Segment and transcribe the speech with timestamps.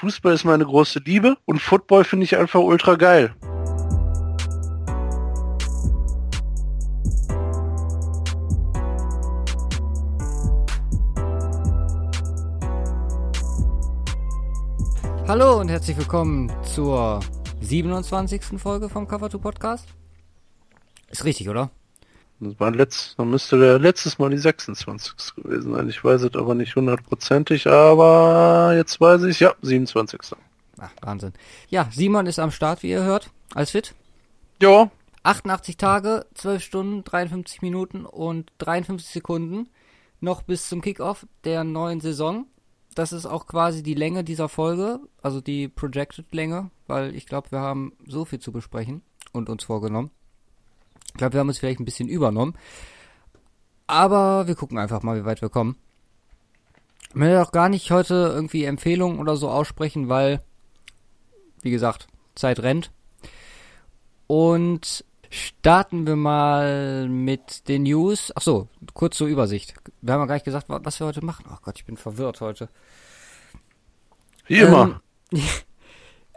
[0.00, 3.34] Fußball ist meine große Liebe und Football finde ich einfach ultra geil.
[15.28, 17.20] Hallo und herzlich willkommen zur
[17.60, 18.58] 27.
[18.58, 19.86] Folge vom Cover 2 Podcast.
[21.10, 21.70] Ist richtig, oder?
[22.40, 25.34] Das war letzt, dann müsste der letztes Mal die 26.
[25.36, 25.88] gewesen sein.
[25.88, 30.20] Ich weiß es aber nicht hundertprozentig, aber jetzt weiß ich, ja, 27.
[30.78, 31.32] Ach, Wahnsinn.
[31.68, 33.30] Ja, Simon ist am Start, wie ihr hört.
[33.54, 33.94] Alles fit?
[34.62, 34.90] Ja.
[35.22, 39.68] 88 Tage, 12 Stunden, 53 Minuten und 53 Sekunden
[40.20, 42.46] noch bis zum Kickoff der neuen Saison
[42.94, 47.52] das ist auch quasi die Länge dieser Folge, also die Projected Länge, weil ich glaube,
[47.52, 50.10] wir haben so viel zu besprechen und uns vorgenommen.
[51.08, 52.54] Ich glaube, wir haben uns vielleicht ein bisschen übernommen.
[53.86, 55.76] Aber wir gucken einfach mal, wie weit wir kommen.
[57.08, 60.40] Ich will auch gar nicht heute irgendwie Empfehlungen oder so aussprechen, weil,
[61.62, 62.92] wie gesagt, Zeit rennt.
[64.28, 68.32] Und starten wir mal mit den News.
[68.36, 69.74] Ach so, kurz zur Übersicht.
[70.02, 71.46] Wir haben ja gar nicht gesagt, was wir heute machen.
[71.50, 72.68] Ach Gott, ich bin verwirrt heute.
[74.46, 75.00] Wie immer.
[75.32, 75.40] Ähm,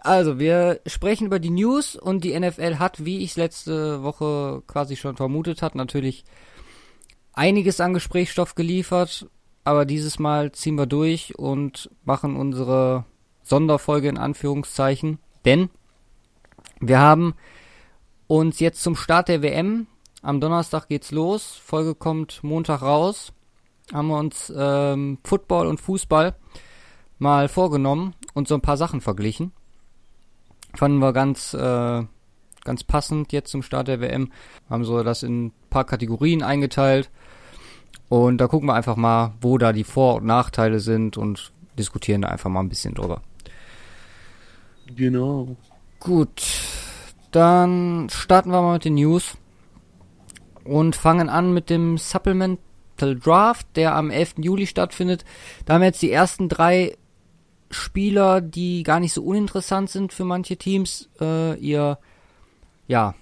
[0.03, 4.61] also, wir sprechen über die News und die NFL hat, wie ich es letzte Woche
[4.67, 6.25] quasi schon vermutet hat, natürlich
[7.31, 9.27] einiges an Gesprächsstoff geliefert.
[9.63, 13.05] Aber dieses Mal ziehen wir durch und machen unsere
[13.43, 15.19] Sonderfolge in Anführungszeichen.
[15.45, 15.69] Denn
[16.81, 17.33] wir haben
[18.27, 19.87] uns jetzt zum Start der WM,
[20.21, 23.31] am Donnerstag geht's los, Folge kommt Montag raus,
[23.93, 26.35] haben wir uns ähm, Football und Fußball
[27.19, 29.53] mal vorgenommen und so ein paar Sachen verglichen.
[30.75, 32.03] Fanden wir ganz, äh,
[32.63, 34.31] ganz passend jetzt zum Start der WM.
[34.69, 37.09] Haben so das in ein paar Kategorien eingeteilt.
[38.09, 42.21] Und da gucken wir einfach mal, wo da die Vor- und Nachteile sind und diskutieren
[42.21, 43.21] da einfach mal ein bisschen drüber.
[44.95, 45.55] Genau.
[45.99, 46.43] Gut.
[47.31, 49.37] Dann starten wir mal mit den News
[50.63, 54.35] und fangen an mit dem Supplemental Draft, der am 11.
[54.37, 55.25] Juli stattfindet.
[55.65, 56.95] Da haben wir jetzt die ersten drei
[57.73, 61.97] Spieler, die gar nicht so uninteressant sind für manche Teams, äh, ihr,
[62.87, 63.15] ja,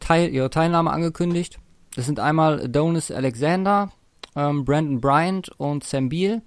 [0.00, 1.58] Teil, ihre Teilnahme angekündigt.
[1.94, 3.92] Das sind einmal Adonis Alexander,
[4.34, 6.42] ähm, Brandon Bryant und Sam Beal.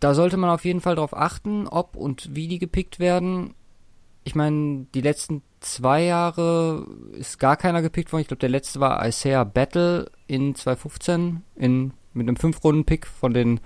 [0.00, 3.54] Da sollte man auf jeden Fall darauf achten, ob und wie die gepickt werden.
[4.24, 8.22] Ich meine, die letzten zwei Jahre ist gar keiner gepickt worden.
[8.22, 13.60] Ich glaube, der letzte war Isaiah Battle in 2015 in, mit einem 5-Runden-Pick von den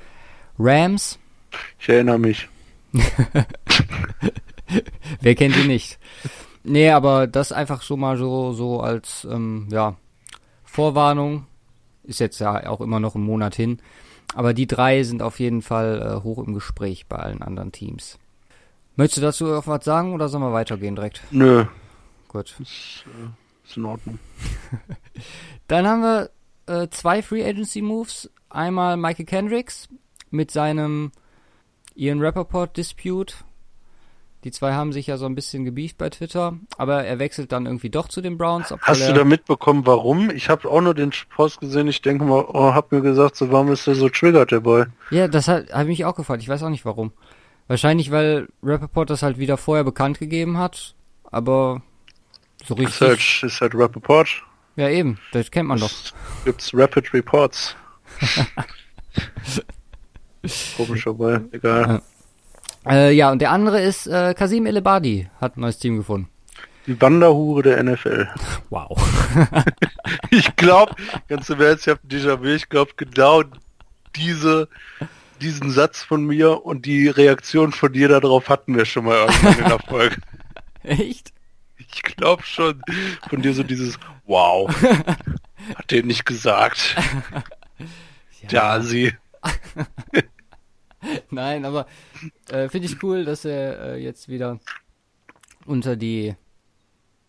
[0.59, 1.19] Rams.
[1.79, 2.49] Ich erinnere mich.
[5.21, 5.99] Wer kennt ihn nicht?
[6.65, 9.97] Nee, aber das einfach schon mal so, so als, ähm, ja,
[10.65, 11.47] Vorwarnung.
[12.05, 13.81] Ist jetzt ja auch immer noch ein Monat hin.
[14.35, 18.19] Aber die drei sind auf jeden Fall äh, hoch im Gespräch bei allen anderen Teams.
[18.97, 21.23] Möchtest du dazu auch was sagen oder sollen wir weitergehen direkt?
[21.31, 21.65] Nö.
[22.29, 22.57] Gut.
[22.61, 24.19] Ist, äh, ist in Ordnung.
[25.69, 26.31] Dann haben wir
[26.67, 28.31] äh, zwei Free Agency Moves.
[28.49, 29.89] Einmal Michael Kendricks
[30.31, 31.13] mit seinem
[31.97, 33.35] Ian Rappaport Dispute.
[34.45, 37.67] Die zwei haben sich ja so ein bisschen gebieft bei Twitter, aber er wechselt dann
[37.67, 38.73] irgendwie doch zu den Browns.
[38.83, 40.31] Hast du da mitbekommen, warum?
[40.31, 41.89] Ich habe auch nur den Post gesehen.
[41.89, 44.85] Ich denke mal, oh, hab mir gesagt, so warum ist der so triggert, der Boy?
[45.11, 46.41] Ja, das hat, hat mich auch gefallen.
[46.41, 47.13] Ich weiß auch nicht warum.
[47.67, 51.83] Wahrscheinlich, weil Rappaport das halt wieder vorher bekannt gegeben hat, aber
[52.65, 52.95] so richtig.
[52.95, 54.29] Ist halt, ist halt Rappaport.
[54.77, 55.19] Ja, eben.
[55.33, 55.83] Das kennt man Es
[56.13, 56.45] doch.
[56.45, 57.75] Gibt's Rapid Reports.
[60.77, 62.03] Komischer Boy, egal.
[62.87, 66.29] Äh, ja, und der andere ist äh, Kasim Elebadi, hat ein neues Team gefunden.
[66.87, 68.29] Die Wanderhure der NFL.
[68.71, 68.97] Wow.
[70.31, 70.95] Ich glaube,
[71.29, 73.43] ganz im Ernst, ich habe Déjà-vu, ich glaube genau
[74.15, 74.69] diese,
[75.41, 79.59] diesen Satz von mir und die Reaktion von dir darauf hatten wir schon mal irgendwann
[79.59, 80.17] in der Folge.
[80.83, 81.33] Echt?
[81.79, 82.83] Ich glaube schon.
[83.29, 84.71] Von dir so dieses Wow.
[85.75, 86.97] Hat der nicht gesagt.
[88.49, 89.13] Ja, sie.
[91.31, 91.87] Nein, aber
[92.51, 94.59] äh, finde ich cool, dass er äh, jetzt wieder
[95.65, 96.35] unter die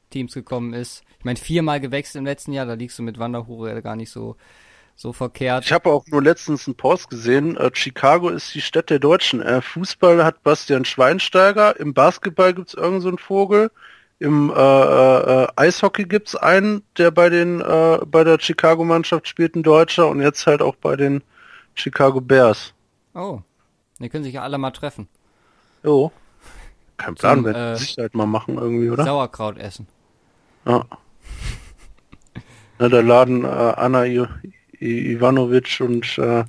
[0.10, 1.04] Teams gekommen ist.
[1.20, 4.36] Ich meine, viermal gewechselt im letzten Jahr, da liegst du mit Wanderhure gar nicht so,
[4.96, 5.66] so verkehrt.
[5.66, 7.58] Ich habe auch nur letztens einen Post gesehen.
[7.58, 9.42] Äh, Chicago ist die Stadt der Deutschen.
[9.42, 11.80] Äh, Fußball hat Bastian Schweinsteiger.
[11.80, 13.72] Im Basketball gibt's irgend so einen Vogel.
[14.20, 19.62] Im äh, äh, Eishockey gibt's einen, der bei den äh, bei der Chicago-Mannschaft spielt, ein
[19.62, 21.24] Deutscher, und jetzt halt auch bei den
[21.76, 22.74] Chicago Bears.
[23.14, 23.42] Oh,
[24.04, 25.08] die können sich ja alle mal treffen.
[25.84, 26.12] Jo.
[26.98, 29.04] Kein Plan, Zum, werden äh, äh, Sicherheit mal machen irgendwie, oder?
[29.04, 29.88] Sauerkraut essen.
[30.66, 30.86] Ja.
[32.80, 34.26] Na, da laden äh, Anna I
[34.80, 36.44] I Ivanovic und äh,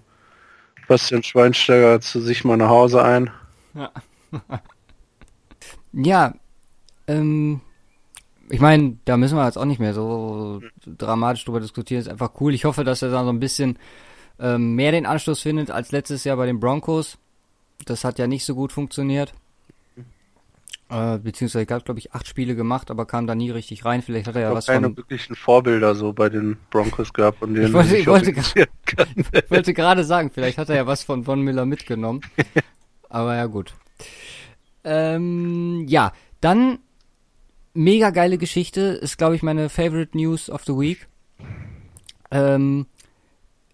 [0.86, 3.30] Bastian Schweinsteiger zu sich mal nach Hause ein.
[3.74, 3.92] Ja.
[5.92, 6.34] ja,
[7.06, 7.60] ähm,
[8.50, 12.00] ich meine, da müssen wir jetzt auch nicht mehr so dramatisch drüber diskutieren.
[12.00, 12.54] Ist einfach cool.
[12.54, 13.78] Ich hoffe, dass er da so ein bisschen
[14.38, 17.18] ähm, mehr den Anschluss findet als letztes Jahr bei den Broncos.
[17.84, 19.32] Das hat ja nicht so gut funktioniert.
[20.90, 24.00] Äh, beziehungsweise gab, glaube ich, acht Spiele gemacht, aber kam da nie richtig rein.
[24.00, 24.96] Vielleicht hat er ja was keine von.
[24.96, 28.34] wirklichen Vorbilder so bei den Broncos gehabt und denen Ich wollte, ich wollte,
[29.50, 32.22] wollte gerade sagen, vielleicht hat er ja was von Von Miller mitgenommen.
[33.10, 33.74] Aber ja, gut.
[34.82, 36.78] Ähm, ja, dann
[37.74, 38.80] mega geile Geschichte.
[38.80, 41.06] Ist, glaube ich, meine Favorite News of the Week.
[42.30, 42.86] Ähm,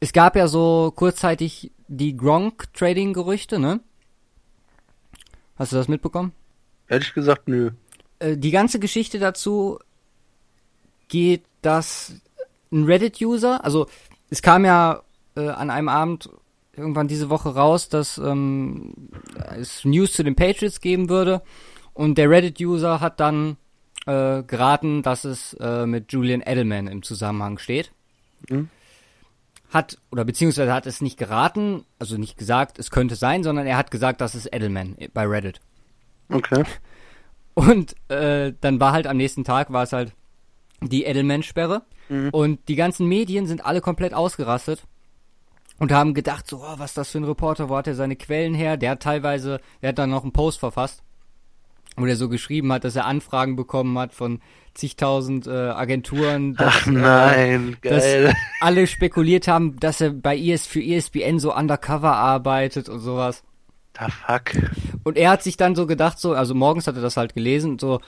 [0.01, 3.81] es gab ja so kurzzeitig die Gronk-Trading-Gerüchte, ne?
[5.57, 6.33] Hast du das mitbekommen?
[6.89, 7.71] Ehrlich gesagt, nö.
[8.19, 9.79] Äh, die ganze Geschichte dazu
[11.09, 12.15] geht, dass
[12.73, 13.87] ein Reddit-User, also
[14.31, 15.03] es kam ja
[15.37, 16.29] äh, an einem Abend
[16.77, 18.93] irgendwann diese Woche raus, dass ähm,
[19.57, 21.43] es News zu den Patriots geben würde
[21.93, 23.57] und der Reddit-User hat dann
[24.07, 27.93] äh, geraten, dass es äh, mit Julian Edelman im Zusammenhang steht.
[28.49, 28.69] Mhm.
[29.75, 33.77] Hat, oder beziehungsweise hat es nicht geraten, also nicht gesagt, es könnte sein, sondern er
[33.77, 35.61] hat gesagt, das ist Edelman bei Reddit.
[36.29, 36.63] Okay.
[37.55, 40.13] Und äh, dann war halt am nächsten Tag war es halt
[40.81, 41.83] die Edelman-Sperre.
[42.09, 42.31] Mhm.
[42.31, 44.85] Und die ganzen Medien sind alle komplett ausgerastet
[45.81, 48.15] und haben gedacht, so, oh, was ist das für ein Reporter, wo hat er seine
[48.15, 48.77] Quellen her?
[48.77, 51.03] Der hat teilweise, der hat dann noch einen Post verfasst,
[51.97, 54.41] wo der so geschrieben hat, dass er Anfragen bekommen hat von
[54.75, 58.35] zigtausend äh, Agenturen, dass, Ach nein, äh, dass geil.
[58.61, 63.43] alle spekuliert haben, dass er bei ES für ESPN so undercover arbeitet und sowas.
[63.99, 64.51] The fuck.
[65.05, 67.79] Und er hat sich dann so gedacht, so, also morgens hat er das halt gelesen,
[67.79, 68.01] so,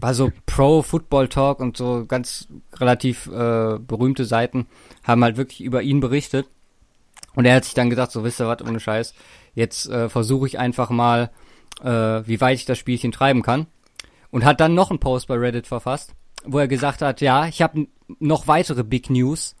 [0.00, 4.66] war so Pro Football Talk und so ganz relativ äh, berühmte Seiten
[5.02, 6.48] haben halt wirklich über ihn berichtet.
[7.34, 9.14] Und er hat sich dann gedacht, so, wisst ihr was, ohne Scheiß,
[9.54, 11.30] jetzt äh, versuche ich einfach mal,
[11.82, 13.66] äh, wie weit ich das Spielchen treiben kann.
[14.34, 16.12] Und hat dann noch einen Post bei Reddit verfasst,
[16.44, 17.86] wo er gesagt hat, ja, ich habe
[18.18, 19.54] noch weitere Big News,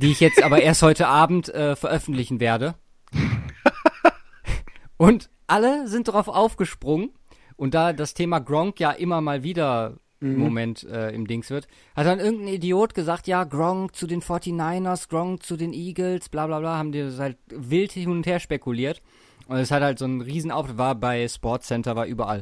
[0.00, 2.76] die ich jetzt aber erst heute Abend äh, veröffentlichen werde.
[4.96, 7.10] Und alle sind darauf aufgesprungen.
[7.56, 11.68] Und da das Thema Gronk ja immer mal wieder im Moment äh, im Dings wird,
[11.94, 16.46] hat dann irgendein Idiot gesagt, ja, Gronk zu den 49ers, Gronk zu den Eagles, bla
[16.46, 19.02] bla bla, haben die das halt wild hin und her spekuliert.
[19.46, 22.40] Und es hat halt so ein Riesenauftritt, war bei Sportscenter, war überall.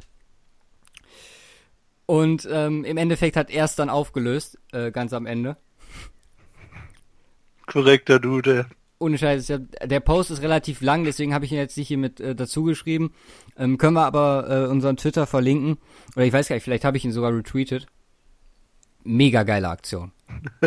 [2.06, 5.56] Und ähm, im Endeffekt hat er es dann aufgelöst, äh, ganz am Ende.
[7.66, 8.66] Korrekter Dude.
[8.98, 9.52] Ohne Scheiß,
[9.84, 12.62] der Post ist relativ lang, deswegen habe ich ihn jetzt nicht hier mit äh, dazu
[12.62, 13.12] geschrieben.
[13.58, 15.76] Ähm, können wir aber äh, unseren Twitter verlinken.
[16.14, 17.86] Oder ich weiß gar nicht, vielleicht habe ich ihn sogar retweetet.
[19.02, 20.12] Mega geile Aktion.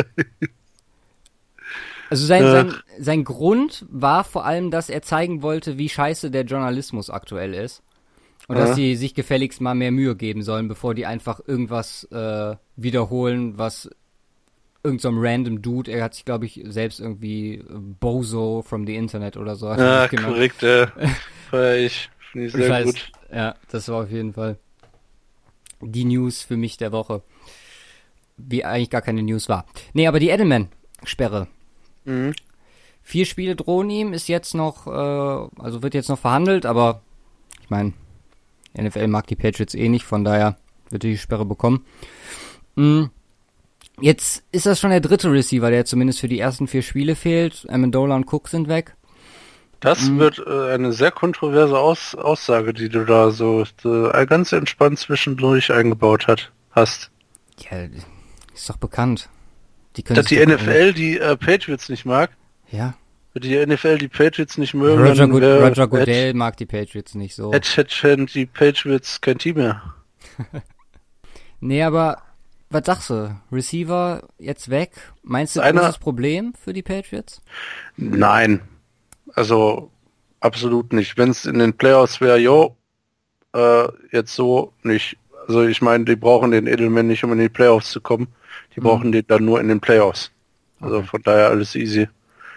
[2.10, 6.42] Also sein, sein, sein Grund war vor allem, dass er zeigen wollte, wie scheiße der
[6.42, 7.84] Journalismus aktuell ist.
[8.50, 8.64] Und Ja.
[8.66, 13.56] dass sie sich gefälligst mal mehr Mühe geben sollen, bevor die einfach irgendwas äh, wiederholen,
[13.58, 13.88] was
[14.82, 18.96] irgend so random Dude, er hat sich, glaube ich, selbst irgendwie äh, Bozo from the
[18.96, 19.68] Internet oder so.
[19.70, 20.56] hat er Ja, korrekt,
[21.48, 22.10] feier ich.
[22.32, 22.86] Finde ich sehr Scheiß.
[22.86, 23.12] gut.
[23.32, 24.58] Ja, das war auf jeden Fall
[25.80, 27.22] die News für mich der Woche.
[28.36, 29.64] Wie eigentlich gar keine News war.
[29.92, 31.46] Nee, aber die Edelman-Sperre.
[32.04, 32.32] Mhm.
[33.02, 34.90] Vier Spiele drohen ihm, ist jetzt noch, äh,
[35.62, 37.02] also wird jetzt noch verhandelt, aber
[37.62, 37.92] ich meine,
[38.76, 40.56] NFL mag die Patriots eh nicht, von daher
[40.90, 41.84] wird die Sperre bekommen.
[42.76, 43.04] Mm.
[44.00, 47.66] Jetzt ist das schon der dritte Receiver, der zumindest für die ersten vier Spiele fehlt.
[47.68, 48.96] Amendola und Cook sind weg.
[49.80, 50.18] Das Mhm.
[50.18, 55.72] wird äh, eine sehr kontroverse Aus Aussage, die du da so äh, ganz entspannt zwischendurch
[55.72, 57.10] eingebaut hat, hast.
[57.70, 57.78] Ja,
[58.54, 59.28] ist doch bekannt.
[59.96, 62.30] Die Dass die NFL die äh, Patriots nicht mag,
[62.70, 62.94] Ja.
[63.32, 67.14] Wenn die NFL die Patriots nicht mögen, Roger, dann wär- Roger Goodell mag die Patriots
[67.14, 67.52] nicht so.
[67.52, 69.82] hätt- hätt- hätten die Patriots kein Team mehr.
[71.60, 72.22] Nee, aber
[72.70, 73.36] was sagst du?
[73.52, 74.92] Receiver jetzt weg?
[75.22, 77.42] Meinst du, Einer- großes Problem für die Patriots?
[77.96, 78.60] Nein,
[79.34, 79.90] also
[80.40, 81.18] absolut nicht.
[81.18, 82.76] Wenn es in den Playoffs wäre, jo,
[83.54, 85.18] äh, jetzt so nicht.
[85.48, 88.28] Also ich meine, die brauchen den Edelman nicht, um in die Playoffs zu kommen.
[88.74, 88.84] Die Mhm.
[88.84, 90.30] brauchen den dann nur in den Playoffs.
[90.80, 91.06] Also Okay.
[91.08, 92.08] von daher alles easy,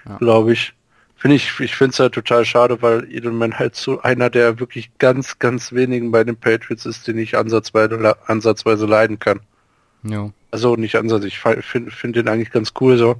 [0.07, 0.17] Ja.
[0.17, 0.73] glaube ich.
[1.15, 4.91] Finde ich, ich finde es halt total schade, weil Edelman halt so einer der wirklich
[4.97, 9.39] ganz, ganz wenigen bei den Patriots ist, den ich ansatzweise, ansatzweise leiden kann.
[10.03, 10.31] Ja.
[10.51, 13.15] Also nicht Ansatz, ich finde find den eigentlich ganz cool so.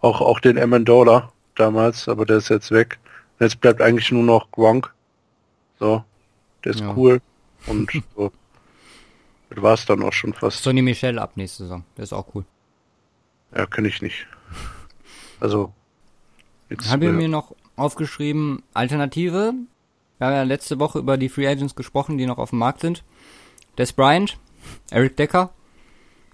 [0.00, 2.98] Auch, auch den Amendola damals, aber der ist jetzt weg.
[3.38, 4.92] Und jetzt bleibt eigentlich nur noch Gronk.
[5.80, 6.04] So,
[6.64, 6.94] der ist Ja.
[6.94, 7.20] cool.
[7.66, 8.30] Und so.
[9.50, 10.62] Das war's dann auch schon fast.
[10.62, 11.82] Sonny Michel ab nächste Saison.
[11.96, 12.44] Der ist auch cool.
[13.56, 14.26] Ja, kenne ich nicht.
[15.40, 15.72] Also,
[16.70, 19.54] jetzt, Habe ich mir noch aufgeschrieben, Alternative
[20.18, 22.80] Wir haben ja letzte Woche über die Free Agents gesprochen, die noch auf dem Markt
[22.80, 23.04] sind.
[23.76, 24.38] Des Bryant,
[24.90, 25.52] Eric Decker.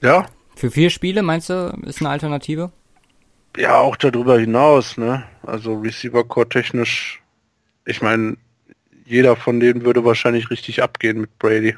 [0.01, 0.27] Ja.
[0.57, 2.73] Für vier Spiele, meinst du, ist eine Alternative?
[3.57, 5.25] Ja, auch darüber hinaus, ne?
[5.43, 7.23] Also Receiver Core technisch,
[7.85, 8.37] ich meine,
[9.05, 11.77] jeder von denen würde wahrscheinlich richtig abgehen mit Brady.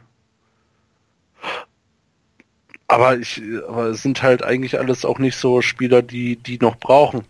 [2.89, 6.77] Aber ich, aber es sind halt eigentlich alles auch nicht so Spieler, die, die noch
[6.77, 7.25] brauchen.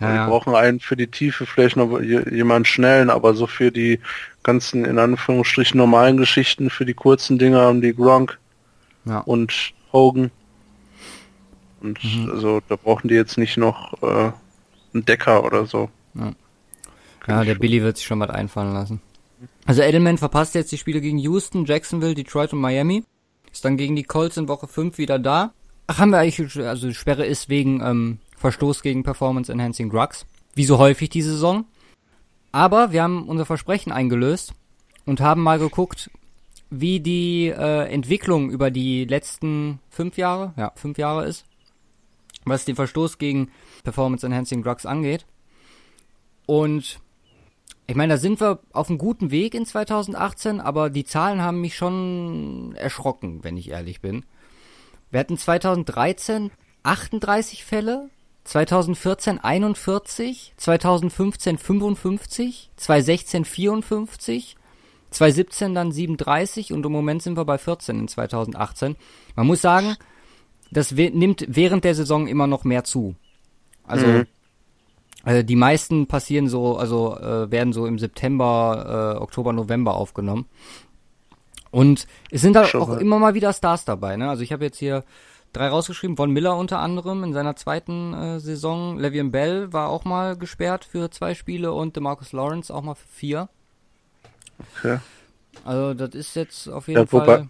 [0.00, 0.28] Ja, wir ja.
[0.28, 4.00] brauchen einen für die Tiefe, vielleicht noch jemanden schnellen, aber so für die
[4.42, 8.38] ganzen, in Anführungsstrichen, normalen Geschichten, für die kurzen Dinger und die Gronk
[9.04, 9.20] ja.
[9.20, 10.30] und Hogan.
[11.80, 12.30] Und mhm.
[12.30, 14.32] also da brauchen die jetzt nicht noch äh,
[14.94, 15.90] einen Decker oder so.
[16.14, 16.32] Ja,
[17.28, 19.00] ja der Billy wird sich schon was einfallen lassen.
[19.66, 23.04] Also Edelman verpasst jetzt die Spiele gegen Houston, Jacksonville, Detroit und Miami.
[23.52, 25.52] Ist dann gegen die Colts in Woche 5 wieder da.
[25.86, 30.26] Ach, haben wir eigentlich, also die Sperre ist wegen ähm, Verstoß gegen Performance Enhancing Drugs.
[30.54, 31.64] Wie so häufig diese Saison.
[32.52, 34.52] Aber wir haben unser Versprechen eingelöst
[35.06, 36.10] und haben mal geguckt,
[36.68, 41.46] wie die äh, Entwicklung über die letzten fünf Jahre, ja, fünf Jahre ist,
[42.44, 43.50] was den Verstoß gegen
[43.82, 45.24] Performance Enhancing Drugs angeht.
[46.44, 47.00] Und
[47.86, 51.62] ich meine, da sind wir auf einem guten Weg in 2018, aber die Zahlen haben
[51.62, 54.26] mich schon erschrocken, wenn ich ehrlich bin.
[55.10, 56.50] Wir hatten 2013
[56.84, 58.10] 38 Fälle,
[58.44, 64.56] 2014 41, 2015 55, 2016 54,
[65.10, 68.96] 2017 dann 37 und im Moment sind wir bei 14 in 2018.
[69.34, 69.96] Man muss sagen,
[70.70, 73.14] das nimmt während der Saison immer noch mehr zu.
[73.86, 74.26] Also mhm.
[75.24, 80.46] äh, die meisten passieren so, also äh, werden so im September, äh, Oktober, November aufgenommen.
[81.70, 84.16] Und es sind da auch immer mal wieder Stars dabei.
[84.16, 84.28] Ne?
[84.28, 85.02] Also ich habe jetzt hier
[85.56, 86.16] drei rausgeschrieben.
[86.16, 88.98] Von Miller unter anderem in seiner zweiten äh, Saison.
[88.98, 93.08] Le'Veon Bell war auch mal gesperrt für zwei Spiele und DeMarcus Lawrence auch mal für
[93.08, 93.48] vier.
[94.78, 94.98] Okay.
[95.64, 97.48] Also das ist jetzt auf jeden ja, wobei, Fall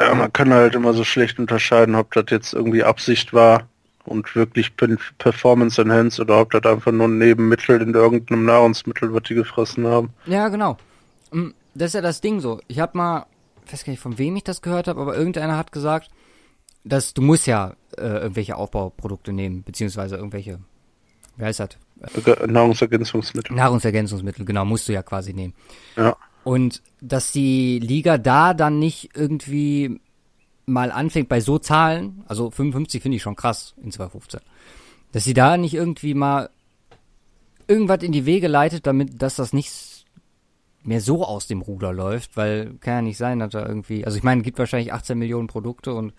[0.00, 3.68] ja, man kann halt immer so schlecht unterscheiden, ob das jetzt irgendwie Absicht war
[4.04, 4.74] und wirklich
[5.18, 9.86] Performance Enhanced oder ob das einfach nur ein Nebenmittel in irgendeinem Nahrungsmittel, was die gefressen
[9.86, 10.10] haben.
[10.24, 10.78] Ja, genau.
[11.32, 12.60] Mm, das ist ja das Ding so.
[12.66, 13.26] Ich habe mal,
[13.66, 16.08] ich weiß gar nicht, von wem ich das gehört habe, aber irgendeiner hat gesagt,
[16.84, 20.58] dass du musst ja äh, irgendwelche Aufbauprodukte nehmen, beziehungsweise irgendwelche,
[21.36, 21.70] wie heißt das?
[22.46, 23.54] Nahrungsergänzungsmittel.
[23.54, 25.54] Nahrungsergänzungsmittel, genau, musst du ja quasi nehmen.
[25.96, 26.16] Ja.
[26.44, 30.00] Und dass die Liga da dann nicht irgendwie
[30.64, 34.40] mal anfängt bei so Zahlen, also 55 finde ich schon krass in 2015,
[35.12, 36.48] dass sie da nicht irgendwie mal
[37.66, 40.06] irgendwas in die Wege leitet, damit, dass das nicht
[40.82, 44.16] mehr so aus dem Ruder läuft, weil kann ja nicht sein, dass da irgendwie, also
[44.16, 46.14] ich meine, es gibt wahrscheinlich 18 Millionen Produkte und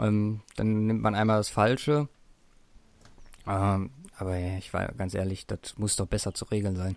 [0.00, 2.08] ähm, dann nimmt man einmal das Falsche.
[3.46, 6.96] Ähm, aber ich war ganz ehrlich, das muss doch besser zu regeln sein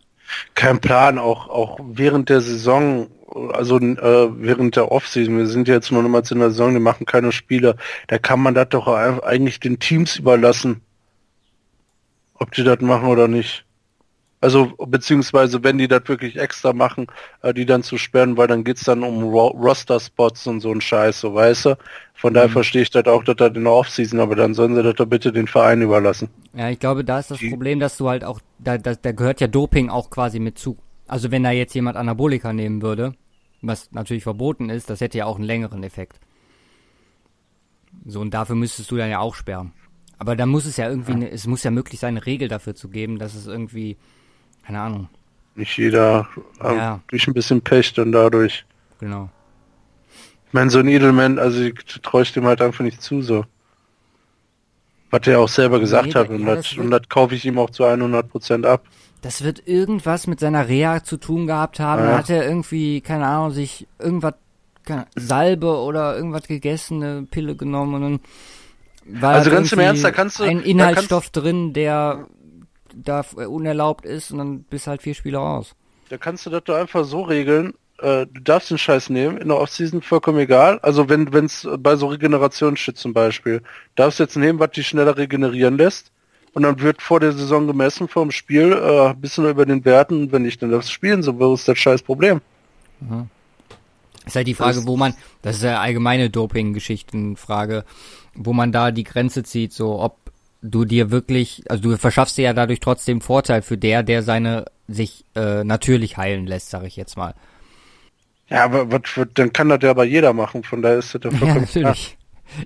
[0.56, 3.08] kein Plan, auch, auch während der Saison,
[3.54, 7.06] also äh, während der Offseason, wir sind jetzt nur nochmals in der Saison, die machen
[7.06, 7.76] keine Spiele,
[8.08, 10.82] da kann man das doch eigentlich den Teams überlassen,
[12.36, 13.66] ob die das machen oder nicht.
[14.42, 17.08] Also beziehungsweise wenn die das wirklich extra machen,
[17.42, 20.80] äh, die dann zu sperren, weil dann geht's dann um Ro Roster-Spots und so ein
[20.80, 21.78] Scheiß, so weißt du.
[22.14, 22.54] Von daher mhm.
[22.54, 25.06] verstehe ich das auch, dass das in der Offseason, aber dann sollen sie das doch
[25.06, 26.30] bitte den Verein überlassen.
[26.54, 29.12] Ja, ich glaube, da ist das die Problem, dass du halt auch, da, da, da
[29.12, 30.78] gehört ja Doping auch quasi mit zu.
[31.08, 33.14] Also wenn da jetzt jemand Anabolika nehmen würde,
[33.62, 36.20] was natürlich verboten ist, das hätte ja auch einen längeren Effekt.
[38.06, 39.74] So, und dafür müsstest du dann ja auch sperren.
[40.18, 41.18] Aber da muss es ja irgendwie, ja.
[41.18, 43.98] Ne, es muss ja möglich sein, eine Regel dafür zu geben, dass es irgendwie
[44.70, 45.10] keine Ahnung.
[45.56, 46.28] Nicht jeder
[46.62, 47.00] ähm, ja.
[47.08, 48.66] durch ein bisschen Pech dann dadurch.
[49.00, 49.32] Genau.
[50.46, 51.74] Ich meine, so ein Edelman, also ich
[52.04, 53.46] traue ich dem halt einfach nicht zu, so.
[55.10, 57.58] Was er auch selber gesagt nee, hat und, ja, das, und das kaufe ich ihm
[57.58, 58.84] auch zu 100% ab.
[59.24, 62.04] Das wird irgendwas mit seiner Reha zu tun gehabt haben.
[62.04, 62.20] Ja.
[62.20, 64.36] hat er irgendwie, keine Ahnung, sich irgendwas,
[64.86, 68.20] keine, Salbe oder irgendwas gegessen, eine Pille genommen und dann
[69.22, 72.28] war also ganz im Ernst, da kannst du ein Inhaltsstoff drin, der
[73.04, 75.76] da äh, unerlaubt ist und dann bist halt vier Spiele raus.
[76.10, 79.50] Da kannst du das doch einfach so regeln, äh, du darfst den Scheiß nehmen, in
[79.50, 80.80] der Offseason vollkommen egal.
[80.80, 83.62] Also wenn es bei so Regeneration steht zum Beispiel,
[83.96, 86.12] darfst du jetzt nehmen, was dich schneller regenerieren lässt.
[86.54, 90.32] Und dann wird vor der Saison gemessen vor dem Spiel, äh, bisschen über den Werten,
[90.32, 92.42] wenn ich dann das spielen, so wo ist das scheiß Problem.
[93.02, 93.30] Mhm.
[94.26, 97.86] Ist halt die Frage, wo man, das ist ja allgemeine Doping-Geschichtenfrage,
[98.34, 100.19] wo man da die Grenze zieht, so ob
[100.62, 104.66] du dir wirklich, also du verschaffst dir ja dadurch trotzdem Vorteil für der, der seine
[104.88, 107.36] sich äh, natürlich heilen lässt, sage ich jetzt mal.
[108.50, 109.02] Ja, aber was,
[109.36, 112.08] dann kann das ja aber jeder machen, von daher ist das ja vollkommen ja, natürlich.
[112.08, 112.20] Klar.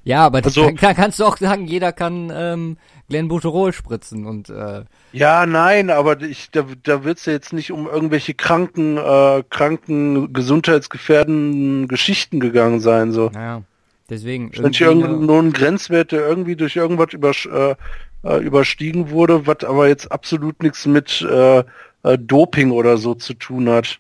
[0.03, 2.77] Ja, aber also, klar kannst du auch sagen, jeder kann ähm,
[3.09, 7.71] Glenn Bouterol spritzen und äh, Ja, nein, aber ich, da, da wird's ja jetzt nicht
[7.71, 13.11] um irgendwelche kranken, äh, kranken, gesundheitsgefährdenden Geschichten gegangen sein.
[13.11, 13.29] So.
[13.33, 13.63] naja,
[14.09, 17.75] deswegen irgendein eine- nur ein Grenzwert, der irgendwie durch irgendwas übersch äh,
[18.23, 21.59] äh, überstiegen wurde, was aber jetzt absolut nichts mit äh,
[22.03, 23.99] äh, Doping oder so zu tun hat.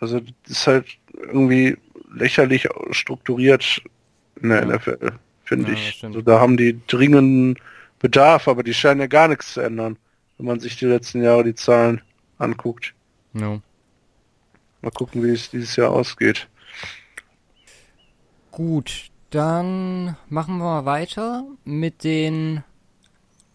[0.00, 0.86] Also das ist halt
[1.16, 1.76] irgendwie
[2.14, 3.82] lächerlich strukturiert
[4.42, 4.66] in der Ja.
[4.76, 5.12] NFL,
[5.44, 6.04] finde Ja, ich.
[6.04, 7.56] Also da haben die dringenden
[8.00, 9.96] Bedarf, aber die scheinen ja gar nichts zu ändern,
[10.38, 12.00] wenn man sich die letzten Jahre die Zahlen
[12.38, 12.94] anguckt.
[13.32, 13.60] no.
[14.82, 16.46] Mal gucken, wie es dieses Jahr ausgeht.
[18.54, 22.62] Gut, dann machen wir mal weiter mit den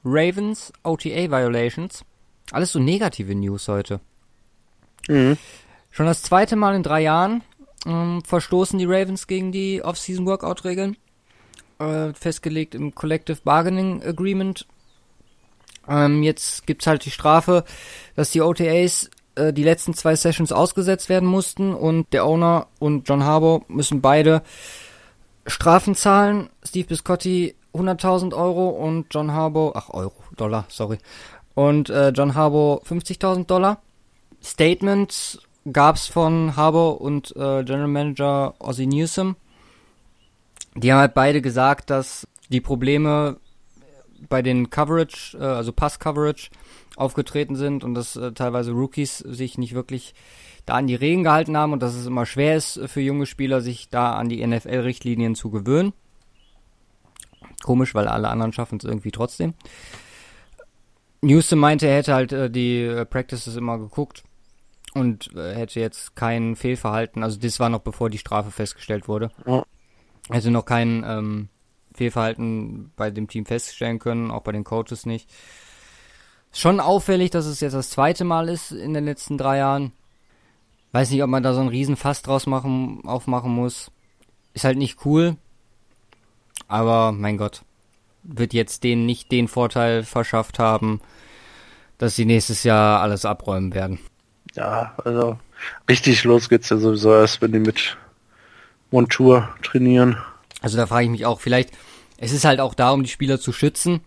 [0.03, 2.03] Ravens OTA Violations.
[2.51, 4.01] Alles so negative News heute.
[5.08, 5.38] Mhm.
[5.89, 7.44] Schon das zweite Mal in drei Jahren
[7.86, 10.98] ähm, verstoßen die Ravens gegen die Off-Season Workout-Regeln.
[11.79, 14.68] Äh, festgelegt im Collective Bargaining Agreement.
[15.88, 17.63] Ähm, jetzt gibt's halt die Strafe,
[18.18, 23.08] dass die OTAs äh, die letzten zwei Sessions ausgesetzt werden mussten und der Owner und
[23.08, 24.41] John Harbour müssen beide
[25.46, 26.50] Strafen zahlen.
[26.63, 30.98] Steve Biscotti 100.000 Euro und John Harbour, ach Euro, Dollar, sorry.
[31.55, 33.81] Und äh, John Harbour 50.000 Dollar.
[34.43, 35.39] Statements
[35.72, 39.36] gab's von Harbour und äh, General Manager Ozzie Newsom.
[40.75, 43.38] Die haben halt beide gesagt, dass die Probleme
[44.27, 46.50] bei den Coverage, äh, also Pass-Coverage,
[46.96, 50.13] aufgetreten sind und dass äh, teilweise Rookies sich nicht wirklich
[50.69, 53.61] da an die Regeln gehalten haben und dass es immer schwer ist für junge Spieler,
[53.61, 55.93] sich da an die NFL-Richtlinien zu gewöhnen.
[57.63, 59.53] Komisch, weil alle anderen schaffen es irgendwie trotzdem.
[61.21, 64.23] Newsom meinte, er hätte halt äh, die äh, Practices immer geguckt
[64.93, 69.31] und äh, hätte jetzt kein Fehlverhalten, also das war noch bevor die Strafe festgestellt wurde.
[70.29, 71.49] Hätte noch kein ähm,
[71.93, 75.29] Fehlverhalten bei dem Team feststellen können, auch bei den Coaches nicht.
[76.53, 79.91] Schon auffällig, dass es jetzt das zweite Mal ist in den letzten drei Jahren.
[80.91, 83.91] Weiß nicht, ob man da so einen riesen Fass draus machen, aufmachen muss.
[84.53, 85.36] Ist halt nicht cool.
[86.68, 87.63] Aber mein Gott,
[88.24, 91.01] wird jetzt denen nicht den Vorteil verschafft haben,
[91.98, 94.00] dass sie nächstes Jahr alles abräumen werden.
[94.55, 95.37] Ja, also
[95.87, 97.98] richtig los geht's ja sowieso erst, wenn die mit
[98.92, 100.18] Montur trainieren.
[100.61, 101.72] Also da frage ich mich auch, vielleicht,
[102.18, 104.01] es ist halt auch da, um die Spieler zu schützen.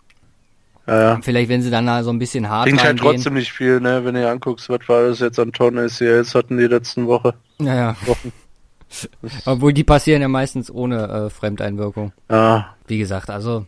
[0.85, 1.19] Ja.
[1.21, 4.03] Vielleicht, wenn sie dann da so ein bisschen hart Bringt halt trotzdem nicht viel, ne?
[4.03, 7.33] Wenn ihr anguckst, was war das jetzt an Tonnen ACLs hatten die letzten Woche.
[7.59, 7.95] Ja, ja.
[8.05, 8.33] Wochen.
[9.45, 12.11] Obwohl die passieren ja meistens ohne äh, Fremdeinwirkung.
[12.29, 13.65] Ja, Wie gesagt, also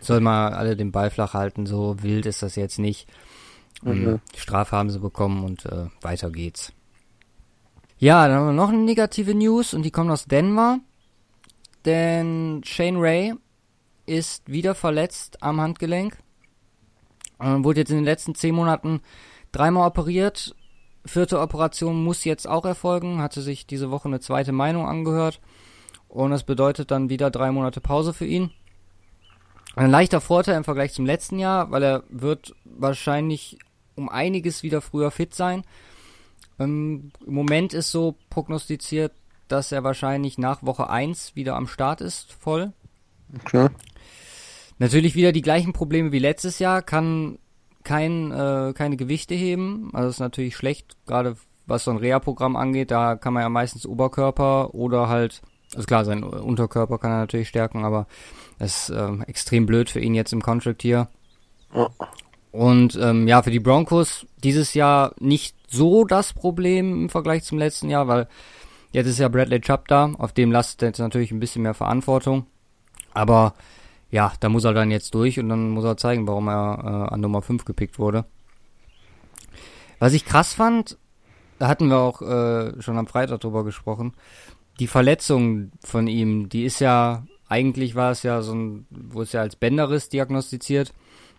[0.00, 3.08] soll mal alle den Ball flach halten, so wild ist das jetzt nicht.
[3.82, 4.20] Mhm.
[4.34, 6.72] Die Strafe haben sie bekommen und äh, weiter geht's.
[7.98, 10.78] Ja, dann haben wir noch eine negative News und die kommt aus Denver.
[11.84, 13.34] Denn Shane Ray
[14.06, 16.18] ist wieder verletzt am Handgelenk.
[17.40, 19.00] Ähm, wurde jetzt in den letzten zehn Monaten
[19.52, 20.54] dreimal operiert.
[21.06, 23.20] Vierte Operation muss jetzt auch erfolgen.
[23.20, 25.40] Hatte sich diese Woche eine zweite Meinung angehört.
[26.08, 28.50] Und das bedeutet dann wieder drei Monate Pause für ihn.
[29.76, 33.58] Ein leichter Vorteil im Vergleich zum letzten Jahr, weil er wird wahrscheinlich
[33.96, 35.64] um einiges wieder früher fit sein.
[36.58, 39.12] Ähm, Im Moment ist so prognostiziert,
[39.48, 42.72] dass er wahrscheinlich nach Woche 1 wieder am Start ist, voll.
[43.40, 43.68] okay.
[44.78, 47.38] Natürlich wieder die gleichen Probleme wie letztes Jahr, kann
[47.84, 49.90] kein, äh, keine Gewichte heben.
[49.92, 52.90] Also ist natürlich schlecht, gerade was so ein Reha-Programm angeht.
[52.90, 55.42] Da kann man ja meistens Oberkörper oder halt,
[55.74, 58.06] also klar, sein Unterkörper kann er natürlich stärken, aber
[58.58, 61.08] das ist ähm, extrem blöd für ihn jetzt im Contract hier.
[62.52, 67.58] Und ähm, ja, für die Broncos dieses Jahr nicht so das Problem im Vergleich zum
[67.58, 68.28] letzten Jahr, weil
[68.92, 72.46] jetzt ist ja Bradley Chubb da, auf dem lastet jetzt natürlich ein bisschen mehr Verantwortung.
[73.12, 73.54] Aber
[74.10, 77.14] ja, da muss er dann jetzt durch und dann muss er zeigen, warum er äh,
[77.14, 78.24] an Nummer 5 gepickt wurde.
[79.98, 80.98] Was ich krass fand,
[81.58, 84.12] da hatten wir auch äh, schon am Freitag drüber gesprochen,
[84.80, 89.32] die Verletzung von ihm, die ist ja, eigentlich war es ja so ein, wo es
[89.32, 90.92] ja als Bänderriss diagnostiziert.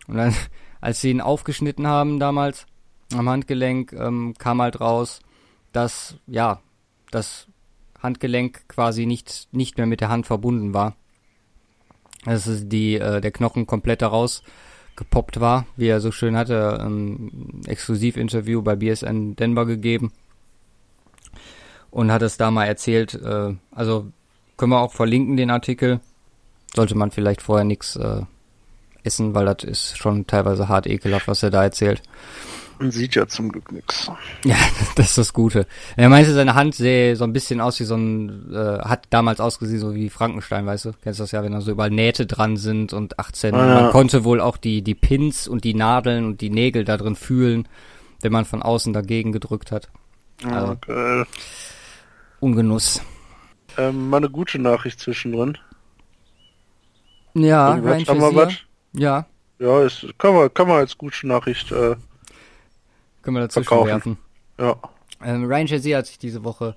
[0.07, 0.33] Und dann,
[0.81, 2.65] als sie ihn aufgeschnitten haben damals
[3.13, 5.19] am Handgelenk, ähm, kam halt raus,
[5.73, 6.61] dass, ja,
[7.11, 7.47] das
[8.01, 10.95] Handgelenk quasi nicht, nicht mehr mit der Hand verbunden war.
[12.25, 14.43] Dass es die, äh, der Knochen komplett daraus
[14.95, 20.11] gepoppt war, wie er so schön hatte, ähm, Exklusivinterview bei BSN Denver gegeben
[21.91, 24.07] und hat es da mal erzählt, äh, also
[24.57, 25.99] können wir auch verlinken den Artikel,
[26.75, 28.21] sollte man vielleicht vorher nichts äh,
[29.03, 32.01] essen, weil das ist schon teilweise hart ekelhaft, was er da erzählt.
[32.79, 34.11] Man sieht ja zum Glück nichts.
[34.43, 34.55] Ja,
[34.95, 35.65] das ist das Gute.
[35.95, 39.39] Er meinte, seine Hand sähe so ein bisschen aus wie so ein, äh, hat damals
[39.39, 40.91] ausgesehen so wie Frankenstein, weißt du?
[41.01, 43.55] Kennst du das ja, wenn da so überall Nähte dran sind und 18.
[43.55, 43.81] Ah, ja.
[43.81, 47.15] Man konnte wohl auch die, die Pins und die Nadeln und die Nägel da drin
[47.15, 47.67] fühlen,
[48.21, 49.89] wenn man von außen dagegen gedrückt hat.
[50.43, 51.25] Also, Ja, geil.
[52.41, 53.01] Ungenuss.
[53.77, 55.57] Ähm, mal eine gute Nachricht zwischendrin.
[57.33, 58.03] Ja, Irgendwas?
[58.03, 58.35] Shazier.
[58.35, 58.53] was?
[58.93, 59.25] Ja,
[59.59, 61.95] Ja, ist, kann man, kann man als gute Nachricht, äh,
[63.25, 63.89] können wir dazwischen Verkaufen.
[63.89, 64.17] werfen.
[64.59, 64.75] ja.
[65.23, 66.75] Ähm, Ryan Shazier hat sich diese Woche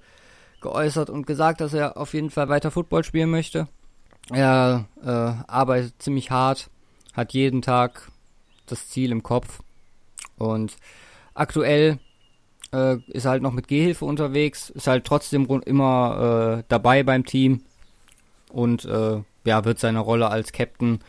[0.61, 3.69] geäußert und gesagt, dass er auf jeden Fall weiter Football spielen möchte.
[4.31, 6.71] Er äh, arbeitet ziemlich hart,
[7.15, 8.11] hat jeden Tag
[8.67, 9.61] das Ziel im Kopf
[10.37, 10.77] und
[11.35, 11.99] aktuell
[12.73, 17.25] äh, ist er halt noch mit Gehhilfe unterwegs, ist halt trotzdem immer äh, dabei beim
[17.25, 17.63] Team
[18.53, 21.01] und äh, ja, wird seiner Rolle als Captain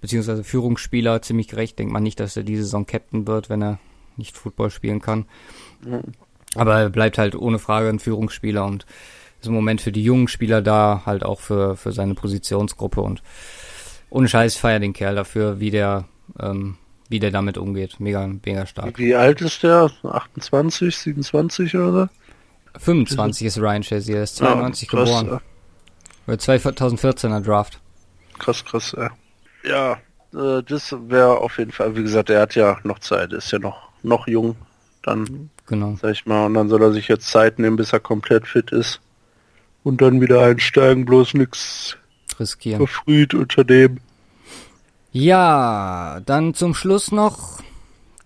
[0.00, 1.78] beziehungsweise Führungsspieler ziemlich gerecht.
[1.78, 3.78] Denkt man nicht, dass er diese Saison Captain wird, wenn er
[4.18, 5.26] nicht Football spielen kann.
[6.54, 8.86] Aber er bleibt halt ohne Frage ein Führungsspieler und
[9.40, 13.22] ist im Moment für die jungen Spieler da, halt auch für, für seine Positionsgruppe und
[14.10, 16.04] ohne Scheiß feier den Kerl dafür, wie der,
[16.40, 16.76] ähm,
[17.08, 18.00] wie der damit umgeht.
[18.00, 18.98] Mega, mega stark.
[18.98, 19.90] Wie alt ist der?
[20.02, 22.08] 28, 27 oder so?
[22.78, 25.40] 25 ist Ryan Shazier, er ist 92 Ja, krass, geboren.
[26.26, 27.80] Oder 2014er Draft.
[28.38, 29.10] Krass, krass, ja.
[29.64, 29.92] Ja,
[30.34, 33.58] äh, das wäre auf jeden Fall, wie gesagt, er hat ja noch Zeit, ist ja
[33.58, 34.56] noch, noch jung.
[35.02, 35.96] Dann, Genau.
[36.00, 38.70] sag ich mal, und dann soll er sich jetzt Zeit nehmen, bis er komplett fit
[38.72, 39.00] ist.
[39.84, 41.96] Und dann wieder einsteigen, bloß nix
[42.40, 42.78] Riskieren.
[42.78, 44.00] verfrüht unternehmen.
[45.12, 47.60] Ja, dann zum Schluss noch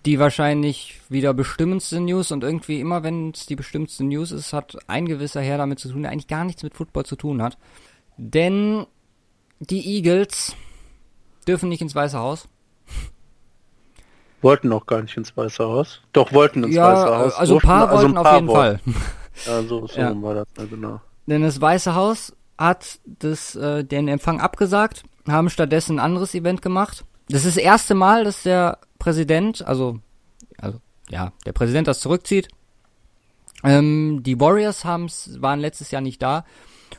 [0.05, 4.75] die wahrscheinlich wieder bestimmendste News und irgendwie immer, wenn es die bestimmendste News ist, hat
[4.87, 7.57] ein gewisser Herr damit zu tun, der eigentlich gar nichts mit Football zu tun hat.
[8.17, 8.87] Denn
[9.59, 10.55] die Eagles
[11.47, 12.47] dürfen nicht ins Weiße Haus.
[14.41, 16.01] Wollten noch gar nicht ins Weiße Haus.
[16.13, 17.35] Doch, wollten ins ja, Weiße Haus.
[17.35, 18.79] also ein paar also wollten auf jeden Fall.
[19.45, 20.21] Ja, so, so Ja.
[20.21, 20.99] war das, ja, genau.
[21.25, 26.61] Denn das Weiße Haus hat das, äh, den Empfang abgesagt, haben stattdessen ein anderes Event
[26.61, 27.05] gemacht.
[27.29, 29.99] Das ist das erste Mal, dass der Präsident, also,
[30.57, 32.49] also ja, der Präsident das zurückzieht.
[33.63, 36.45] Ähm, die Warriors haben's, waren letztes Jahr nicht da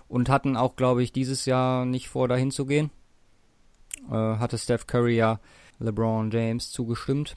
[0.08, 2.90] und hatten auch, glaube ich, dieses Jahr nicht vor, dahin zu gehen.
[4.10, 5.38] Äh, hatte Steph Curry ja
[5.82, 7.36] LeBron James zugestimmt,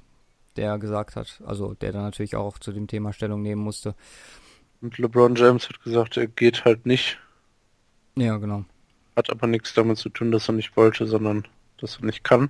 [0.56, 3.96] der gesagt hat, also der dann natürlich auch zu dem Thema Stellung nehmen musste.
[4.82, 7.20] Und LeBron James hat gesagt, er geht halt nicht.
[8.16, 8.66] Ja, genau.
[9.16, 12.50] Hat aber nichts damit zu tun, dass er nicht wollte, sondern dass er nicht kann.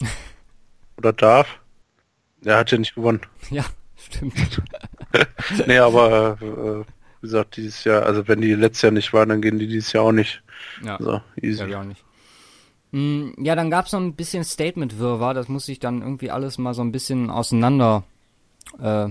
[0.96, 1.60] Oder darf.
[2.44, 3.20] Er hat ja nicht gewonnen.
[3.50, 3.64] Ja,
[3.96, 4.62] stimmt.
[5.66, 6.80] nee, aber äh,
[7.20, 9.92] wie gesagt, dieses Jahr, also wenn die letztes Jahr nicht waren, dann gehen die dieses
[9.92, 10.42] Jahr auch nicht.
[10.84, 10.98] Ja.
[11.00, 11.64] So, easy.
[11.64, 12.04] Ja, auch nicht.
[12.92, 15.34] Mm, Ja, dann gab's noch ein bisschen Statement-Wirrwarr.
[15.34, 18.04] Das muss ich dann irgendwie alles mal so ein bisschen auseinander
[18.80, 19.08] äh,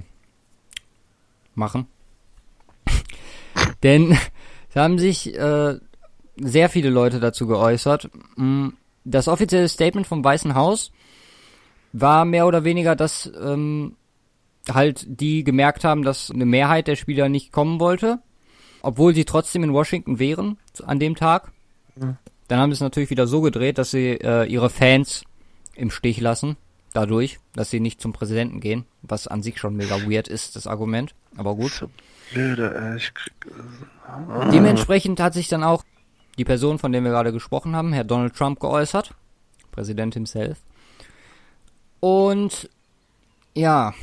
[1.56, 1.88] machen.
[3.84, 4.12] Denn
[4.70, 5.76] es haben sich äh,
[6.38, 8.10] sehr viele Leute dazu geäußert.
[8.36, 8.70] Mm,
[9.04, 10.92] Das offizielle Statement vom Weißen Haus
[11.94, 13.96] war mehr oder weniger, dass ähm,
[14.70, 18.20] halt die gemerkt haben, dass eine Mehrheit der Spieler nicht kommen wollte,
[18.82, 21.52] obwohl sie trotzdem in Washington wären an dem Tag.
[22.47, 25.23] Dann haben sie es natürlich wieder so gedreht, dass sie äh, ihre Fans
[25.75, 26.57] im Stich lassen,
[26.93, 30.67] dadurch, dass sie nicht zum Präsidenten gehen, was an sich schon mega weird ist, das
[30.67, 31.13] Argument.
[31.36, 31.88] Aber gut.
[32.33, 33.33] Blöde, ich krieg,
[34.51, 35.83] Dementsprechend hat sich dann auch
[36.38, 39.13] die Person, von der wir gerade gesprochen haben, Herr Donald Trump, geäußert.
[39.71, 40.57] Präsident himself.
[41.99, 42.69] Und
[43.53, 43.93] ja,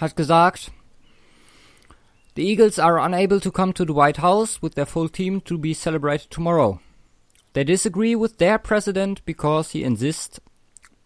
[0.00, 0.72] hat gesagt,
[2.36, 5.56] The Eagles are unable to come to the White House with their full team to
[5.56, 6.80] be celebrated tomorrow.
[7.54, 10.40] They disagree with their president because he insists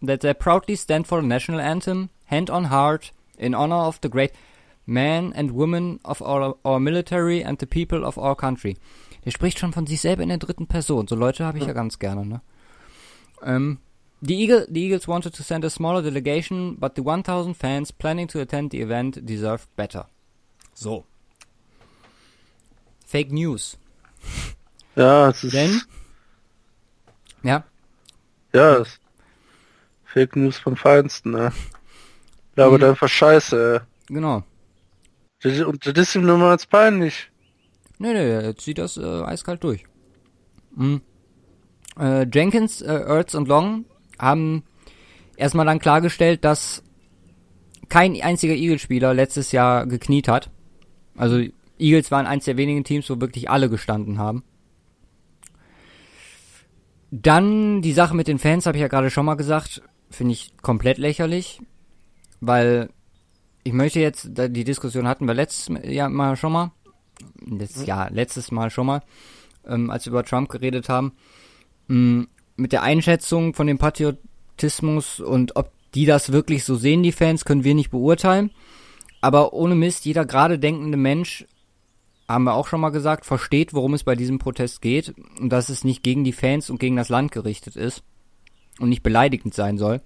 [0.01, 4.09] that they proudly stand for the national anthem, hand on heart, in honor of the
[4.09, 4.33] great
[4.85, 8.75] men and women of our, our military and the people of our country.
[9.25, 11.07] Der spricht schon von sich selber in der dritten Person.
[11.07, 12.41] So Leute habe ich ja ganz gerne, ne?
[13.41, 13.79] Um,
[14.21, 18.27] the, Eagle, the Eagles wanted to send a smaller delegation, but the 1000 fans planning
[18.27, 20.05] to attend the event deserved better.
[20.73, 21.05] So.
[23.05, 23.77] Fake News.
[24.95, 25.81] ja, es ist, Denn,
[27.43, 27.63] ja,
[28.53, 28.83] ja,
[30.05, 31.51] Fake News vom Feinsten, ne?
[32.55, 32.83] Ja, aber Mhm.
[32.85, 34.13] einfach scheiße, ey.
[34.13, 34.43] genau.
[35.41, 37.29] Das, und das ist ihm nur mal als peinlich.
[37.99, 39.85] Nee, nee, er zieht das äh, eiskalt durch.
[40.75, 41.01] Mhm.
[41.99, 43.85] Äh, Jenkins, äh, Ertz und Long
[44.17, 44.63] haben
[45.37, 46.83] erstmal dann klargestellt, dass
[47.87, 50.49] kein einziger Eagles-Spieler letztes Jahr gekniet hat.
[51.17, 51.41] Also
[51.77, 54.43] Eagles waren eins der wenigen Teams, wo wirklich alle gestanden haben.
[57.11, 60.53] Dann die Sache mit den Fans, habe ich ja gerade schon mal gesagt, finde ich
[60.61, 61.61] komplett lächerlich,
[62.39, 62.89] weil
[63.63, 66.71] ich möchte jetzt, die Diskussion hatten wir letztes Jahr mal schon mal,
[67.45, 69.01] letztes Jahr, letztes Mal schon mal,
[69.65, 71.13] ähm, als wir über Trump geredet haben,
[71.87, 77.03] mh, mm, mit der Einschätzung von dem Patriotismus und ob die das wirklich so sehen,
[77.03, 78.51] die Fans, können wir nicht beurteilen.
[79.21, 81.45] Aber ohne Mist, jeder gerade denkende Mensch,
[82.29, 85.69] haben wir auch schon mal gesagt, versteht, worum es bei diesem Protest geht und dass
[85.69, 88.03] es nicht gegen die Fans und gegen das Land gerichtet ist
[88.79, 90.01] und nicht beleidigend sein soll.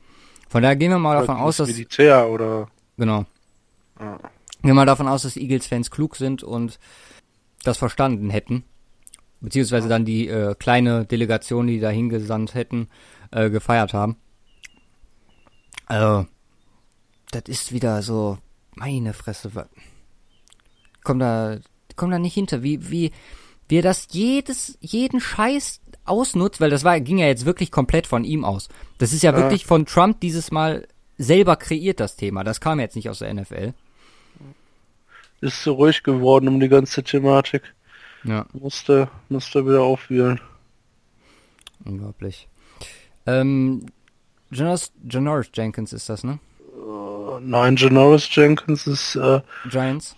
[0.48, 3.26] Von daher gehen wir mal davon aus, dass Militär oder genau.
[4.00, 4.18] Ja.
[4.18, 6.80] Gehen wir mal davon aus, dass Eagles-Fans klug sind und
[7.64, 8.64] das verstanden hätten,
[9.42, 12.88] beziehungsweise dann die äh, kleine Delegation, die da hingesandt hätten,
[13.32, 14.16] äh, gefeiert haben.
[15.88, 16.26] Also,
[17.32, 18.38] das ist wieder so,
[18.76, 19.52] meine Fresse,
[21.04, 21.58] komm da,
[21.96, 23.12] komm da nicht hinter, wie, wie,
[23.68, 28.08] wie er das jedes, jeden Scheiß ausnutzt, weil das war, ging ja jetzt wirklich komplett
[28.08, 28.70] von ihm aus.
[28.98, 29.38] Das ist ja, ja.
[29.38, 32.44] wirklich von Trump dieses Mal selber kreiert, das Thema.
[32.44, 33.74] Das kam jetzt nicht aus der NFL.
[35.42, 37.74] Ist so ruhig geworden um die ganze Thematik.
[38.24, 38.46] Ja.
[38.54, 40.40] Musste, musste wieder aufwühlen.
[41.84, 42.48] Unglaublich.
[43.26, 43.86] Ähm,
[44.52, 46.40] Janoris, Janoris Jenkins ist das, ne?
[46.78, 50.16] Uh, nein, Janoris Jenkins ist, äh, Giants?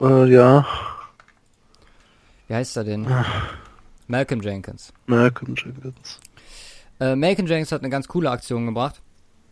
[0.00, 0.66] Äh, ja.
[2.50, 3.06] Wie heißt er denn?
[4.08, 4.92] Malcolm Jenkins.
[5.06, 6.18] Malcolm Jenkins.
[6.98, 9.00] Äh, Malcolm Jenkins hat eine ganz coole Aktion gebracht.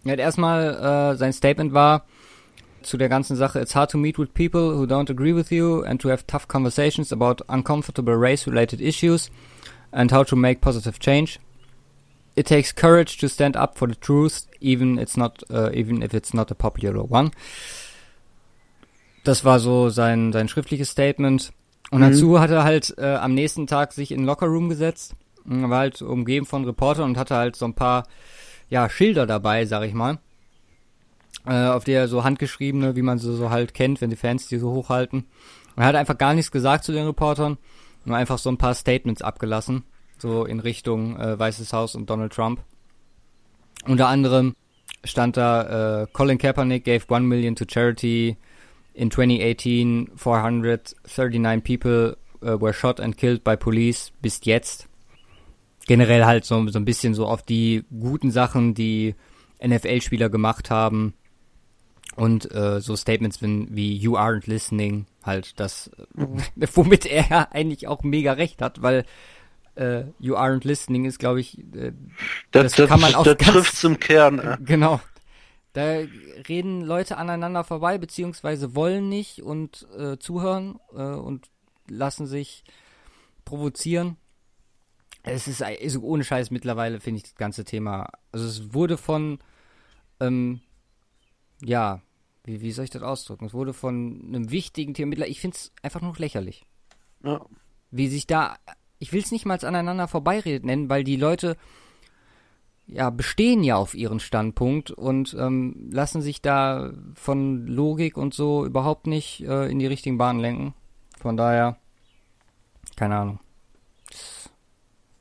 [0.04, 2.06] Er hat erstmal, äh, sein Statement war
[2.82, 5.84] zu der ganzen Sache, it's hard to meet with people who don't agree with you
[5.84, 9.30] and to have tough conversations about uncomfortable race-related issues
[9.92, 11.38] and how to make positive change.
[12.34, 16.14] It takes courage to stand up for the truth, even it's not, uh, even if
[16.14, 17.30] it's not a popular one.
[19.22, 21.52] Das war so sein, sein schriftliches Statement.
[21.90, 22.10] Und mhm.
[22.10, 25.14] dazu hat er halt äh, am nächsten Tag sich in den Lockerroom gesetzt.
[25.48, 28.06] Er war halt umgeben von Reportern und hatte halt so ein paar,
[28.68, 30.18] ja, Schilder dabei, sag ich mal.
[31.46, 34.58] Äh, auf der so handgeschriebene, wie man sie so halt kennt, wenn die Fans die
[34.58, 35.20] so hochhalten.
[35.76, 37.56] Und er hat einfach gar nichts gesagt zu den Reportern,
[38.04, 39.84] nur einfach so ein paar Statements abgelassen
[40.20, 42.60] so in Richtung äh, Weißes Haus und Donald Trump.
[43.86, 44.54] Unter anderem
[45.04, 48.36] stand da, äh, Colin Kaepernick gave 1 million to charity.
[48.98, 54.88] In 2018, 439 people uh, were shot and killed by police bis jetzt.
[55.86, 59.14] Generell halt so, so ein bisschen so auf die guten Sachen, die
[59.64, 61.14] NFL-Spieler gemacht haben.
[62.16, 66.26] Und äh, so Statements wie, wie You aren't listening, halt das, äh,
[66.74, 69.04] womit er ja eigentlich auch mega recht hat, weil
[69.76, 71.92] äh, You Aren't Listening ist, glaube ich, äh,
[72.50, 73.22] das, das, kann man auch.
[73.22, 74.40] Das trifft's im Kern.
[74.40, 74.56] Äh.
[74.64, 75.00] Genau.
[75.78, 76.00] Da
[76.48, 81.50] reden Leute aneinander vorbei, beziehungsweise wollen nicht und äh, zuhören äh, und
[81.88, 82.64] lassen sich
[83.44, 84.16] provozieren.
[85.22, 88.10] Es ist, ist ohne Scheiß mittlerweile, finde ich, das ganze Thema.
[88.32, 89.38] Also es wurde von,
[90.20, 90.60] ähm,
[91.62, 92.02] ja,
[92.44, 93.46] wie, wie soll ich das ausdrücken?
[93.46, 96.64] Es wurde von einem wichtigen Thema, ich finde es einfach nur lächerlich.
[97.22, 97.44] Ja.
[97.90, 98.56] Wie sich da
[98.98, 101.56] ich will es nicht mal aneinander vorbeireden nennen, weil die Leute
[102.88, 108.64] ja bestehen ja auf ihren Standpunkt und ähm, lassen sich da von Logik und so
[108.64, 110.74] überhaupt nicht äh, in die richtigen Bahnen lenken.
[111.20, 111.76] Von daher,
[112.96, 113.40] keine Ahnung.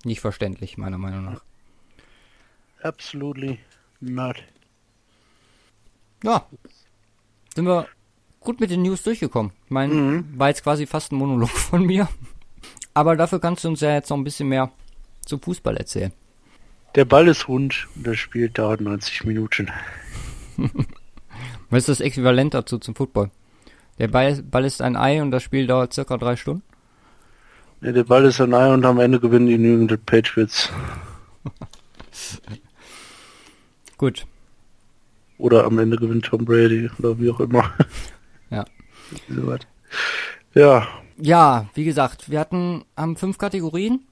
[0.04, 1.42] Nicht verständlich, meiner Meinung nach.
[2.82, 3.60] Absolutely
[4.00, 4.44] not.
[6.24, 6.48] Ja.
[7.54, 7.88] Sind wir
[8.40, 9.52] gut mit den News durchgekommen.
[9.66, 10.40] Ich meine, mhm.
[10.40, 12.08] war jetzt quasi fast ein Monolog von mir.
[12.94, 14.72] Aber dafür kannst du uns ja jetzt noch ein bisschen mehr
[15.26, 16.14] zum Fußball erzählen.
[16.96, 19.70] Der Ball ist rund und das Spiel dauert 90 Minuten.
[21.70, 23.30] Was ist das Äquivalent dazu zum Football?
[24.00, 26.64] Der Ball, Ball ist ein Ei und das Spiel dauert circa drei Stunden?
[27.82, 30.72] Ja, der Ball ist ein Ei und am Ende gewinnen die New England Patriots.
[33.98, 34.26] Gut.
[35.38, 37.74] Oder am Ende gewinnt Tom Brady oder wie auch immer.
[38.50, 38.64] Ja.
[40.54, 40.88] Ja,
[41.20, 44.08] ja, wie gesagt, wir hatten, haben fünf Kategorien.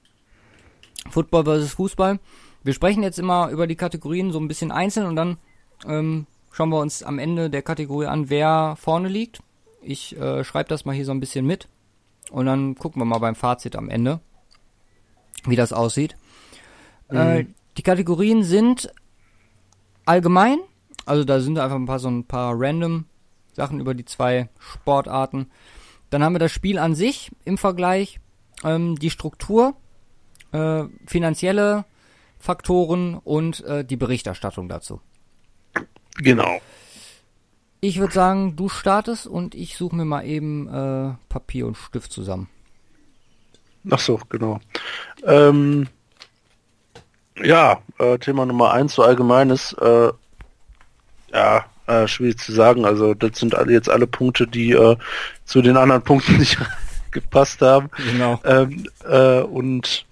[1.10, 2.18] Football versus Fußball.
[2.66, 5.38] Wir sprechen jetzt immer über die Kategorien so ein bisschen einzeln und dann
[5.86, 9.40] ähm, schauen wir uns am Ende der Kategorie an, wer vorne liegt.
[9.82, 11.68] Ich äh, schreibe das mal hier so ein bisschen mit
[12.32, 14.18] und dann gucken wir mal beim Fazit am Ende,
[15.44, 16.16] wie das aussieht.
[17.08, 17.16] Mhm.
[17.16, 18.92] Äh, die Kategorien sind
[20.04, 20.58] allgemein,
[21.04, 23.04] also da sind einfach ein paar so ein paar random
[23.52, 25.52] Sachen über die zwei Sportarten.
[26.10, 28.18] Dann haben wir das Spiel an sich im Vergleich,
[28.64, 29.76] ähm, die Struktur,
[30.50, 31.84] äh, finanzielle
[32.46, 35.00] Faktoren und äh, die Berichterstattung dazu.
[36.16, 36.60] Genau.
[37.80, 42.12] Ich würde sagen, du startest und ich suche mir mal eben äh, Papier und Stift
[42.12, 42.48] zusammen.
[43.90, 44.60] Ach so, genau.
[45.24, 45.88] Ähm,
[47.42, 50.12] ja, äh, Thema Nummer eins, so allgemeines, äh,
[51.32, 52.84] ja, Äh, schwierig zu sagen.
[52.84, 54.96] Also das sind alle jetzt alle Punkte, die äh,
[55.44, 56.58] zu den anderen Punkten nicht
[57.12, 57.90] gepasst haben.
[58.10, 58.40] Genau.
[58.44, 60.04] Ähm, äh, und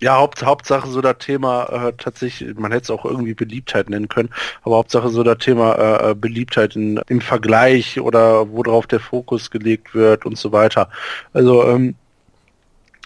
[0.00, 4.08] ja, Haupt, Hauptsache so das Thema äh, tatsächlich, man hätte es auch irgendwie Beliebtheit nennen
[4.08, 4.30] können,
[4.62, 9.50] aber Hauptsache so das Thema äh, äh, Beliebtheit in, im Vergleich oder worauf der Fokus
[9.50, 10.88] gelegt wird und so weiter.
[11.32, 11.94] Also ähm,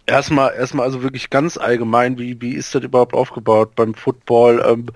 [0.06, 4.64] erstmal erstmal also wirklich ganz allgemein, wie wie ist das überhaupt aufgebaut beim Football?
[4.66, 4.86] Ähm,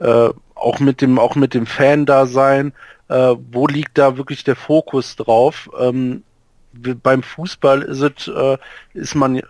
[0.00, 2.72] äh, auch mit dem auch mit dem Fan-Dasein,
[3.08, 5.70] äh, wo liegt da wirklich der Fokus drauf?
[5.78, 6.22] Ähm,
[7.02, 8.58] beim Fußball ist es, äh,
[8.94, 9.42] ist man, äh,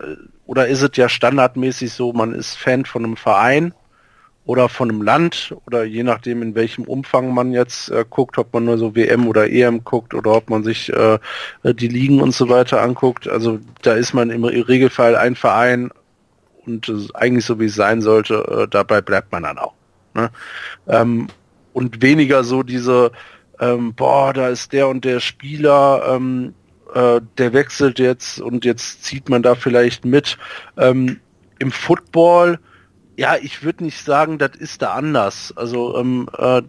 [0.46, 3.74] oder ist es ja standardmäßig so, man ist Fan von einem Verein
[4.44, 8.54] oder von einem Land oder je nachdem in welchem Umfang man jetzt äh, guckt, ob
[8.54, 11.18] man nur so WM oder EM guckt oder ob man sich äh,
[11.64, 13.26] die Ligen und so weiter anguckt.
[13.26, 15.90] Also da ist man im Regelfall ein Verein
[16.64, 19.74] und äh, eigentlich so wie es sein sollte, äh, dabei bleibt man dann auch.
[20.14, 20.30] Ne?
[20.86, 21.26] Ähm,
[21.72, 23.10] und weniger so diese,
[23.60, 26.54] ähm, boah, da ist der und der Spieler, ähm,
[26.96, 30.38] äh, der wechselt jetzt und jetzt zieht man da vielleicht mit.
[30.78, 31.20] Ähm,
[31.58, 32.58] Im Football,
[33.16, 35.52] ja, ich würde nicht sagen, das ist da anders.
[35.56, 36.62] Also, ähm, äh,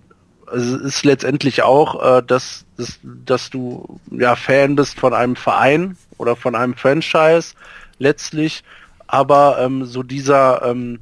[0.46, 5.38] also es ist letztendlich auch, äh, dass, dass, dass du ja Fan bist von einem
[5.38, 7.54] Verein oder von einem Franchise
[7.98, 8.64] letztlich,
[9.08, 11.00] aber ähm, so dieser ähm,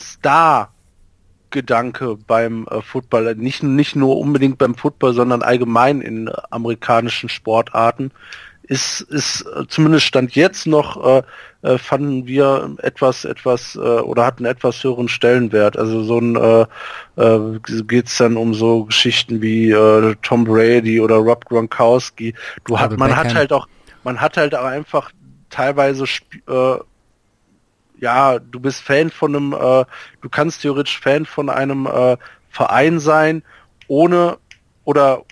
[0.00, 0.74] Star
[1.50, 7.28] Gedanke beim äh, Football, nicht, nicht nur unbedingt beim Football, sondern allgemein in äh, amerikanischen
[7.28, 8.10] Sportarten,
[8.64, 11.22] ist, ist äh, zumindest Stand jetzt noch, äh,
[11.62, 15.76] äh, fanden wir etwas, etwas äh, oder hatten etwas höheren Stellenwert.
[15.76, 19.74] Also so ein äh, geht es dann um so Geschichten wie
[20.22, 22.34] Tom Brady oder Rob Gronkowski.
[22.64, 23.68] Du hat, man hat halt auch,
[24.04, 25.10] man hat halt auch einfach
[25.50, 26.04] teilweise
[26.48, 26.76] äh,
[28.00, 29.84] ja, du bist Fan von einem, äh,
[30.20, 32.16] du kannst theoretisch Fan von einem äh,
[32.50, 33.42] Verein sein,
[33.88, 34.38] ohne
[34.84, 35.22] oder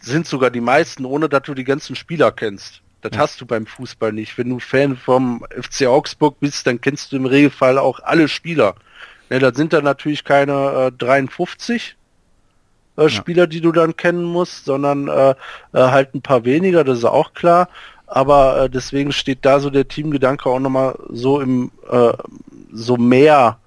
[0.00, 2.80] sind sogar die meisten, ohne dass du die ganzen Spieler kennst.
[3.02, 3.20] Das ja.
[3.20, 4.36] hast du beim Fußball nicht.
[4.38, 8.74] Wenn du Fan vom FC Augsburg bist, dann kennst du im Regelfall auch alle Spieler.
[9.28, 11.96] Ne, das sind dann natürlich keine äh, 53
[12.96, 13.08] äh, ja.
[13.08, 15.34] Spieler, die du dann kennen musst, sondern äh, äh,
[15.72, 17.68] halt ein paar weniger, das ist auch klar
[18.10, 22.12] aber äh, deswegen steht da so der Teamgedanke auch nochmal so im äh,
[22.72, 23.58] so mehr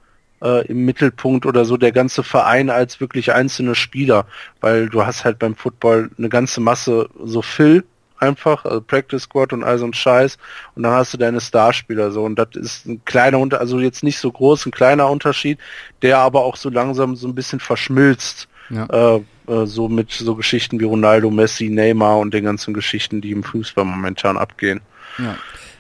[0.42, 4.26] äh, im Mittelpunkt oder so der ganze Verein als wirklich einzelne Spieler,
[4.62, 7.84] weil du hast halt beim Football eine ganze Masse so Phil
[8.20, 10.38] einfach, also Practice Squad und all so ein Scheiß.
[10.76, 12.24] Und dann hast du deine Starspieler so.
[12.24, 15.60] Und das ist ein kleiner Unter also jetzt nicht so groß, ein kleiner Unterschied,
[16.02, 18.48] der aber auch so langsam so ein bisschen verschmilzt.
[18.70, 18.86] Ja.
[18.86, 23.32] Äh, äh, so mit so Geschichten wie Ronaldo, Messi, Neymar und den ganzen Geschichten, die
[23.32, 24.82] im Fußball momentan abgehen.
[25.18, 25.36] Ja.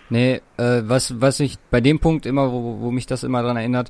[0.09, 3.57] Nee, äh, was, was ich bei dem Punkt immer, wo, wo mich das immer dran
[3.57, 3.89] erinnert,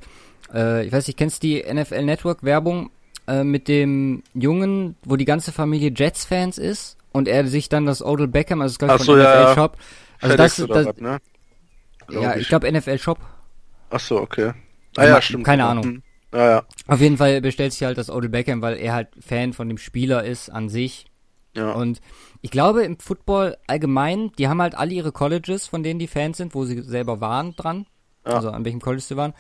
[0.53, 2.91] äh, ich weiß nicht, kennst du die NFL Network Werbung
[3.27, 8.03] äh, mit dem Jungen, wo die ganze Familie Jets-Fans ist und er sich dann das
[8.03, 9.55] Odell Beckham, also das glaube ich von so, NFL ja.
[9.55, 9.77] Shop,
[10.21, 11.17] also das, das, das ne?
[12.11, 13.19] ja, ich, ich glaube NFL Shop.
[13.89, 14.53] Ach so, okay.
[14.95, 15.45] Ah ja, stimmt.
[15.45, 16.02] Keine Ahnung.
[16.33, 16.63] Ja, ja.
[16.87, 19.77] Auf jeden Fall bestellt sich halt das Odell Beckham, weil er halt Fan von dem
[19.77, 21.05] Spieler ist an sich.
[21.55, 21.71] Ja.
[21.73, 22.01] Und
[22.41, 26.37] ich glaube im Football allgemein, die haben halt alle ihre Colleges, von denen die Fans
[26.37, 27.85] sind, wo sie selber waren dran.
[28.25, 28.33] Ja.
[28.33, 29.33] Also an welchem College sie waren.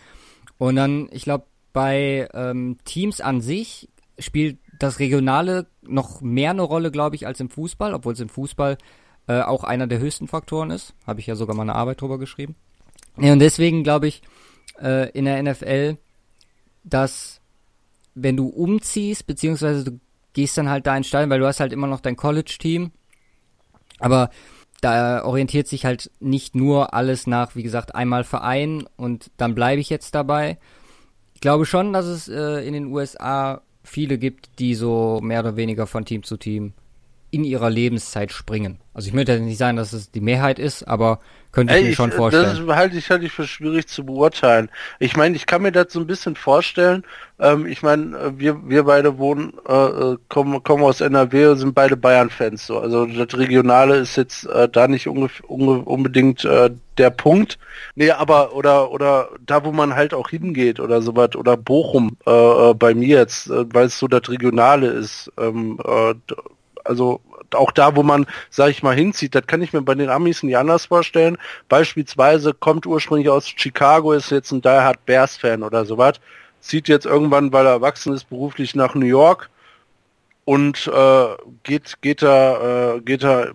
[0.57, 6.61] Und dann, ich glaube, bei ähm, Teams an sich spielt das Regionale noch mehr eine
[6.61, 8.77] Rolle, glaube ich, als im Fußball, obwohl es im Fußball
[9.27, 10.93] äh, auch einer der höchsten Faktoren ist.
[11.07, 12.55] Habe ich ja sogar mal eine Arbeit drüber geschrieben.
[13.17, 14.21] Ja, und deswegen glaube ich,
[14.81, 15.97] äh, in der NFL
[16.83, 17.41] dass
[18.15, 19.99] wenn du umziehst, beziehungsweise du
[20.33, 22.91] gehst dann halt da in Stall, weil du hast halt immer noch dein College-Team,
[23.99, 24.29] aber
[24.81, 29.79] da orientiert sich halt nicht nur alles nach, wie gesagt, einmal Verein und dann bleibe
[29.79, 30.57] ich jetzt dabei.
[31.33, 35.55] Ich glaube schon, dass es äh, in den USA viele gibt, die so mehr oder
[35.55, 36.73] weniger von Team zu Team
[37.33, 38.79] in ihrer Lebenszeit springen.
[38.93, 41.19] Also ich möchte nicht sagen, dass es die Mehrheit ist, aber
[41.51, 42.67] könnte ich Ey, mir schon vorstellen.
[42.67, 44.69] Das halte ich, halte ich für schwierig zu beurteilen.
[44.99, 47.03] Ich meine, ich kann mir das so ein bisschen vorstellen.
[47.39, 51.57] Ähm, ich meine, äh, wir, wir beide wohnen, äh, äh kommen, kommen aus NRW und
[51.57, 52.67] sind beide Bayern-Fans.
[52.67, 52.79] So.
[52.79, 56.69] Also das Regionale ist jetzt äh, da nicht unbedingt äh,
[56.99, 57.57] der Punkt.
[57.95, 62.31] Nee, aber oder oder da, wo man halt auch hingeht oder sowas, oder Bochum äh,
[62.31, 65.31] äh bei mir jetzt, äh, weil es so das Regionale ist.
[65.37, 66.13] Ähm, äh,
[66.83, 67.21] also
[67.53, 70.43] auch da, wo man, sag ich mal, hinzieht, das kann ich mir bei den Amis
[70.43, 71.37] nicht anders vorstellen.
[71.69, 76.19] Beispielsweise kommt ursprünglich aus Chicago, ist jetzt ein Die Hard Bears Fan oder sowas,
[76.61, 79.49] zieht jetzt irgendwann, weil er erwachsen ist, beruflich nach New York.
[80.45, 81.25] Und äh,
[81.63, 83.47] geht, geht da, äh, geht da,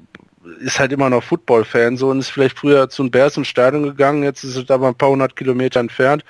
[0.60, 3.82] ist halt immer noch Football-Fan so und ist vielleicht früher zu den Bears ins Stadion
[3.82, 6.24] gegangen, jetzt ist es aber ein paar hundert Kilometer entfernt.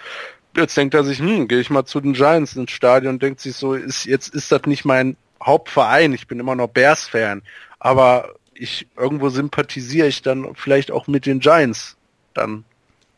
[0.57, 3.39] Jetzt denkt er sich, hm, gehe ich mal zu den Giants ins Stadion und denkt
[3.41, 7.43] sich so, ist, jetzt ist das nicht mein Hauptverein, ich bin immer noch Bears-Fan,
[7.79, 11.97] aber ich irgendwo sympathisiere ich dann vielleicht auch mit den Giants
[12.35, 12.65] dann,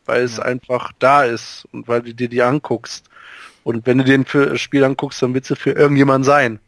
[0.05, 0.43] weil es ja.
[0.43, 3.05] einfach da ist und weil du dir die anguckst.
[3.63, 6.59] Und wenn du den für Spiel anguckst, dann willst du für irgendjemand sein.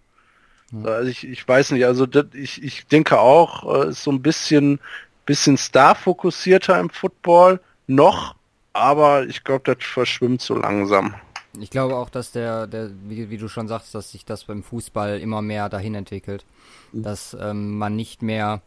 [0.71, 0.91] Ja.
[0.91, 4.21] Also ich, ich weiß nicht, also das, ich, ich denke auch, äh, ist so ein
[4.21, 4.79] bisschen,
[5.25, 8.35] bisschen star-fokussierter im Football noch,
[8.73, 11.15] aber ich glaube, das verschwimmt so langsam.
[11.59, 14.63] Ich glaube auch, dass der, der wie, wie, du schon sagst, dass sich das beim
[14.63, 16.45] Fußball immer mehr dahin entwickelt.
[16.91, 17.03] Mhm.
[17.03, 18.61] Dass ähm, man nicht mehr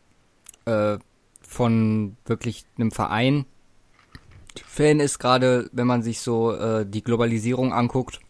[0.66, 0.98] äh,
[1.42, 3.46] von wirklich einem Verein
[4.64, 8.20] Fan ist, gerade wenn man sich so äh, die Globalisierung anguckt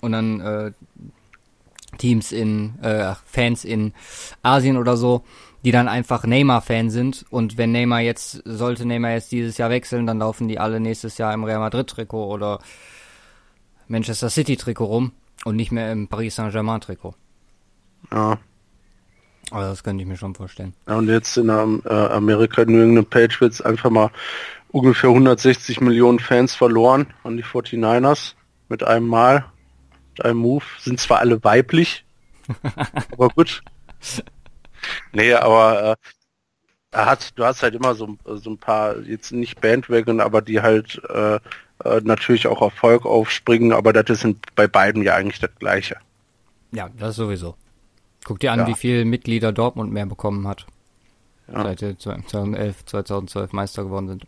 [0.00, 0.72] und dann äh,
[1.98, 3.92] Teams in, äh, Fans in
[4.42, 5.24] Asien oder so,
[5.64, 7.24] die dann einfach Neymar-Fan sind.
[7.30, 11.18] Und wenn Neymar jetzt, sollte Neymar jetzt dieses Jahr wechseln, dann laufen die alle nächstes
[11.18, 12.60] Jahr im Real Madrid-Trikot oder
[13.88, 15.12] Manchester City-Trikot rum
[15.44, 17.14] und nicht mehr im Paris Saint-Germain-Trikot.
[18.12, 18.38] Ja.
[19.50, 20.74] Aber das könnte ich mir schon vorstellen.
[20.88, 24.10] Ja, und jetzt in äh, Amerika New England Patriots einfach mal
[24.68, 28.34] ungefähr 160 Millionen Fans verloren an die 49ers
[28.68, 29.44] mit einem Mal,
[30.10, 30.64] mit einem Move.
[30.80, 32.04] Sind zwar alle weiblich,
[33.12, 33.62] aber gut.
[35.12, 35.96] Nee, aber äh,
[36.90, 40.60] er hat, du hast halt immer so, so ein paar, jetzt nicht Bandwagon, aber die
[40.60, 41.38] halt äh,
[41.82, 45.96] äh, natürlich auch Erfolg aufspringen, aber das ist bei beiden ja eigentlich das Gleiche.
[46.72, 47.56] Ja, das sowieso.
[48.24, 48.66] Guck dir an, ja.
[48.66, 50.66] wie viele Mitglieder Dortmund mehr bekommen hat.
[51.52, 51.62] Ja.
[51.62, 54.24] Seit 2011, 2012 Meister geworden sind.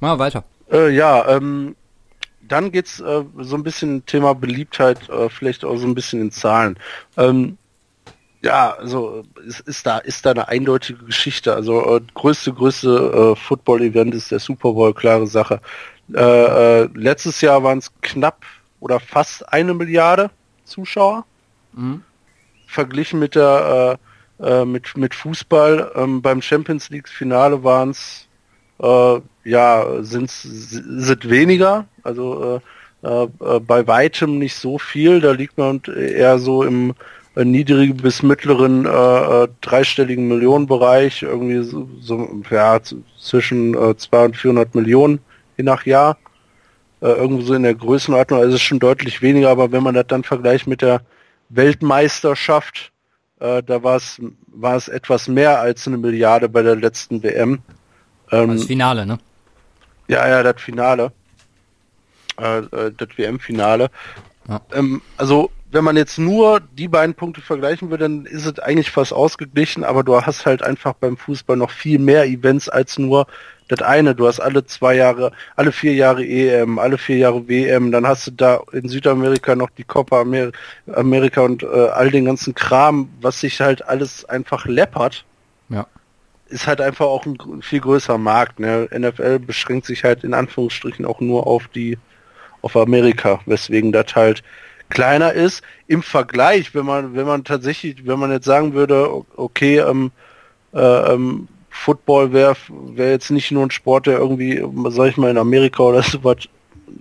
[0.00, 0.44] Mal weiter.
[0.70, 1.76] Äh, ja, ähm,
[2.42, 6.30] dann geht's äh, so ein bisschen Thema Beliebtheit, äh, vielleicht auch so ein bisschen in
[6.30, 6.78] Zahlen.
[7.16, 7.58] Ähm,
[8.42, 11.54] ja, also ist, ist da ist da eine eindeutige Geschichte.
[11.54, 15.60] Also äh, größte größte äh, Football-Event ist der Super Bowl, klare Sache.
[16.14, 18.44] Äh, äh, letztes Jahr waren es knapp
[18.80, 20.30] oder fast eine Milliarde
[20.64, 21.24] Zuschauer.
[21.72, 22.02] Mhm.
[22.66, 23.98] Verglichen mit der
[24.40, 25.92] äh, äh, mit, mit Fußball.
[25.94, 28.28] Ähm, beim Champions League Finale waren es
[28.80, 31.86] äh, ja sind sind weniger.
[32.02, 32.60] Also
[33.02, 35.20] bei weitem nicht so viel.
[35.20, 36.92] Da liegt man eher so im
[37.34, 42.78] niedrigen bis mittleren äh, dreistelligen Millionenbereich, irgendwie so, so ja,
[43.18, 45.20] zwischen äh, 200 und 400 Millionen
[45.60, 46.16] je nach Jahr.
[47.02, 50.06] Äh, irgendwo so in der Größenordnung, also ist schon deutlich weniger, aber wenn man das
[50.08, 51.00] dann vergleicht mit der
[51.48, 52.92] Weltmeisterschaft,
[53.38, 57.62] äh, da war es war es etwas mehr als eine Milliarde bei der letzten WM.
[58.30, 59.18] Ähm, das Finale, ne?
[60.08, 61.12] Ja, ja, das Finale.
[62.38, 63.90] Äh, äh das WM-Finale.
[64.48, 64.60] Ja.
[64.72, 68.90] Ähm, also wenn man jetzt nur die beiden Punkte vergleichen würde, dann ist es eigentlich
[68.90, 73.26] fast ausgeglichen, aber du hast halt einfach beim Fußball noch viel mehr Events als nur
[73.70, 74.14] das eine.
[74.14, 78.26] Du hast alle zwei Jahre, alle vier Jahre EM, alle vier Jahre WM, dann hast
[78.26, 80.50] du da in Südamerika noch die Copa Amer
[80.92, 85.24] Amerika und äh, all den ganzen Kram, was sich halt alles einfach läppert.
[85.68, 85.86] Ja.
[86.48, 88.58] Ist halt einfach auch ein viel größerer Markt.
[88.58, 88.88] Ne?
[88.92, 91.98] NFL beschränkt sich halt in Anführungsstrichen auch nur auf die
[92.62, 94.42] auf Amerika, weswegen das halt
[94.90, 99.78] kleiner ist im Vergleich, wenn man, wenn man tatsächlich, wenn man jetzt sagen würde, okay,
[99.78, 100.10] ähm,
[100.74, 105.30] äh, ähm, Football wäre wär jetzt nicht nur ein Sport, der irgendwie, sag ich mal,
[105.30, 106.48] in Amerika oder so was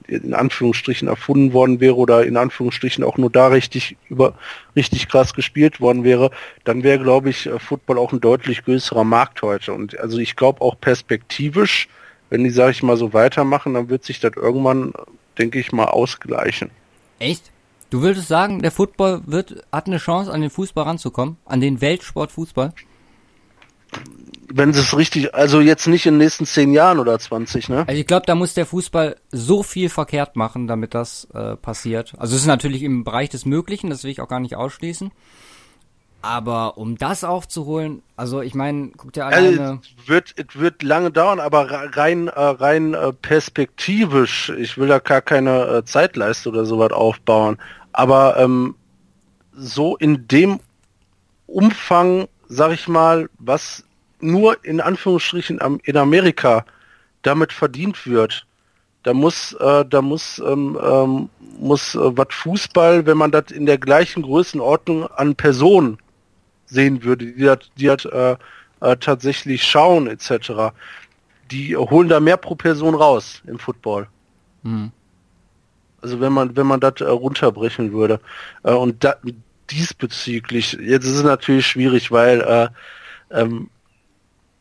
[0.07, 4.36] in Anführungsstrichen erfunden worden wäre oder in Anführungsstrichen auch nur da richtig über
[4.76, 6.32] richtig krass gespielt worden wäre,
[6.63, 9.74] dann wäre, glaube ich, äh, Football auch ein deutlich größerer Markt heute.
[9.74, 11.89] Und also ich glaube auch perspektivisch,
[12.30, 14.93] wenn die, sage ich mal, so weitermachen, dann wird sich das irgendwann,
[15.38, 16.70] denke ich mal, ausgleichen.
[17.17, 17.51] Echt?
[17.89, 21.38] Du würdest sagen, der Football wird, hat eine Chance, an den Fußball ranzukommen?
[21.45, 22.74] An den Weltsport Fußball?
[24.52, 27.86] Wenn sie es richtig, also jetzt nicht in den nächsten zehn Jahren oder 20, ne?
[27.88, 32.16] Also ich glaube, da muss der Fußball so viel verkehrt machen, damit das äh, passiert.
[32.18, 35.12] Also es ist natürlich im Bereich des Möglichen, das will ich auch gar nicht ausschließen.
[36.22, 39.62] Aber um das aufzuholen, also ich meine, guck dir alleine.
[39.62, 44.90] Also, es wird, es wird lange dauern, aber rein, äh, rein äh, perspektivisch, ich will
[44.90, 47.58] da gar keine äh, Zeitleiste oder sowas aufbauen,
[47.94, 48.76] aber ähm,
[49.54, 50.60] so in dem
[51.48, 53.86] Umfang, sag ich mal, was
[54.20, 56.66] nur in Anführungsstrichen in Amerika
[57.22, 58.45] damit verdient wird,
[59.04, 63.66] da muss, äh, da muss, ähm, ähm, muss äh, was Fußball, wenn man das in
[63.66, 65.97] der gleichen Größenordnung an Personen
[66.66, 68.36] sehen würde, die das, die das äh,
[68.82, 70.74] äh, tatsächlich schauen etc.,
[71.52, 74.08] die holen da mehr pro Person raus im Football.
[74.64, 74.91] Mhm.
[76.02, 78.20] Also wenn man wenn man das äh, runterbrechen würde
[78.64, 79.16] äh, und da,
[79.72, 82.70] diesbezüglich jetzt ist es natürlich schwierig, weil äh,
[83.32, 83.70] ähm,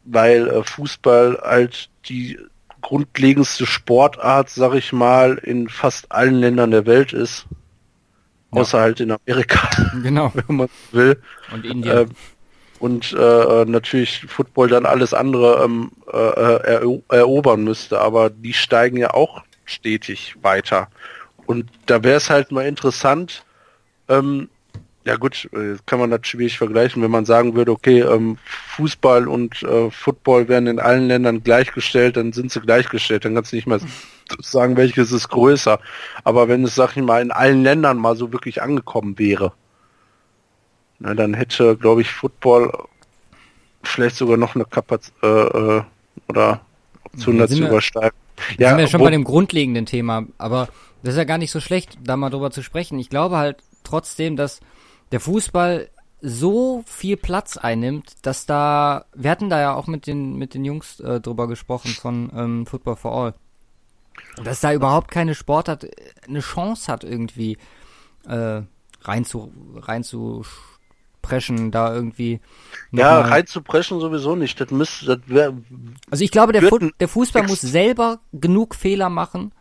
[0.04, 2.38] weil äh, Fußball halt die
[2.80, 7.46] grundlegendste Sportart, sag ich mal, in fast allen Ländern der Welt ist.
[8.52, 8.60] Ja.
[8.60, 9.68] Außer halt in Amerika.
[10.02, 10.32] Genau.
[10.34, 11.20] wenn man will.
[11.52, 11.98] Und Indien.
[11.98, 12.08] Ähm,
[12.78, 18.96] und äh, natürlich Football dann alles andere ähm, äh, ero erobern müsste, aber die steigen
[18.96, 20.88] ja auch stetig weiter.
[21.46, 23.44] Und da wäre es halt mal interessant,
[24.08, 24.48] ähm,
[25.08, 28.36] ja gut, äh, kann man das schwierig vergleichen, wenn man sagen würde, okay, ähm,
[28.76, 33.52] Fußball und äh, Football werden in allen Ländern gleichgestellt, dann sind sie gleichgestellt, dann kannst
[33.52, 33.80] du nicht mehr
[34.42, 35.80] sagen, welches ist größer.
[36.24, 39.54] Aber wenn es, sag ich mal, in allen Ländern mal so wirklich angekommen wäre,
[40.98, 42.70] na, dann hätte, glaube ich, Football
[43.82, 45.82] vielleicht sogar noch eine Kapazität äh, äh,
[46.28, 46.60] oder
[47.04, 48.18] Option dazu übersteigen.
[48.58, 50.68] Ja, sind wir schon bei dem grundlegenden Thema, aber
[51.02, 52.98] das ist ja gar nicht so schlecht, da mal drüber zu sprechen.
[52.98, 54.60] Ich glaube halt trotzdem, dass
[55.12, 55.88] der Fußball
[56.20, 60.64] so viel Platz einnimmt, dass da, wir hatten da ja auch mit den, mit den
[60.64, 63.34] Jungs äh, drüber gesprochen von ähm, Football for All,
[64.42, 65.90] dass da überhaupt keine Sportart äh,
[66.26, 67.56] eine Chance hat irgendwie
[68.26, 68.62] äh,
[69.02, 70.44] rein zu, rein zu
[71.22, 72.40] preschen, da irgendwie.
[72.90, 74.60] Ja, rein zu preschen sowieso nicht.
[74.60, 75.54] Das müsste, das wär,
[76.10, 79.52] Also ich glaube, der, Fu der Fußball muss selber genug Fehler machen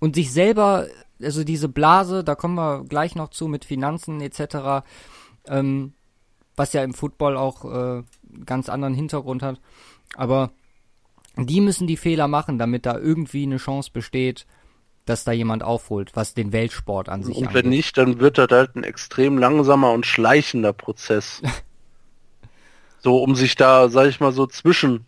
[0.00, 0.86] und sich selber
[1.22, 4.84] also diese Blase, da kommen wir gleich noch zu mit Finanzen etc.,
[5.46, 5.92] ähm,
[6.56, 8.02] was ja im Football auch äh,
[8.44, 9.60] ganz anderen Hintergrund hat.
[10.16, 10.50] Aber
[11.36, 14.46] die müssen die Fehler machen, damit da irgendwie eine Chance besteht,
[15.04, 17.64] dass da jemand aufholt, was den Weltsport an sich Und angeht.
[17.64, 21.42] wenn nicht, dann wird das halt ein extrem langsamer und schleichender Prozess.
[22.98, 25.06] so, um sich da, sag ich mal, so zwischen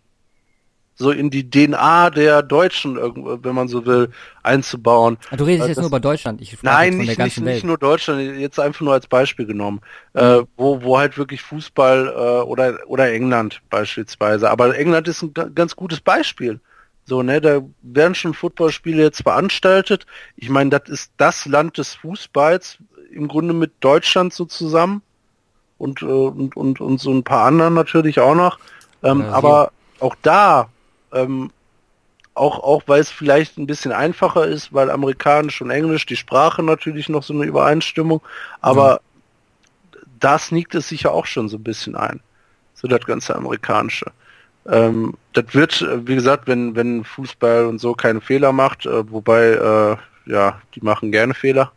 [0.96, 4.10] so in die DNA der Deutschen, wenn man so will,
[4.42, 5.18] einzubauen.
[5.30, 6.40] Ah, du redest jetzt nur über Deutschland.
[6.40, 9.80] Ich nein, nicht, nicht, nicht, nur Deutschland, jetzt einfach nur als Beispiel genommen,
[10.12, 10.20] mhm.
[10.20, 14.50] äh, wo, wo halt wirklich Fußball äh, oder, oder England beispielsweise.
[14.50, 16.60] Aber England ist ein ganz gutes Beispiel.
[17.06, 20.06] So, ne, da werden schon Footballspiele jetzt veranstaltet.
[20.36, 22.78] Ich meine, das ist das Land des Fußballs,
[23.10, 25.02] im Grunde mit Deutschland so zusammen.
[25.76, 28.58] Und, äh, und, und, und so ein paar anderen natürlich auch noch.
[29.02, 30.68] Ähm, ja, aber auch da
[31.14, 31.50] ähm,
[32.34, 36.62] auch, auch weil es vielleicht ein bisschen einfacher ist, weil Amerikanisch und Englisch, die Sprache
[36.62, 38.20] natürlich noch so eine Übereinstimmung,
[38.60, 39.00] aber
[39.92, 39.98] mhm.
[40.20, 42.20] da sneakt es sich ja auch schon so ein bisschen ein.
[42.74, 44.06] So das ganze Amerikanische.
[44.66, 49.10] Ähm, das wird, äh, wie gesagt, wenn, wenn Fußball und so keine Fehler macht, äh,
[49.10, 49.96] wobei, äh,
[50.30, 51.70] ja, die machen gerne Fehler.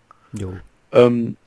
[0.91, 1.37] Ähm,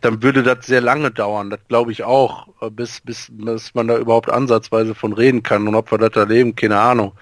[0.00, 3.88] dann würde das sehr lange dauern, das glaube ich auch, äh, bis, bis, bis man
[3.88, 7.12] da überhaupt ansatzweise von reden kann und ob wir das erleben, keine Ahnung.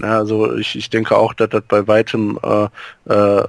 [0.00, 2.68] Ja, also ich, ich denke auch, dass das bei weitem äh,
[3.12, 3.44] äh,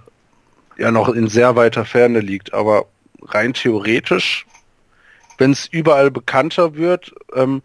[0.78, 2.86] ja noch in sehr weiter Ferne liegt, aber
[3.24, 4.46] rein theoretisch,
[5.38, 7.62] wenn es überall bekannter wird, ähm,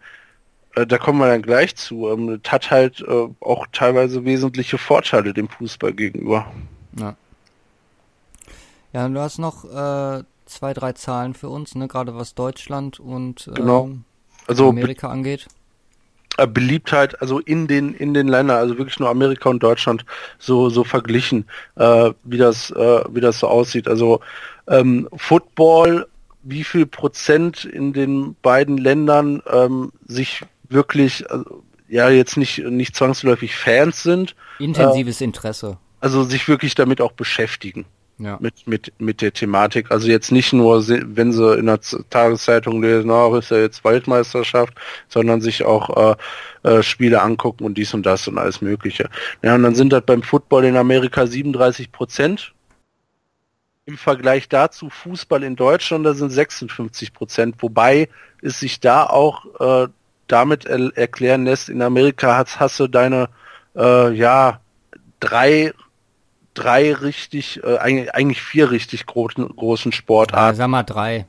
[0.75, 4.77] äh, da kommen wir dann gleich zu, ähm, das hat halt äh, auch teilweise wesentliche
[4.77, 6.51] Vorteile dem Fußball gegenüber.
[6.99, 7.15] Ja.
[8.93, 11.87] Ja, du hast noch äh, zwei, drei Zahlen für uns, ne?
[11.87, 13.85] gerade was Deutschland und genau.
[13.85, 14.03] ähm,
[14.47, 15.47] also Amerika angeht.
[16.37, 20.05] Äh, Beliebtheit, also in den in den Ländern, also wirklich nur Amerika und Deutschland
[20.37, 21.45] so so verglichen,
[21.75, 23.87] äh, wie das äh, wie das so aussieht.
[23.87, 24.19] Also
[24.67, 26.07] ähm, Football,
[26.43, 32.95] wie viel Prozent in den beiden Ländern ähm, sich wirklich also, ja jetzt nicht nicht
[32.95, 34.35] zwangsläufig Fans sind.
[34.59, 35.77] Intensives äh, Interesse.
[35.99, 37.85] Also sich wirklich damit auch beschäftigen
[38.19, 38.37] ja.
[38.39, 39.91] mit, mit, mit der Thematik.
[39.91, 44.73] Also jetzt nicht nur, wenn sie in der Tageszeitung lesen, oh, ist ja jetzt Weltmeisterschaft,
[45.07, 46.15] sondern sich auch
[46.63, 49.09] äh, äh, Spiele angucken und dies und das und alles Mögliche.
[49.43, 52.53] Ja, und dann sind das beim Football in Amerika 37 Prozent.
[53.85, 58.09] Im Vergleich dazu Fußball in Deutschland, da sind 56 Prozent, wobei
[58.41, 59.87] es sich da auch äh,
[60.27, 63.29] damit er erklären lässt, in Amerika hast, hast du deine
[63.75, 64.59] äh, ja
[65.19, 65.73] drei
[66.57, 70.55] drei richtig, äh, eigentlich vier richtig großen, großen Sportarten.
[70.57, 71.25] Ja, sag mal drei.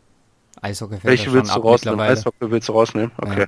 [0.61, 2.01] Eishockey Welche willst du rausnehmen?
[2.01, 3.13] Eishockey willst du rausnehmen?
[3.19, 3.47] Okay.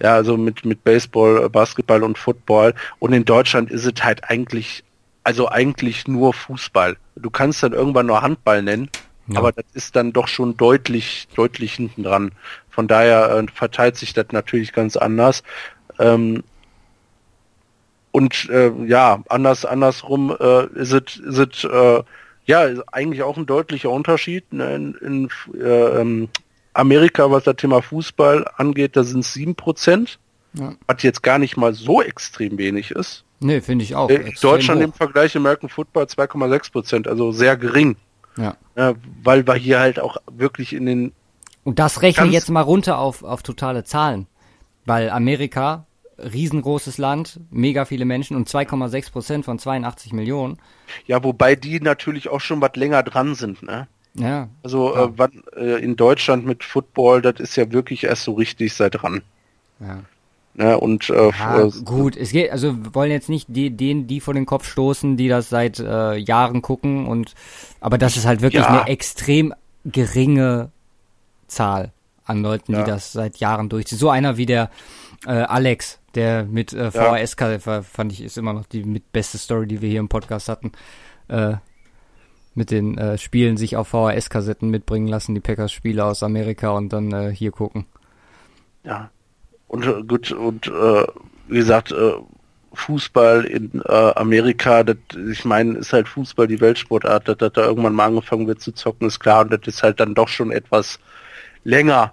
[0.00, 0.08] Ja.
[0.08, 2.74] ja, also mit, mit Baseball, äh, Basketball und Football.
[2.98, 4.82] Und in Deutschland ist es halt eigentlich,
[5.24, 6.96] also eigentlich nur Fußball.
[7.16, 8.88] Du kannst dann irgendwann nur Handball nennen,
[9.28, 9.38] ja.
[9.38, 12.32] aber das ist dann doch schon deutlich, deutlich hinten dran.
[12.70, 15.42] Von daher äh, verteilt sich das natürlich ganz anders.
[15.98, 16.42] Ähm,
[18.12, 22.02] und äh, ja, anders andersrum äh, ist es ist es äh,
[22.44, 24.52] ja eigentlich auch ein deutlicher Unterschied.
[24.52, 24.74] Ne?
[24.74, 26.28] In, in äh, ähm,
[26.74, 30.18] Amerika, was das Thema Fußball angeht, da sind es sieben Prozent,
[30.54, 30.74] ja.
[30.86, 33.24] was jetzt gar nicht mal so extrem wenig ist.
[33.40, 34.08] Nee, finde ich auch.
[34.10, 34.86] Äh, Deutschland hoch.
[34.86, 37.96] im Vergleich American Football 2,6 Prozent, also sehr gering.
[38.36, 38.56] Ja.
[38.76, 38.94] ja.
[39.22, 41.12] Weil wir hier halt auch wirklich in den
[41.64, 44.26] und das rechne jetzt mal runter auf, auf totale Zahlen.
[44.84, 45.86] Weil Amerika
[46.18, 50.58] riesengroßes Land, mega viele Menschen und 2,6 Prozent von 82 Millionen.
[51.06, 53.88] Ja, wobei die natürlich auch schon was länger dran sind, ne?
[54.14, 54.48] Ja.
[54.62, 55.04] Also ja.
[55.04, 59.02] Äh, wann, äh, in Deutschland mit Football, das ist ja wirklich erst so richtig seit
[59.02, 59.22] dran.
[59.80, 60.00] Ja.
[60.54, 64.20] Ne, und äh, ja, gut, es geht, also wir wollen jetzt nicht die, denen, die
[64.20, 67.34] vor den Kopf stoßen, die das seit äh, Jahren gucken und
[67.80, 68.82] aber das ist halt wirklich ja.
[68.82, 69.54] eine extrem
[69.86, 70.70] geringe
[71.46, 71.92] Zahl
[72.26, 72.82] an Leuten, ja.
[72.82, 73.96] die das seit Jahren durchziehen.
[73.96, 74.68] So einer wie der
[75.26, 77.36] äh, Alex, der mit äh, VHS
[77.82, 80.72] fand ich ist immer noch die mit beste Story, die wir hier im Podcast hatten.
[81.28, 81.54] Äh,
[82.54, 87.12] mit den äh, Spielen sich auf VHS-Kassetten mitbringen lassen, die Packers-Spiele aus Amerika und dann
[87.12, 87.86] äh, hier gucken.
[88.84, 89.10] Ja,
[89.68, 91.06] und äh, gut, und äh,
[91.48, 92.12] wie gesagt, äh,
[92.74, 94.96] Fußball in äh, Amerika, das,
[95.30, 99.08] ich meine, ist halt Fußball die Weltsportart, dass da irgendwann mal angefangen wird zu zocken,
[99.08, 100.98] ist klar, und das ist halt dann doch schon etwas
[101.64, 102.12] länger,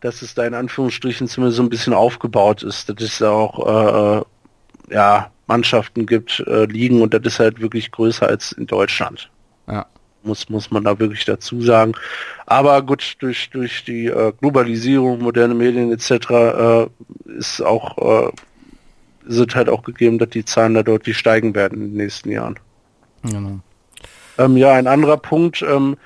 [0.00, 4.22] dass es da in Anführungsstrichen zumindest so ein bisschen aufgebaut ist, dass es auch
[4.90, 9.30] äh, ja, Mannschaften gibt, äh, liegen und das ist halt wirklich größer als in Deutschland.
[9.66, 9.86] Ja
[10.22, 11.92] muss, muss man da wirklich dazu sagen.
[12.46, 16.10] Aber gut, durch, durch die äh, Globalisierung, moderne Medien etc.
[16.30, 16.86] Äh,
[17.38, 18.32] ist auch äh,
[19.26, 22.58] sind halt auch gegeben, dass die Zahlen da deutlich steigen werden in den nächsten Jahren.
[23.22, 23.60] Genau.
[24.38, 25.96] Ähm, ja, ein anderer Punkt, ähm,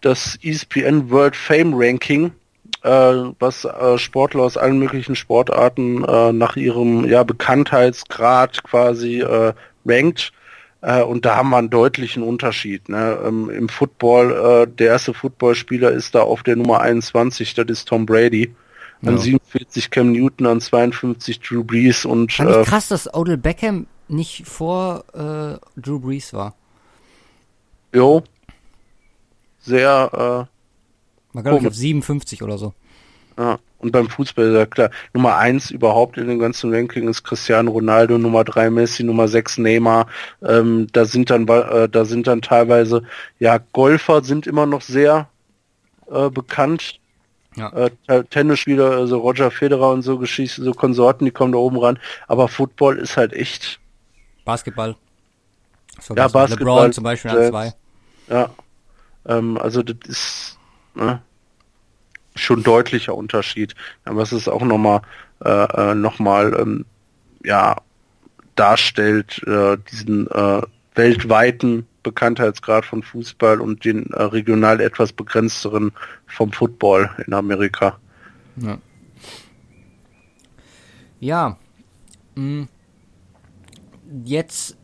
[0.00, 2.32] das ESPN World Fame Ranking,
[2.84, 9.54] was äh, Sportler aus allen möglichen Sportarten äh, nach ihrem ja, Bekanntheitsgrad quasi äh,
[9.86, 10.32] rankt.
[10.82, 12.90] Äh, und da haben wir einen deutlichen Unterschied.
[12.90, 13.18] Ne?
[13.24, 17.88] Ähm, Im Football, äh, der erste Footballspieler ist da auf der Nummer 21, das ist
[17.88, 18.54] Tom Brady.
[19.02, 19.22] An ja.
[19.22, 22.32] 47 Cam Newton, an 52 Drew Brees und.
[22.32, 26.54] Fand ich äh, krass, dass Odell Beckham nicht vor äh, Drew Brees war.
[27.94, 28.22] Jo.
[29.60, 30.48] Sehr.
[30.48, 30.53] Äh,
[31.34, 32.72] Man glaube ich auf 57 oder so.
[33.36, 33.58] Ja.
[33.78, 37.70] Und beim Fußball ist ja klar, Nummer eins überhaupt in dem ganzen Ranking ist Cristiano
[37.70, 40.06] Ronaldo, Nummer drei Messi, Nummer sechs Neymar.
[40.42, 43.02] Ähm, da sind dann äh, da sind dann teilweise,
[43.38, 45.28] ja, Golfer sind immer noch sehr
[46.10, 46.98] äh, bekannt.
[47.56, 47.88] Ja.
[48.06, 51.98] Äh, Tennisspieler, also Roger Federer und so Geschichten, so Konsorten, die kommen da oben ran.
[52.26, 53.80] Aber Football ist halt echt.
[54.46, 54.96] Basketball.
[56.00, 56.76] So ja, Basketball.
[56.76, 57.74] LeBron zum Beispiel an zwei.
[58.28, 58.50] Ja.
[59.26, 60.58] Ähm, also das ist,
[60.94, 61.22] ne?
[62.36, 63.74] schon deutlicher Unterschied.
[64.04, 65.02] Aber es ist auch nochmal
[65.44, 66.84] äh, äh, nochmal ähm,
[67.44, 67.76] ja
[68.56, 70.62] darstellt äh, diesen äh,
[70.94, 75.92] weltweiten Bekanntheitsgrad von Fußball und den äh, regional etwas begrenzteren
[76.26, 77.98] vom Football in Amerika.
[78.56, 78.78] Ja.
[81.20, 81.58] Ja.
[82.36, 82.68] Hm.
[84.24, 84.76] Jetzt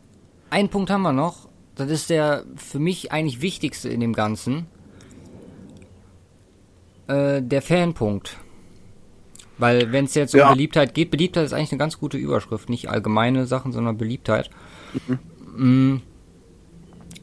[0.49, 1.47] ein Punkt haben wir noch.
[1.75, 4.65] Das ist der für mich eigentlich wichtigste in dem Ganzen.
[7.11, 8.37] Äh, der Fanpunkt.
[9.57, 10.49] Weil wenn es jetzt um ja.
[10.51, 14.49] Beliebtheit geht, Beliebtheit ist eigentlich eine ganz gute Überschrift, nicht allgemeine Sachen, sondern Beliebtheit.
[15.07, 15.19] Mhm.
[15.57, 16.01] Mm.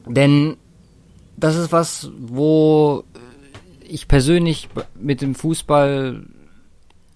[0.05, 0.57] Denn
[1.37, 3.03] das ist was, wo
[3.81, 6.23] ich persönlich mit dem Fußball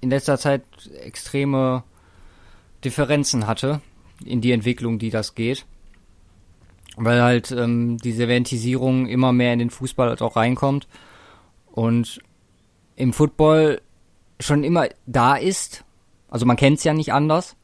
[0.01, 0.63] in letzter Zeit
[0.99, 1.83] extreme
[2.83, 3.81] Differenzen hatte
[4.25, 5.65] in die Entwicklung, die das geht.
[6.97, 10.87] Weil halt ähm, diese Eventisierung immer mehr in den Fußball halt auch reinkommt.
[11.71, 12.19] Und
[12.95, 13.81] im Football
[14.39, 15.83] schon immer da ist.
[16.29, 17.55] Also man kennt es ja nicht anders.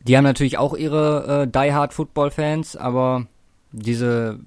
[0.00, 3.26] Die haben natürlich auch ihre äh, Die Hard Football Fans, aber
[3.72, 4.38] diese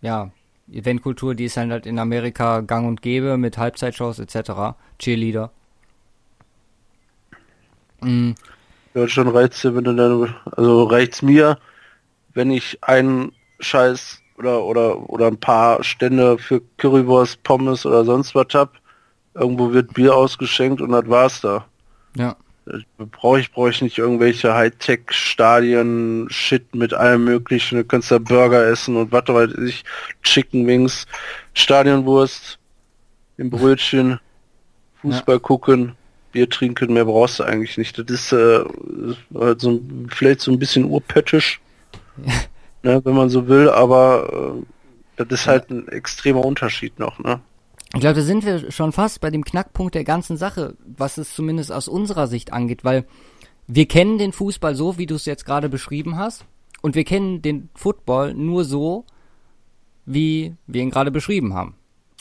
[0.00, 0.32] ja
[0.70, 4.76] Eventkultur, die ist halt in Amerika gang und gäbe mit Halbzeitshows etc.
[4.98, 5.50] Cheerleader.
[8.00, 8.34] Mhm.
[8.92, 11.58] Wenn du dann, also reicht's mir,
[12.34, 18.34] wenn ich einen Scheiß oder, oder, oder ein paar Stände für Currywurst, Pommes oder sonst
[18.34, 18.72] was hab.
[19.34, 21.66] Irgendwo wird Bier ausgeschenkt und das war's da.
[22.16, 22.36] Ja.
[23.10, 27.78] Brauche ich, brauche ich nicht irgendwelche Hightech-Stadien, Shit mit allem möglichen.
[27.78, 29.84] Du kannst da Burger essen und was weiß ich,
[30.22, 31.06] Chicken Wings,
[31.52, 32.58] Stadionwurst,
[33.36, 34.20] im Brötchen,
[35.02, 35.40] Fußball ja.
[35.40, 35.96] gucken,
[36.32, 37.98] Bier trinken, mehr brauchst du eigentlich nicht.
[37.98, 38.64] Das ist äh,
[39.34, 41.60] halt so, vielleicht so ein bisschen urpöttisch.
[42.82, 44.62] Ne, wenn man so will, aber äh,
[45.16, 47.40] das ist halt ein extremer Unterschied noch, ne?
[47.92, 51.34] Ich glaube, da sind wir schon fast bei dem Knackpunkt der ganzen Sache, was es
[51.34, 53.04] zumindest aus unserer Sicht angeht, weil
[53.66, 56.44] wir kennen den Fußball so, wie du es jetzt gerade beschrieben hast,
[56.82, 59.04] und wir kennen den Football nur so,
[60.06, 61.74] wie wir ihn gerade beschrieben haben.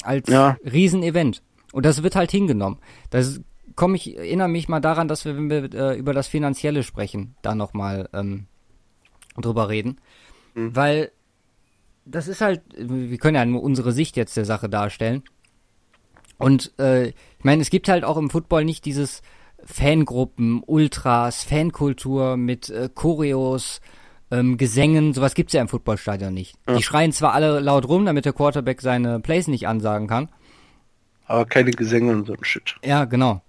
[0.03, 0.57] Als ja.
[0.63, 1.41] Riesenevent.
[1.71, 2.79] Und das wird halt hingenommen.
[3.09, 3.41] Das
[3.75, 7.35] komme ich, erinnere mich mal daran, dass wir, wenn wir äh, über das Finanzielle sprechen,
[7.41, 8.47] da nochmal ähm,
[9.37, 9.99] drüber reden.
[10.59, 10.75] Mhm.
[10.75, 11.11] Weil
[12.05, 15.23] das ist halt, wir können ja nur unsere Sicht jetzt der Sache darstellen.
[16.37, 19.21] Und äh, ich meine, es gibt halt auch im Football nicht dieses
[19.63, 23.81] Fangruppen, Ultras, Fankultur mit äh, Choreos,
[24.31, 26.55] ähm, Gesängen, sowas gibt's ja im Footballstadion nicht.
[26.67, 26.77] Ja.
[26.77, 30.29] Die schreien zwar alle laut rum, damit der Quarterback seine Plays nicht ansagen kann.
[31.25, 32.75] Aber keine Gesänge und so ein Shit.
[32.83, 33.41] Ja, genau.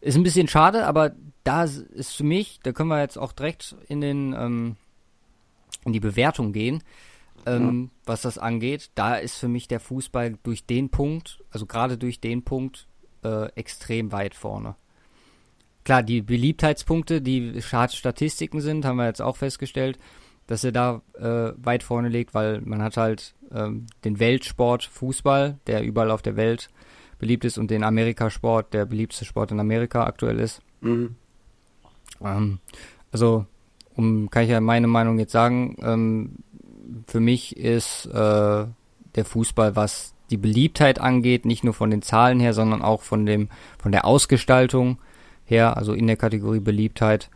[0.00, 1.12] Ist ein bisschen schade, aber
[1.44, 4.76] da ist für mich, da können wir jetzt auch direkt in den ähm,
[5.84, 6.82] in die Bewertung gehen,
[7.46, 8.00] ähm, ja.
[8.06, 8.90] was das angeht.
[8.94, 12.88] Da ist für mich der Fußball durch den Punkt, also gerade durch den Punkt,
[13.22, 14.76] äh, extrem weit vorne.
[15.84, 19.98] Klar, die Beliebtheitspunkte, die Statistiken sind, haben wir jetzt auch festgestellt,
[20.46, 25.58] dass er da äh, weit vorne liegt, weil man hat halt ähm, den Weltsport Fußball,
[25.66, 26.68] der überall auf der Welt
[27.18, 30.60] beliebt ist, und den Amerikasport, der beliebteste Sport in Amerika aktuell ist.
[30.80, 31.16] Mhm.
[32.22, 32.58] Ähm,
[33.12, 33.46] also,
[33.96, 36.36] um, kann ich ja meine Meinung jetzt sagen, ähm,
[37.06, 38.66] für mich ist äh,
[39.14, 43.26] der Fußball, was die Beliebtheit angeht, nicht nur von den Zahlen her, sondern auch von
[43.26, 44.98] dem, von der Ausgestaltung
[45.44, 47.30] her, also in der Kategorie Beliebtheit,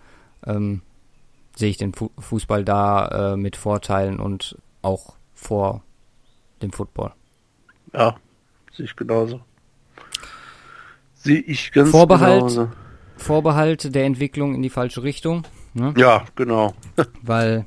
[0.47, 0.83] ähm,
[1.55, 5.83] sehe ich den Fu Fußball da äh, mit Vorteilen und auch vor
[6.63, 7.13] dem Football.
[7.93, 8.17] Ja,
[8.73, 9.41] sehe ich genauso.
[11.15, 12.71] Sehe ich ganz Vorbehalt, genauso.
[13.17, 15.45] Vorbehalt der Entwicklung in die falsche Richtung.
[15.79, 15.95] Ne?
[15.97, 16.75] Ja, genau.
[17.23, 17.67] Weil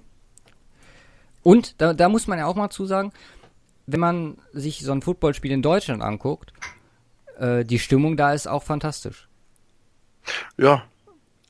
[1.43, 3.11] und da, da muss man ja auch mal zusagen,
[3.87, 6.53] wenn man sich so ein Footballspiel in Deutschland anguckt,
[7.39, 9.27] äh, die Stimmung da ist auch fantastisch.
[10.57, 10.83] Ja.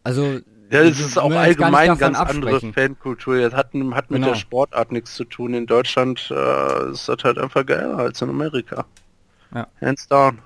[0.03, 0.39] Also
[0.70, 3.41] ja, es ist auch allgemein ganz andere Fankultur.
[3.41, 4.28] Das hat, hat mit genau.
[4.28, 5.53] der Sportart nichts zu tun.
[5.53, 8.86] In Deutschland äh, ist das halt einfach geiler als in Amerika.
[9.53, 9.68] Ja.
[9.82, 10.39] Hands down.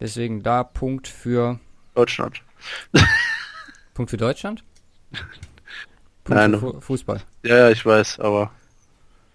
[0.00, 1.60] Deswegen da Punkt für
[1.94, 2.42] Deutschland.
[3.94, 4.64] Punkt für Deutschland?
[6.24, 7.22] Punkt Nein, für Fußball.
[7.42, 8.52] Ja, ja, ich weiß, aber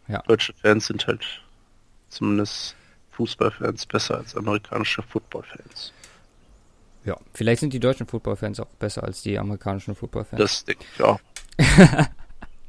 [0.08, 0.22] ja.
[0.24, 1.26] deutsche Fans sind halt
[2.10, 2.76] zumindest
[3.12, 5.92] Fußballfans besser als amerikanische Footballfans.
[7.08, 10.40] Ja, vielleicht sind die deutschen Footballfans auch besser als die amerikanischen Footballfans.
[10.42, 11.20] Das denke ich auch.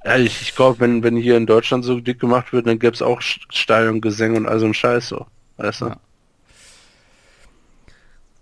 [0.05, 2.95] ja, ich, ich glaube, wenn, wenn hier in Deutschland so dick gemacht wird, dann gäbe
[2.95, 5.27] es auch Stadiongesänge und all so ein Scheiß so.
[5.57, 5.87] Weißt du?
[5.87, 5.97] Ja.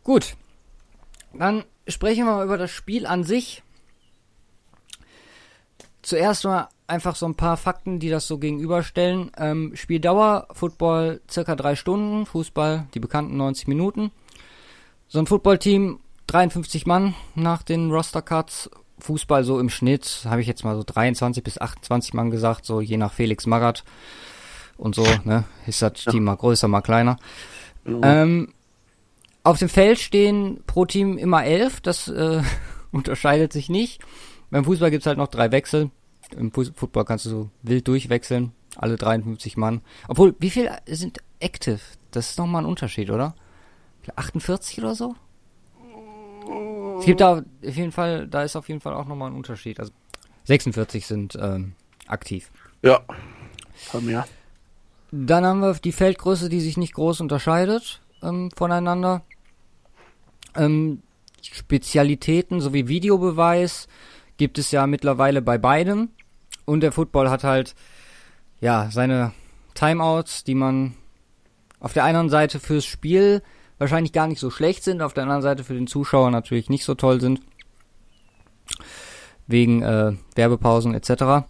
[0.04, 0.36] Gut.
[1.32, 3.62] Dann sprechen wir mal über das Spiel an sich.
[6.02, 9.32] Zuerst mal einfach so ein paar Fakten, die das so gegenüberstellen.
[9.36, 14.12] Ähm, Spieldauer, Football circa drei Stunden, Fußball die bekannten 90 Minuten.
[15.08, 18.70] So ein Footballteam, 53 Mann nach den Roster-Cuts.
[18.98, 22.80] Fußball so im Schnitt, habe ich jetzt mal so 23 bis 28 Mann gesagt, so
[22.80, 23.84] je nach Felix Magath
[24.78, 26.12] und so, ne, ist das ja.
[26.12, 27.18] Team mal größer, mal kleiner.
[27.84, 28.00] Mhm.
[28.02, 28.54] Ähm,
[29.46, 32.42] auf dem Feld stehen pro Team immer elf, das äh,
[32.90, 34.02] unterscheidet sich nicht.
[34.50, 35.90] Beim Fußball gibt's halt noch drei Wechsel.
[36.36, 39.82] Im Football kannst du so wild durchwechseln, alle 53 Mann.
[40.08, 41.78] Obwohl, wie viel sind active?
[42.10, 43.36] Das ist nochmal ein Unterschied, oder?
[44.16, 45.14] 48 oder so?
[46.98, 49.78] Es gibt da auf jeden Fall, da ist auf jeden Fall auch nochmal ein Unterschied.
[49.78, 49.92] Also
[50.44, 51.74] 46 sind ähm,
[52.08, 52.50] aktiv.
[52.82, 53.00] Ja.
[53.74, 54.24] Von mir.
[55.12, 59.22] Dann haben wir die Feldgröße, die sich nicht groß unterscheidet ähm, voneinander.
[60.56, 61.02] Ähm,
[61.42, 63.88] Spezialitäten sowie Videobeweis
[64.36, 66.10] gibt es ja mittlerweile bei beidem.
[66.64, 67.74] Und der Football hat halt
[68.60, 69.32] ja seine
[69.74, 70.94] Timeouts, die man
[71.80, 73.42] auf der einen Seite fürs Spiel
[73.78, 76.84] wahrscheinlich gar nicht so schlecht sind, auf der anderen Seite für den Zuschauer natürlich nicht
[76.84, 77.40] so toll sind.
[79.46, 81.46] Wegen äh, Werbepausen etc.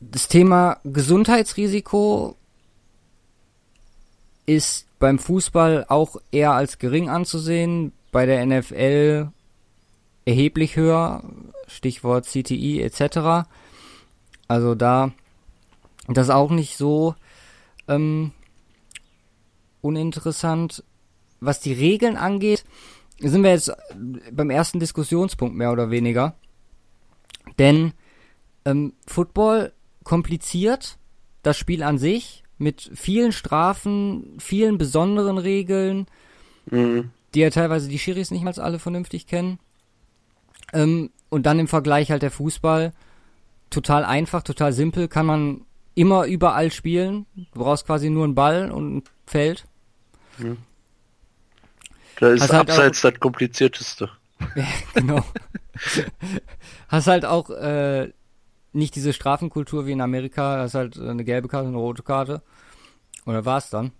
[0.00, 2.36] Das Thema Gesundheitsrisiko
[4.46, 9.28] ist beim Fußball auch eher als gering anzusehen, bei der NFL
[10.24, 11.22] erheblich höher,
[11.66, 13.46] Stichwort CTI etc.
[14.48, 15.12] Also da
[16.08, 17.16] das auch nicht so
[17.86, 18.32] ähm,
[19.82, 20.82] uninteressant.
[21.38, 22.64] Was die Regeln angeht,
[23.18, 23.72] sind wir jetzt
[24.32, 26.34] beim ersten Diskussionspunkt mehr oder weniger.
[27.58, 27.92] Denn
[28.64, 30.96] ähm, Football kompliziert
[31.42, 36.06] das Spiel an sich mit vielen Strafen, vielen besonderen Regeln,
[36.70, 37.10] mhm.
[37.34, 39.58] die ja teilweise die Schiris nicht mal alle vernünftig kennen.
[40.72, 42.92] Ähm, und dann im Vergleich halt der Fußball
[43.70, 45.62] total einfach, total simpel, kann man
[45.94, 47.26] immer überall spielen.
[47.34, 49.64] Du brauchst quasi nur einen Ball und ein Feld.
[50.38, 50.56] Ja.
[52.20, 54.10] Da ist halt abseits auch, das komplizierteste.
[54.56, 55.24] Ja, genau.
[56.88, 58.12] Hast halt auch äh,
[58.74, 62.42] nicht diese Strafenkultur wie in Amerika, hast halt eine gelbe Karte, eine rote Karte.
[63.26, 63.92] Oder war es dann?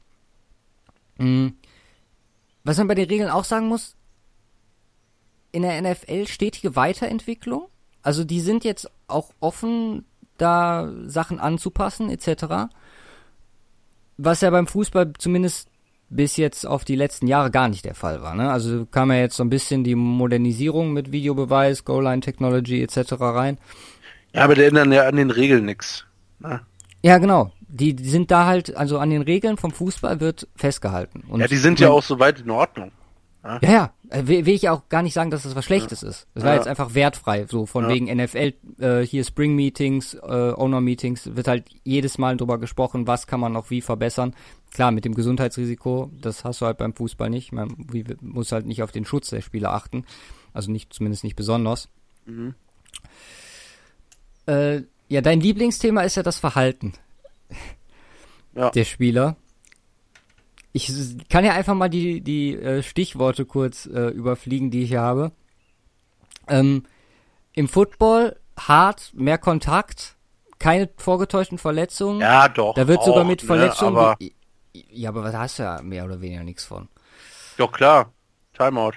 [1.18, 1.54] Mhm.
[2.64, 3.96] Was man bei den Regeln auch sagen muss,
[5.52, 7.68] in der NFL stetige Weiterentwicklung.
[8.02, 10.04] Also die sind jetzt auch offen,
[10.36, 12.74] da Sachen anzupassen, etc.
[14.16, 15.68] Was ja beim Fußball zumindest
[16.10, 18.34] bis jetzt auf die letzten Jahre gar nicht der Fall war.
[18.34, 18.50] Ne?
[18.50, 23.12] Also kam ja jetzt so ein bisschen die Modernisierung mit Videobeweis, Goal-Line Technology etc.
[23.20, 23.58] rein.
[24.34, 26.04] Ja, aber die ändern ja an den Regeln nichts.
[26.40, 26.60] Ne?
[27.02, 27.52] Ja, genau.
[27.68, 31.24] Die, die sind da halt, also an den Regeln vom Fußball wird festgehalten.
[31.28, 32.92] Und ja, die sind ja auch soweit in Ordnung.
[33.44, 36.08] Ja, ja, äh, will, will ich auch gar nicht sagen, dass das was Schlechtes ja.
[36.08, 36.26] ist.
[36.34, 36.56] Das war ja.
[36.56, 37.90] jetzt einfach wertfrei, so von ja.
[37.90, 43.06] wegen NFL, äh, hier Spring Meetings, äh, Owner Meetings, wird halt jedes Mal drüber gesprochen,
[43.06, 44.34] was kann man noch wie verbessern.
[44.72, 47.52] Klar, mit dem Gesundheitsrisiko, das hast du halt beim Fußball nicht.
[47.52, 47.86] Man
[48.22, 50.06] muss halt nicht auf den Schutz der Spieler achten.
[50.54, 51.90] Also nicht, zumindest nicht besonders.
[52.24, 52.54] Mhm.
[54.46, 56.94] Äh, ja, dein Lieblingsthema ist ja das Verhalten
[58.54, 58.70] ja.
[58.70, 59.36] der Spieler.
[60.72, 60.90] Ich
[61.28, 65.30] kann ja einfach mal die, die äh, Stichworte kurz äh, überfliegen, die ich hier habe.
[66.48, 66.84] Ähm,
[67.52, 70.16] Im Football hart, mehr Kontakt,
[70.58, 72.20] keine vorgetäuschten Verletzungen.
[72.20, 72.74] Ja, doch.
[72.74, 73.94] Da wird auch, sogar mit ne, Verletzungen.
[73.94, 74.16] Ne, aber
[74.72, 76.88] ja, aber da hast du ja mehr oder weniger nichts von.
[77.56, 78.12] Doch klar.
[78.54, 78.94] Timeout.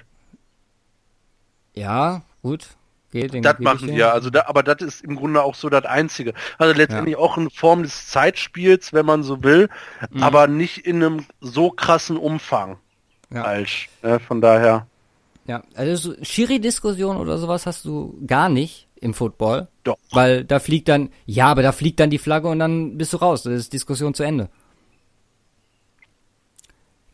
[1.74, 2.77] Ja, gut.
[3.10, 5.86] Geht, das machen die ja, also da, aber das ist im Grunde auch so das
[5.86, 6.34] Einzige.
[6.58, 7.18] Also letztendlich ja.
[7.18, 9.70] auch eine Form des Zeitspiels, wenn man so will,
[10.10, 10.22] mhm.
[10.22, 12.76] aber nicht in einem so krassen Umfang.
[13.32, 13.44] Ja.
[13.44, 13.88] Falsch.
[14.02, 14.20] Ne?
[14.20, 14.86] Von daher.
[15.46, 19.68] Ja, also so Schiri-Diskussion oder sowas hast du gar nicht im Football.
[19.84, 19.96] Doch.
[20.12, 23.16] Weil da fliegt dann, ja, aber da fliegt dann die Flagge und dann bist du
[23.16, 23.42] raus.
[23.44, 24.50] Das ist Diskussion zu Ende.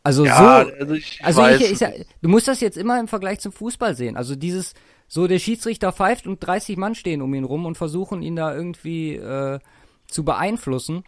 [0.02, 3.08] Also ja, so, also, ich also ich, ich, ich, du musst das jetzt immer im
[3.08, 4.16] Vergleich zum Fußball sehen.
[4.16, 4.74] Also dieses,
[5.08, 8.54] so der Schiedsrichter pfeift und 30 Mann stehen um ihn rum und versuchen ihn da
[8.54, 9.58] irgendwie äh,
[10.06, 11.04] zu beeinflussen.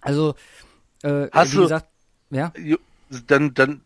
[0.00, 0.34] Also,
[1.02, 1.88] äh, Hast wie gesagt,
[2.30, 2.52] ja.
[3.26, 3.80] Dann, dann,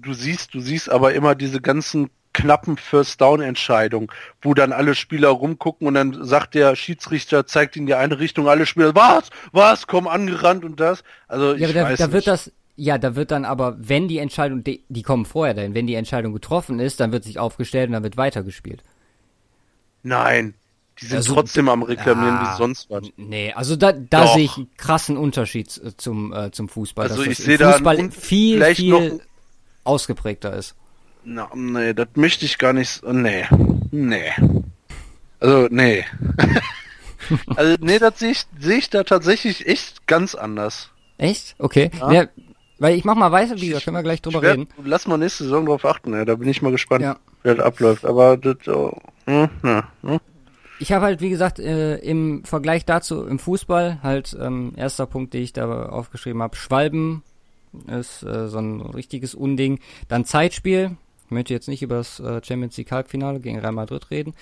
[0.00, 4.08] du siehst, du siehst aber immer diese ganzen knappen First Down Entscheidungen,
[4.42, 8.48] wo dann alle Spieler rumgucken und dann sagt der Schiedsrichter, zeigt in die eine Richtung,
[8.48, 11.04] alle Spieler, was, was, komm angerannt und das.
[11.28, 14.18] Also ja, ich aber da, da wird das, ja, da wird dann aber, wenn die
[14.18, 17.88] Entscheidung, die, die kommen vorher dahin, wenn die Entscheidung getroffen ist, dann wird sich aufgestellt
[17.88, 18.82] und dann wird weitergespielt.
[20.02, 20.54] Nein,
[21.00, 23.04] die sind also, trotzdem am Reklamieren ja, wie sonst was.
[23.16, 27.08] Nee, also da, da sehe ich einen krassen Unterschied zum, äh, zum Fußball.
[27.08, 29.20] Also ich sehe da Fußball viel, viel
[29.84, 30.74] ausgeprägter ist.
[31.24, 33.02] Na, nee, das möchte ich gar nicht.
[33.04, 33.46] Nee,
[33.90, 34.32] nee.
[35.40, 36.04] Also, nee.
[37.56, 40.90] also, nee, das sehe ich, seh ich da tatsächlich echt ganz anders.
[41.18, 41.54] Echt?
[41.58, 41.90] Okay.
[41.98, 42.12] Ja.
[42.12, 42.26] ja
[42.78, 44.68] weil ich mach mal weiter, wie gesagt, können wir gleich drüber werd, reden.
[44.84, 46.24] Lass mal nächste Saison drauf achten, ja.
[46.24, 47.16] da bin ich mal gespannt, ja.
[47.42, 48.04] wie das abläuft.
[48.04, 48.96] Aber das, oh,
[49.26, 50.20] hm, ja, hm.
[50.80, 55.32] Ich habe halt, wie gesagt, äh, im Vergleich dazu im Fußball halt ähm, erster Punkt,
[55.32, 57.22] den ich da aufgeschrieben habe, Schwalben
[57.86, 59.80] ist äh, so ein richtiges Unding.
[60.08, 60.96] Dann Zeitspiel.
[61.26, 64.34] Ich möchte jetzt nicht über das äh, Champions League Halbfinale gegen Real Madrid reden.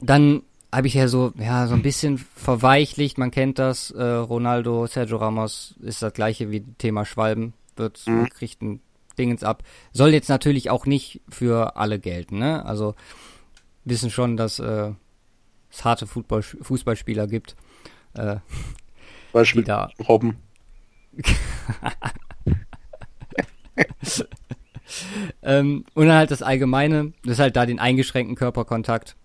[0.00, 0.42] Dann
[0.72, 5.16] habe ich ja so, ja, so ein bisschen verweichlicht, man kennt das, äh, Ronaldo, Sergio
[5.18, 8.28] Ramos ist das gleiche wie Thema Schwalben, wird, mhm.
[8.28, 8.80] kriegt ein
[9.18, 9.62] Dingens ab.
[9.92, 12.64] Soll jetzt natürlich auch nicht für alle gelten, ne?
[12.66, 12.94] Also
[13.84, 14.92] wissen schon, dass äh,
[15.70, 17.56] es harte Fußball, Fußballspieler gibt.
[18.14, 18.36] Äh,
[19.32, 20.36] Beispiel da Robben.
[25.42, 29.16] ähm, und dann halt das Allgemeine, das ist halt da den eingeschränkten Körperkontakt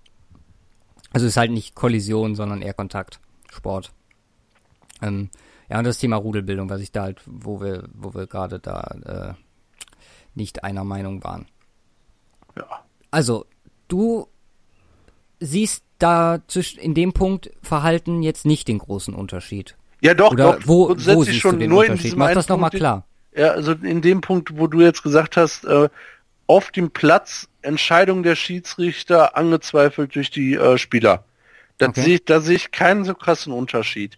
[1.12, 3.20] also ist halt nicht Kollision, sondern eher Kontakt,
[3.52, 3.92] Sport.
[5.02, 5.30] Ähm,
[5.70, 8.82] ja, und das Thema Rudelbildung, was ich da halt, wo wir, wo wir gerade da
[9.06, 9.34] äh,
[10.36, 11.46] nicht einer Meinung waren.
[12.58, 12.66] Ja.
[13.10, 13.46] Also,
[13.88, 14.28] du
[15.40, 19.76] siehst da zwischen in dem Punkt Verhalten jetzt nicht den großen Unterschied.
[20.02, 20.68] Ja, doch, Oder doch.
[20.68, 22.16] Wo, wo siehst schon du den nur Unterschied?
[22.16, 23.06] Mach das nochmal klar.
[23.36, 25.90] Ja, also in dem Punkt, wo du jetzt gesagt hast, äh,
[26.48, 31.24] auf dem Platz Entscheidung der Schiedsrichter angezweifelt durch die äh, Spieler.
[31.82, 32.02] Okay.
[32.02, 34.18] sehe ich, da sehe ich keinen so krassen Unterschied.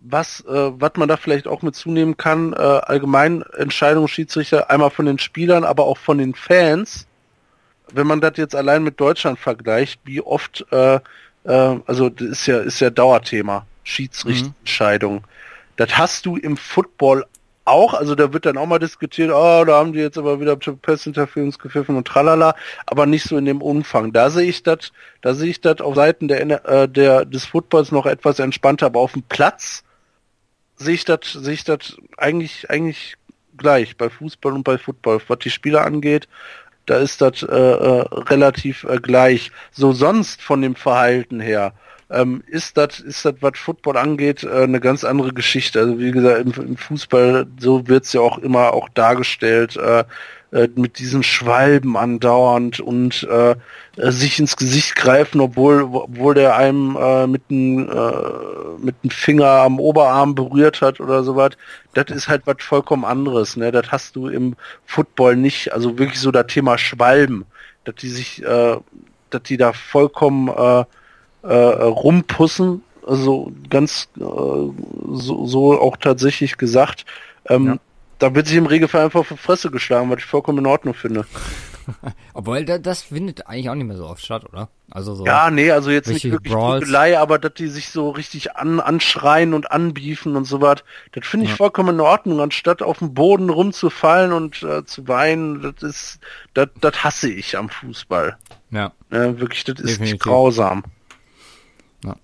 [0.00, 4.90] Was, äh, was man da vielleicht auch mit zunehmen kann, äh, allgemein Entscheidungen Schiedsrichter einmal
[4.90, 7.06] von den Spielern, aber auch von den Fans.
[7.92, 10.96] Wenn man das jetzt allein mit Deutschland vergleicht, wie oft, äh,
[11.44, 15.14] äh, also das ist ja, ist ja Dauerthema, Schiedsrichterentscheidung.
[15.16, 15.24] Mhm.
[15.76, 17.26] Das hast du im Football
[17.64, 20.56] auch, also da wird dann auch mal diskutiert, oh, da haben die jetzt aber wieder
[20.56, 22.54] Pass-Interference gepfiffen und tralala,
[22.86, 24.12] aber nicht so in dem Umfang.
[24.12, 27.92] Da sehe ich das, da sehe ich das auf Seiten der, äh, der, des Footballs
[27.92, 29.84] noch etwas entspannter, aber auf dem Platz
[30.76, 33.16] sehe ich das, sehe ich das eigentlich, eigentlich
[33.56, 35.20] gleich bei Fußball und bei Football.
[35.28, 36.28] Was die Spieler angeht,
[36.86, 39.52] da ist das äh, äh, relativ äh, gleich.
[39.70, 41.74] So sonst von dem Verhalten her
[42.12, 45.80] ähm, ist das, ist das, was Football angeht, äh, eine ganz andere Geschichte.
[45.80, 50.04] Also wie gesagt, im, im Fußball, so wird's ja auch immer auch dargestellt, äh,
[50.52, 53.56] äh, mit diesen Schwalben andauernd und äh,
[53.96, 58.12] äh, sich ins Gesicht greifen, obwohl, obwohl der einem äh, mit dem äh,
[58.78, 61.52] mit dem Finger am Oberarm berührt hat oder sowas.
[61.94, 63.56] Das ist halt was vollkommen anderes.
[63.56, 63.72] Ne?
[63.72, 65.72] Das hast du im Football nicht.
[65.72, 67.46] Also wirklich so das Thema Schwalben,
[67.84, 68.76] dass die sich, äh,
[69.30, 70.84] dass die da vollkommen äh,
[71.42, 72.82] äh, rumpussen.
[73.06, 77.04] Also ganz äh, so, so auch tatsächlich gesagt.
[77.48, 77.76] Ähm, ja.
[78.18, 80.94] Da wird sich im Regelfall einfach auf die Fresse geschlagen, was ich vollkommen in Ordnung
[80.94, 81.26] finde.
[82.34, 84.68] Obwohl, das findet eigentlich auch nicht mehr so oft statt, oder?
[84.90, 85.24] Also so.
[85.24, 89.54] Ja, nee, also jetzt nicht wirklich Prügelei, aber dass die sich so richtig an, anschreien
[89.54, 91.56] und anbiefen und so was, das finde ich ja.
[91.56, 96.20] vollkommen in Ordnung, anstatt auf dem Boden rumzufallen und äh, zu weinen, das ist,
[96.54, 98.36] das, das hasse ich am Fußball.
[98.70, 98.92] Ja.
[99.10, 100.84] ja wirklich, das ist nicht grausam.
[102.04, 102.16] Ja.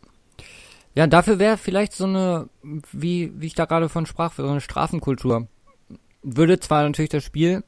[0.95, 4.61] Ja, dafür wäre vielleicht so eine, wie, wie ich da gerade von sprach, so eine
[4.61, 5.47] Strafenkultur.
[6.23, 7.63] Würde zwar natürlich das Spiel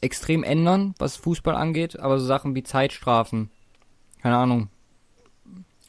[0.00, 3.50] extrem ändern, was Fußball angeht, aber so Sachen wie Zeitstrafen,
[4.22, 4.68] keine Ahnung.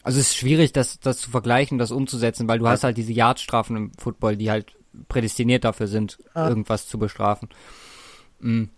[0.04, 2.72] Also es ist schwierig, das, das zu vergleichen, das umzusetzen, weil du ja.
[2.72, 4.76] hast halt diese Yardstrafen im Football, die halt
[5.08, 6.50] prädestiniert dafür sind, ja.
[6.50, 7.50] irgendwas zu bestrafen.
[8.40, 8.70] Mhm.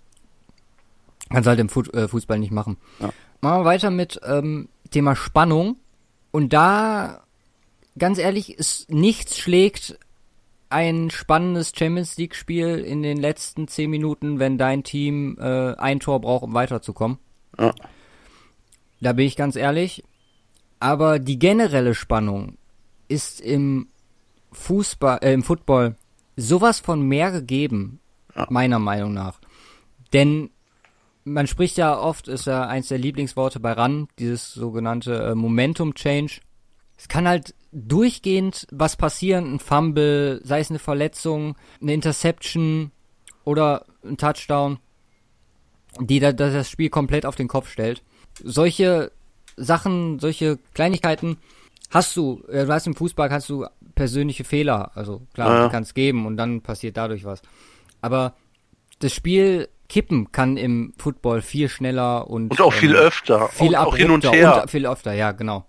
[1.30, 2.78] Kannst halt im äh, Fußball nicht machen.
[3.00, 3.12] Ja.
[3.42, 5.78] Machen wir weiter mit ähm, Thema Spannung.
[6.34, 7.22] Und da,
[7.96, 10.00] ganz ehrlich, ist nichts schlägt
[10.70, 16.00] ein spannendes Champions League Spiel in den letzten zehn Minuten, wenn dein Team äh, ein
[16.00, 17.20] Tor braucht, um weiterzukommen.
[17.60, 17.72] Ja.
[19.00, 20.04] Da bin ich ganz ehrlich.
[20.80, 22.58] Aber die generelle Spannung
[23.08, 23.90] ist im
[24.54, 25.96] Fußball, äh, im Football
[26.36, 28.00] sowas von mehr gegeben,
[28.36, 28.48] ja.
[28.50, 29.40] meiner Meinung nach.
[30.14, 30.50] Denn
[31.24, 35.94] man spricht ja oft, ist ja eins der Lieblingsworte bei RAN, dieses sogenannte äh, Momentum
[35.94, 36.42] Change.
[36.98, 42.92] Es kann halt durchgehend was passieren, ein Fumble, sei es eine Verletzung, eine Interception
[43.44, 44.80] oder ein Touchdown,
[46.00, 48.04] die da, das Spiel komplett auf den Kopf stellt.
[48.42, 49.12] Solche
[49.56, 51.38] Sachen, solche Kleinigkeiten
[51.90, 53.66] hast du, du hast im Fußball kannst du
[53.96, 55.70] persönliche Fehler, also klar, ja.
[55.70, 57.42] kann es geben und dann passiert dadurch was.
[58.02, 58.34] Aber
[59.00, 63.76] das Spiel kippen kann im Football viel schneller und und auch ähm, viel öfter, viel
[63.76, 65.68] auch, auch hin und her, und viel öfter, ja genau.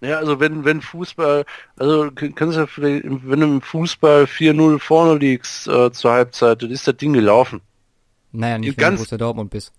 [0.00, 1.44] Ja, also wenn, wenn Fußball,
[1.76, 6.62] also kannst du ja vielleicht, wenn du im Fußball 4-0 vorne liegst äh, zur Halbzeit,
[6.62, 7.60] dann ist das Ding gelaufen.
[8.30, 9.72] Naja, nicht wenn du Dortmund bist.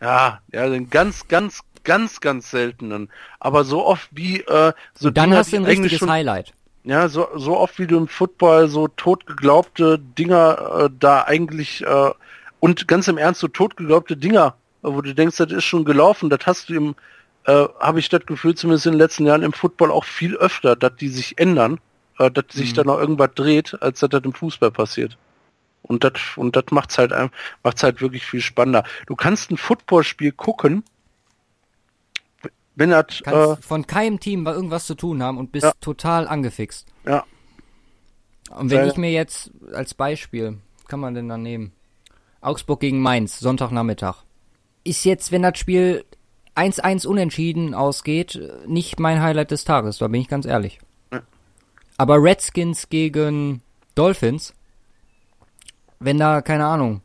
[0.00, 3.10] Ja, ja, den ganz, ganz, ganz, ganz seltenen.
[3.38, 6.52] Aber so oft wie äh, so Und dann Dinger, hast du ein richtiges schon, Highlight.
[6.82, 12.10] Ja, so, so oft wie du im Football so totgeglaubte Dinger äh, da eigentlich äh,
[12.60, 16.40] und ganz im Ernst so totgeglaubte Dinger, wo du denkst, das ist schon gelaufen, das
[16.46, 16.94] hast du im
[17.46, 20.76] äh, habe ich das Gefühl, zumindest in den letzten Jahren im Football auch viel öfter,
[20.76, 21.80] dass die sich ändern,
[22.18, 22.76] äh, dass sich mhm.
[22.76, 25.16] da noch irgendwas dreht, als dass das im Fußball passiert.
[25.82, 27.12] Und das und das macht's halt
[27.62, 28.84] macht's halt wirklich viel spannender.
[29.06, 30.84] Du kannst ein Footballspiel gucken,
[32.74, 35.72] wenn das äh, von keinem Team irgendwas zu tun haben und bist ja.
[35.80, 36.86] total angefixt.
[37.06, 37.24] Ja.
[38.50, 40.58] Und wenn ich mir jetzt als Beispiel,
[40.88, 41.72] kann man denn da nehmen?
[42.40, 44.24] Augsburg gegen Mainz, Sonntagnachmittag.
[44.84, 46.04] Ist jetzt, wenn das Spiel
[46.56, 50.80] 1-1 unentschieden ausgeht, nicht mein Highlight des Tages, da bin ich ganz ehrlich.
[51.96, 53.60] Aber Redskins gegen
[53.94, 54.54] Dolphins,
[55.98, 57.02] wenn da, keine Ahnung,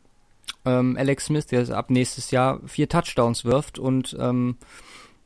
[0.64, 4.56] ähm, Alex Smith, der ab nächstes Jahr vier Touchdowns wirft und ähm,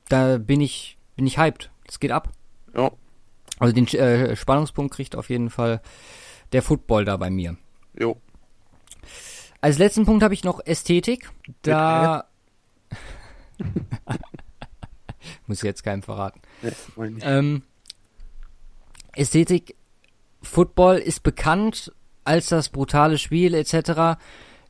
[0.09, 1.71] da bin ich, bin ich hyped.
[1.87, 2.31] Das geht ab.
[2.75, 2.91] Ja.
[3.59, 5.81] Also den äh, Spannungspunkt kriegt auf jeden Fall
[6.53, 7.57] der Football da bei mir.
[7.99, 8.17] Jo.
[9.61, 11.31] Als letzten Punkt habe ich noch Ästhetik.
[11.63, 12.25] Da
[15.47, 16.41] Muss jetzt keinem verraten.
[17.21, 17.63] Ähm,
[19.13, 19.77] Ästhetik,
[20.43, 21.93] Football ist bekannt
[22.25, 24.19] als das brutale Spiel etc.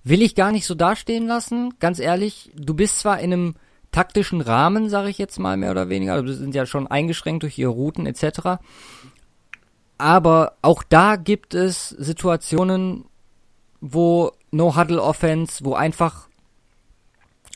[0.03, 2.51] Will ich gar nicht so dastehen lassen, ganz ehrlich.
[2.57, 3.55] Du bist zwar in einem
[3.93, 7.59] taktischen Rahmen, sage ich jetzt mal mehr oder weniger, also sind ja schon eingeschränkt durch
[7.59, 8.61] ihre Routen etc.
[9.99, 13.05] Aber auch da gibt es Situationen,
[13.81, 16.29] wo No-Huddle-Offense, wo einfach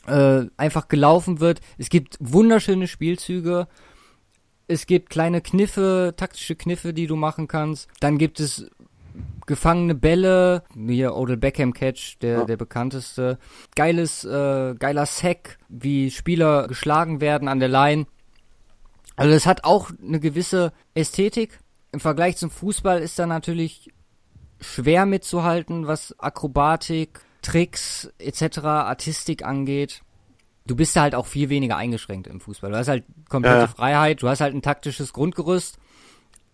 [0.07, 1.61] äh, einfach gelaufen wird.
[1.77, 3.67] Es gibt wunderschöne Spielzüge.
[4.67, 7.87] Es gibt kleine Kniffe, taktische Kniffe, die du machen kannst.
[7.99, 8.69] Dann gibt es
[9.45, 12.45] gefangene Bälle, hier Odell Beckham Catch, der, ja.
[12.45, 13.37] der bekannteste.
[13.75, 18.05] Geiles, äh, geiler Sack, wie Spieler geschlagen werden an der Line.
[19.15, 21.59] Also es hat auch eine gewisse Ästhetik.
[21.91, 23.93] Im Vergleich zum Fußball ist da natürlich
[24.59, 30.01] schwer mitzuhalten, was Akrobatik, Tricks etc., Artistik angeht,
[30.65, 32.71] du bist da halt auch viel weniger eingeschränkt im Fußball.
[32.71, 33.67] Du hast halt komplette ja.
[33.67, 35.77] Freiheit, du hast halt ein taktisches Grundgerüst,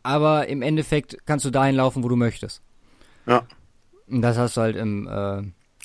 [0.04, 2.62] aber im Endeffekt kannst du dahin laufen, wo du möchtest.
[3.26, 3.46] Ja.
[4.08, 5.44] Und das hast du halt im, äh,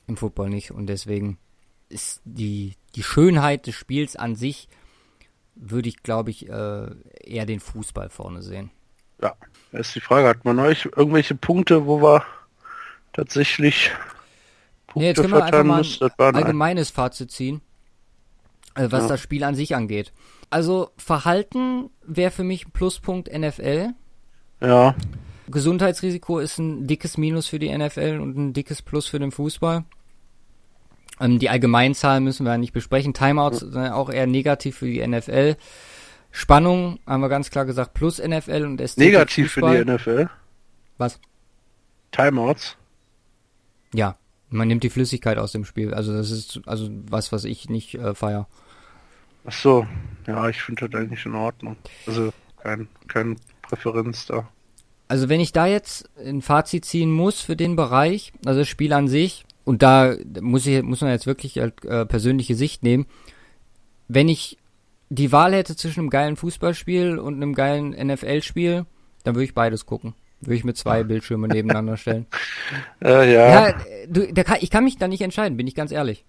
[0.09, 0.71] Im Football nicht.
[0.71, 1.39] Und deswegen
[1.89, 4.69] ist die, die Schönheit des Spiels an sich,
[5.55, 6.87] würde ich, glaube ich, äh,
[7.23, 8.71] eher den Fußball vorne sehen.
[9.23, 9.35] Ja,
[9.77, 12.25] ist die Frage, hat man euch irgendwelche Punkte, wo wir
[13.13, 13.91] tatsächlich
[14.87, 15.85] Punkte nee, jetzt können wir einfach mal
[16.19, 17.61] ein allgemeines Fazit ziehen,
[18.75, 19.09] äh, was ja.
[19.09, 20.13] das Spiel an sich angeht.
[20.51, 23.91] Also Verhalten wäre für mich ein Pluspunkt NFL.
[24.61, 24.95] Ja.
[25.49, 29.85] Gesundheitsrisiko ist ein dickes Minus für die NFL und ein dickes Plus für den Fußball.
[31.21, 33.15] Ähm, die Allgemeinzahlen müssen wir nicht besprechen.
[33.15, 35.57] Timeouts sind auch eher negativ für die NFL.
[36.37, 39.79] Spannung haben wir ganz klar gesagt, plus NFL und Ästhetik Negativ Fußball.
[39.79, 40.29] für die NFL?
[40.99, 41.19] Was?
[42.13, 42.77] Timeouts?
[43.95, 44.19] Ja,
[44.51, 45.95] man nimmt die Flüssigkeit aus dem Spiel.
[45.95, 48.49] Also das ist also was, was ich nicht äh, feier.
[49.47, 49.87] Ach so,
[50.27, 51.79] ja, ich finde das eigentlich in Ordnung.
[52.07, 54.47] Also kein, kein Präferenz da.
[55.09, 58.93] Also wenn ich da jetzt ein Fazit ziehen muss für den Bereich, also das Spiel
[58.93, 63.07] an sich, und da muss ich muss man jetzt wirklich äh, persönliche Sicht nehmen,
[64.07, 64.59] wenn ich
[65.09, 68.87] die Wahl hätte zwischen einem geilen Fußballspiel und einem geilen NFL-Spiel,
[69.25, 70.15] dann würde ich beides gucken.
[70.41, 72.27] Würde ich mit zwei Bildschirme nebeneinander stellen.
[73.03, 73.69] Äh, ja.
[73.69, 73.75] ja
[74.09, 76.25] du, da kann, ich kann mich da nicht entscheiden, bin ich ganz ehrlich.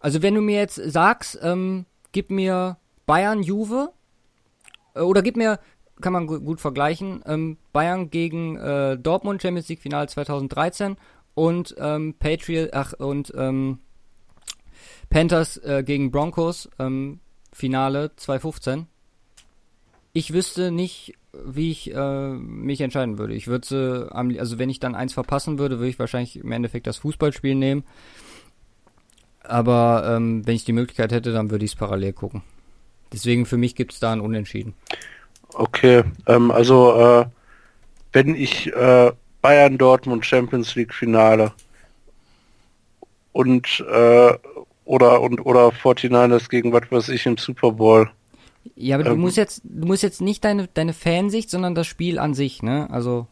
[0.00, 3.92] Also wenn du mir jetzt sagst, ähm, gib mir Bayern, Juve,
[4.94, 5.60] äh, oder gib mir,
[6.00, 10.96] kann man gut vergleichen, ähm, Bayern gegen äh, Dortmund Champions League Final 2013
[11.34, 13.78] und ähm, Patriot, ach, und ähm,
[15.08, 17.20] Panthers äh, gegen Broncos ähm,
[17.56, 18.86] Finale 2015.
[20.12, 23.32] Ich wüsste nicht, wie ich äh, mich entscheiden würde.
[23.32, 26.86] Ich würde, äh, also wenn ich dann eins verpassen würde, würde ich wahrscheinlich im Endeffekt
[26.86, 27.84] das Fußballspiel nehmen.
[29.42, 32.42] Aber ähm, wenn ich die Möglichkeit hätte, dann würde ich es parallel gucken.
[33.10, 34.74] Deswegen für mich gibt es da ein Unentschieden.
[35.54, 37.26] Okay, ähm, also äh,
[38.12, 41.54] wenn ich äh, Bayern Dortmund Champions League Finale
[43.32, 44.34] und äh,
[44.86, 48.10] oder und oder 49ers gegen was weiß ich im Super Bowl.
[48.74, 51.86] Ja, aber ähm, du musst jetzt du musst jetzt nicht deine deine Fansicht, sondern das
[51.86, 52.88] Spiel an sich, ne?
[52.90, 53.26] Also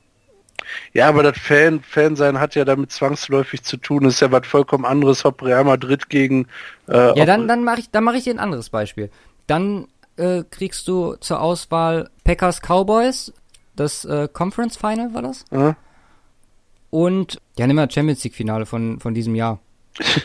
[0.93, 4.05] ja, aber das Fan Fan sein hat ja damit zwangsläufig zu tun.
[4.05, 6.47] Das ist ja was vollkommen anderes, ob Real Madrid gegen
[6.89, 9.11] äh, Ja, dann dann mache ich dann mache ich dir ein anderes Beispiel.
[9.47, 9.87] Dann
[10.17, 13.33] äh, kriegst du zur Auswahl Packers Cowboys,
[13.77, 15.45] das äh, Conference Final war das?
[15.51, 15.77] Ja.
[16.91, 19.61] Und ja, nimm mal Champions League Finale von von diesem Jahr.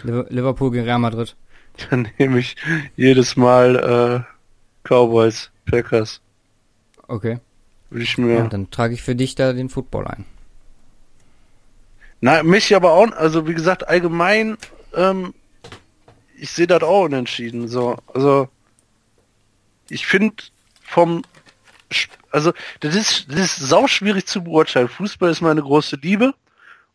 [0.03, 1.35] Liverpool gegen Real Madrid.
[1.89, 2.55] Dann nehme ich
[2.95, 6.21] jedes Mal äh, Cowboys, Packers.
[7.07, 7.39] Okay.
[7.89, 8.35] Würde ich mir.
[8.35, 10.25] Ja, dann trage ich für dich da den Football ein.
[12.21, 14.57] Na, mich aber auch, also wie gesagt, allgemein,
[14.93, 15.33] ähm,
[16.35, 17.67] ich sehe das auch unentschieden.
[17.67, 18.49] So, also
[19.89, 20.35] ich finde
[20.81, 21.23] vom,
[22.31, 24.87] also das ist, das ist sau schwierig zu beurteilen.
[24.89, 26.33] Fußball ist meine große Liebe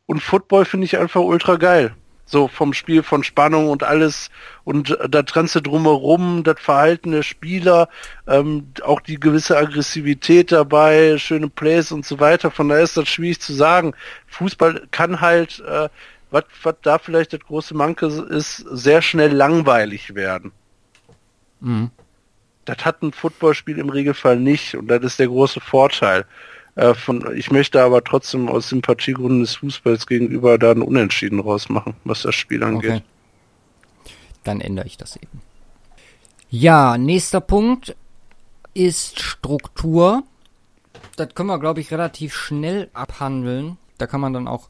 [0.06, 1.94] und Football finde ich einfach ultra geil.
[2.26, 4.30] So vom Spiel von Spannung und alles
[4.64, 7.88] und das Ganze drumherum, das Verhalten der Spieler,
[8.26, 12.50] ähm, auch die gewisse Aggressivität dabei, schöne Plays und so weiter.
[12.50, 13.94] Von daher ist das schwierig zu sagen.
[14.26, 15.88] Fußball kann halt, äh,
[16.30, 16.44] was
[16.82, 20.52] da vielleicht das große Manke ist, sehr schnell langweilig werden.
[21.60, 21.90] Mhm.
[22.64, 26.24] Das hat ein Footballspiel im Regelfall nicht und das ist der große Vorteil.
[26.76, 31.94] Äh, von, ich möchte aber trotzdem aus Sympathiegründen des Fußballs gegenüber da einen Unentschieden rausmachen,
[32.04, 32.90] was das Spiel angeht.
[32.90, 33.02] Okay.
[34.42, 35.40] Dann ändere ich das eben.
[36.50, 37.96] Ja, nächster Punkt
[38.74, 40.24] ist Struktur.
[41.16, 43.78] Das können wir, glaube ich, relativ schnell abhandeln.
[43.98, 44.68] Da kann man dann auch,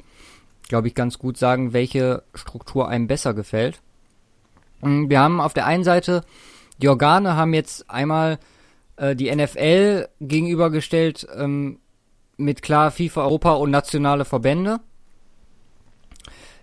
[0.68, 3.80] glaube ich, ganz gut sagen, welche Struktur einem besser gefällt.
[4.80, 6.22] Hm, wir haben auf der einen Seite,
[6.78, 8.38] die Organe haben jetzt einmal
[8.96, 11.78] äh, die NFL gegenübergestellt, ähm,
[12.36, 14.80] mit klar FIFA, Europa und nationale Verbände.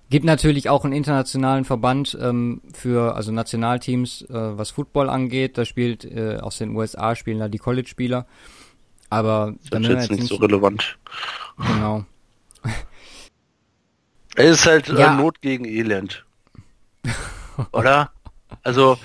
[0.10, 5.58] Gibt natürlich auch einen internationalen Verband ähm, für also Nationalteams, äh, was Football angeht.
[5.58, 8.26] Da spielt äh, aus den USA spielen da die College-Spieler.
[9.10, 10.98] Aber das ist jetzt nicht so relevant.
[11.58, 12.06] Genau.
[14.36, 15.16] Es ist halt äh, ja.
[15.16, 16.26] Not gegen Elend.
[17.72, 18.12] Oder?
[18.64, 18.98] Also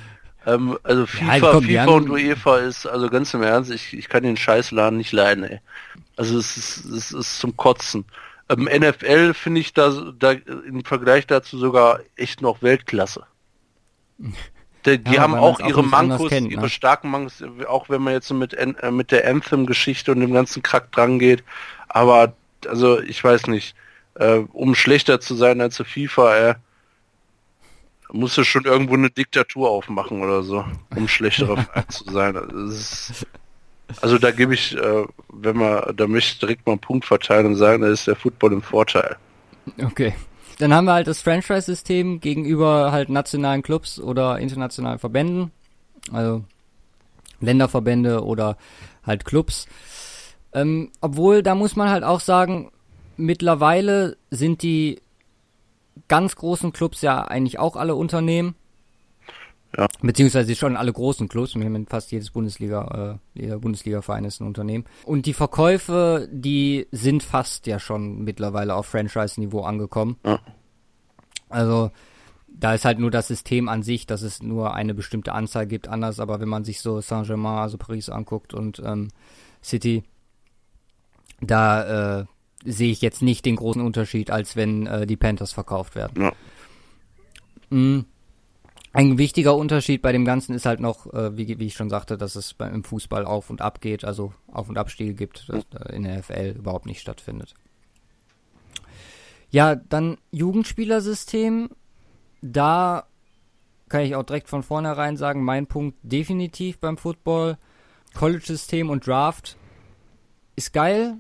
[0.47, 4.09] ähm, also FIFA, ja, komm, FIFA und UEFA ist, also ganz im Ernst, ich, ich
[4.09, 5.61] kann den Scheißladen nicht leiden, ey.
[6.17, 8.05] Also es ist, es ist zum Kotzen.
[8.49, 13.27] Ähm, NFL finde ich da, da im Vergleich dazu sogar echt noch Weltklasse.
[14.85, 16.69] Die, die ja, haben auch ihre auch Mankos, kennt, ihre ne?
[16.69, 20.93] starken Mankos, auch wenn man jetzt mit, äh, mit der Anthem-Geschichte und dem ganzen Krack
[20.93, 21.43] dran geht.
[21.89, 22.35] Aber,
[22.69, 23.75] also, ich weiß nicht,
[24.15, 26.55] äh, um schlechter zu sein als FIFA, äh,
[28.13, 30.65] musst du schon irgendwo eine Diktatur aufmachen oder so,
[30.95, 32.37] um schlechterer Verein zu sein.
[32.69, 33.27] Ist,
[34.01, 37.47] also da gebe ich, äh, wenn man, da möchte ich direkt mal einen Punkt verteilen
[37.47, 39.17] und sagen, da ist der Football im Vorteil.
[39.83, 40.15] Okay.
[40.59, 45.51] dann haben wir halt das Franchise-System gegenüber halt nationalen Clubs oder internationalen Verbänden,
[46.13, 46.45] also
[47.41, 48.57] Länderverbände oder
[49.05, 49.67] halt Clubs.
[50.53, 52.71] Ähm, obwohl, da muss man halt auch sagen,
[53.17, 55.01] mittlerweile sind die
[56.09, 58.55] ganz großen Clubs ja eigentlich auch alle Unternehmen.
[59.77, 59.87] Ja.
[60.01, 61.55] Beziehungsweise schon alle großen Clubs.
[61.89, 64.85] Fast jedes Bundesliga, äh, jeder Bundesliga-Verein ist ein Unternehmen.
[65.05, 70.17] Und die Verkäufe, die sind fast ja schon mittlerweile auf Franchise-Niveau angekommen.
[70.25, 70.41] Ja.
[71.49, 71.91] Also,
[72.49, 75.89] da ist halt nur das System an sich, dass es nur eine bestimmte Anzahl gibt,
[75.89, 79.09] anders, aber wenn man sich so Saint-Germain, also Paris anguckt und ähm,
[79.63, 80.05] City,
[81.41, 82.25] da äh,
[82.65, 86.23] sehe ich jetzt nicht den großen Unterschied, als wenn äh, die Panthers verkauft werden.
[86.23, 86.33] Ja.
[87.71, 88.07] Mhm.
[88.97, 92.17] Ein wichtiger Unterschied bei dem Ganzen ist halt noch, äh, wie, wie, ich schon sagte,
[92.17, 95.65] dass es beim, im Fußball auf und ab geht, also Auf- und Abstiege gibt, dass
[95.91, 97.55] in der FL überhaupt nicht stattfindet.
[99.51, 101.69] Ja, dann Jugendspielersystem.
[102.41, 103.07] Da
[103.89, 107.59] kann ich auch direkt von vornherein sagen, mein Punkt definitiv beim Football.
[108.15, 109.59] College-System und Draft
[110.57, 111.19] ist geil,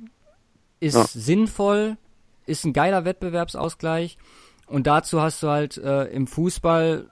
[0.80, 1.04] ist ja.
[1.06, 1.98] sinnvoll,
[2.46, 4.16] ist ein geiler Wettbewerbsausgleich.
[4.66, 7.10] Und dazu hast du halt äh, im Fußball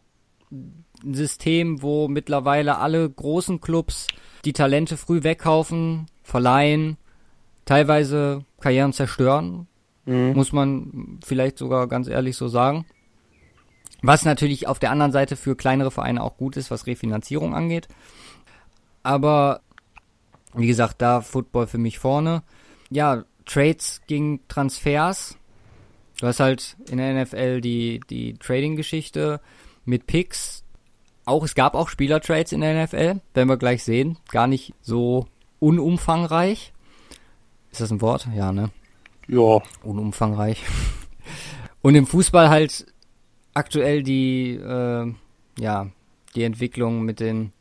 [0.51, 4.07] ein System, wo mittlerweile alle großen Clubs
[4.45, 6.97] die Talente früh wegkaufen, verleihen,
[7.65, 9.67] teilweise Karrieren zerstören,
[10.05, 10.33] mhm.
[10.35, 12.85] muss man vielleicht sogar ganz ehrlich so sagen.
[14.03, 17.89] Was natürlich auf der anderen Seite für kleinere Vereine auch gut ist, was Refinanzierung angeht.
[19.03, 19.63] Aber
[20.55, 22.43] wie gesagt, da Football für mich vorne.
[22.91, 25.37] Ja, Trades gegen Transfers.
[26.21, 29.41] Du hast halt in der NFL die, die Trading-Geschichte
[29.85, 30.65] mit Picks.
[31.25, 34.19] Auch, es gab auch Spielertrades in der NFL, werden wir gleich sehen.
[34.31, 35.27] Gar nicht so
[35.59, 36.73] unumfangreich.
[37.73, 38.29] Ist das ein Wort?
[38.35, 38.71] Ja, ne?
[39.27, 39.63] Ja.
[39.83, 40.63] Unumfangreich.
[41.83, 42.87] Und im Fußball halt
[43.55, 45.13] aktuell die, äh,
[45.59, 45.91] ja,
[46.35, 47.53] die Entwicklung mit den,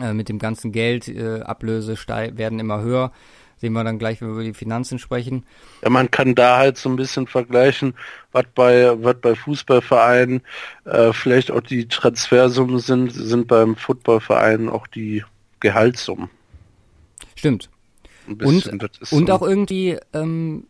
[0.00, 3.12] äh, mit dem ganzen Geld, äh, Ablöse werden immer höher.
[3.60, 5.44] Sehen wir dann gleich, wenn wir über die Finanzen sprechen.
[5.82, 7.94] Ja, man kann da halt so ein bisschen vergleichen,
[8.32, 10.42] was bei, was bei Fußballvereinen
[10.84, 15.24] äh, vielleicht auch die Transfersummen sind, sind beim Footballverein auch die
[15.60, 16.30] Gehaltssummen.
[17.34, 17.68] Stimmt.
[18.26, 19.32] Bisschen, und, und so.
[19.32, 20.66] auch irgendwie, ähm,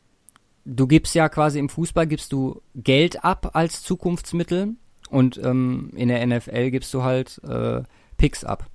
[0.64, 4.74] du gibst ja quasi im Fußball gibst du Geld ab als Zukunftsmittel
[5.10, 7.82] und ähm, in der NFL gibst du halt äh,
[8.16, 8.66] Picks ab.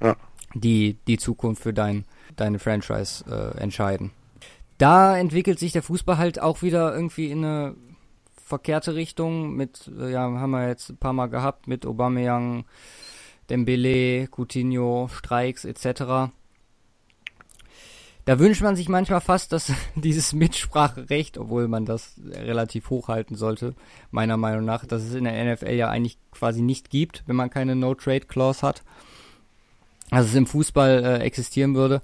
[0.00, 0.16] Ja.
[0.54, 2.04] Die die Zukunft für dein
[2.36, 4.12] deine Franchise äh, entscheiden.
[4.78, 7.74] Da entwickelt sich der Fußball halt auch wieder irgendwie in eine
[8.44, 12.64] verkehrte Richtung mit, äh, ja, haben wir jetzt ein paar Mal gehabt mit Aubameyang,
[13.50, 16.32] Dembele, Coutinho, Streiks etc.
[18.26, 23.74] Da wünscht man sich manchmal fast, dass dieses Mitspracherecht, obwohl man das relativ hochhalten sollte,
[24.10, 27.50] meiner Meinung nach, dass es in der NFL ja eigentlich quasi nicht gibt, wenn man
[27.50, 28.82] keine No-Trade-Clause hat
[30.10, 32.02] dass es im Fußball äh, existieren würde.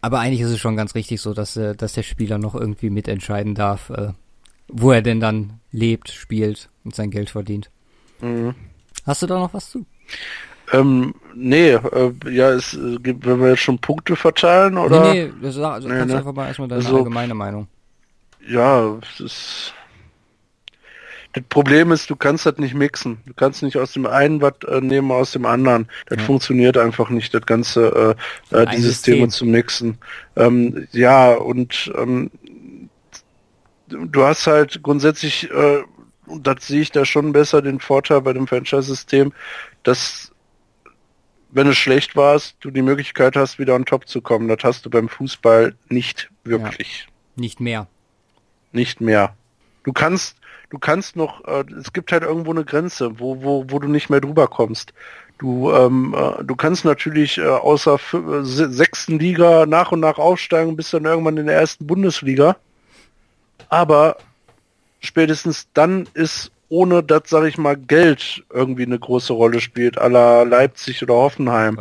[0.00, 2.90] Aber eigentlich ist es schon ganz richtig so, dass, äh, dass der Spieler noch irgendwie
[2.90, 4.12] mitentscheiden darf, äh,
[4.68, 7.70] wo er denn dann lebt, spielt und sein Geld verdient.
[8.20, 8.54] Mhm.
[9.06, 9.86] Hast du da noch was zu?
[10.72, 15.12] Ähm, nee, äh, ja, es äh, gibt, wenn wir jetzt schon Punkte verteilen, oder?
[15.12, 16.18] Nee, nee, das, also nee, kannst ne?
[16.18, 17.66] einfach mal erstmal deine also, allgemeine Meinung.
[18.48, 19.74] Ja, es ist
[21.32, 23.18] das Problem ist, du kannst das nicht mixen.
[23.26, 25.88] Du kannst nicht aus dem einen was äh, nehmen, aus dem anderen.
[26.06, 26.24] Das ja.
[26.24, 28.16] funktioniert einfach nicht, das ganze,
[28.50, 29.98] äh, äh, die Systeme zu mixen.
[30.36, 32.30] Ähm, ja, und ähm,
[33.88, 35.82] du hast halt grundsätzlich, äh,
[36.26, 39.32] und das sehe ich da schon besser, den Vorteil bei dem Franchise-System,
[39.84, 40.32] dass
[41.52, 44.48] wenn es schlecht warst, du die Möglichkeit hast, wieder on top zu kommen.
[44.48, 47.06] Das hast du beim Fußball nicht wirklich.
[47.06, 47.40] Ja.
[47.40, 47.88] Nicht mehr.
[48.72, 49.34] Nicht mehr.
[49.84, 50.36] Du kannst
[50.70, 54.08] du kannst noch, äh, es gibt halt irgendwo eine Grenze, wo, wo, wo du nicht
[54.08, 54.94] mehr drüber kommst.
[55.38, 60.76] Du, ähm, äh, du kannst natürlich äh, außer äh, sechsten Liga nach und nach aufsteigen,
[60.76, 62.56] bis dann irgendwann in der ersten Bundesliga.
[63.68, 64.16] Aber
[65.00, 70.44] spätestens dann ist ohne dass, sag ich mal, Geld irgendwie eine große Rolle spielt, aller
[70.44, 71.76] Leipzig oder Hoffenheim,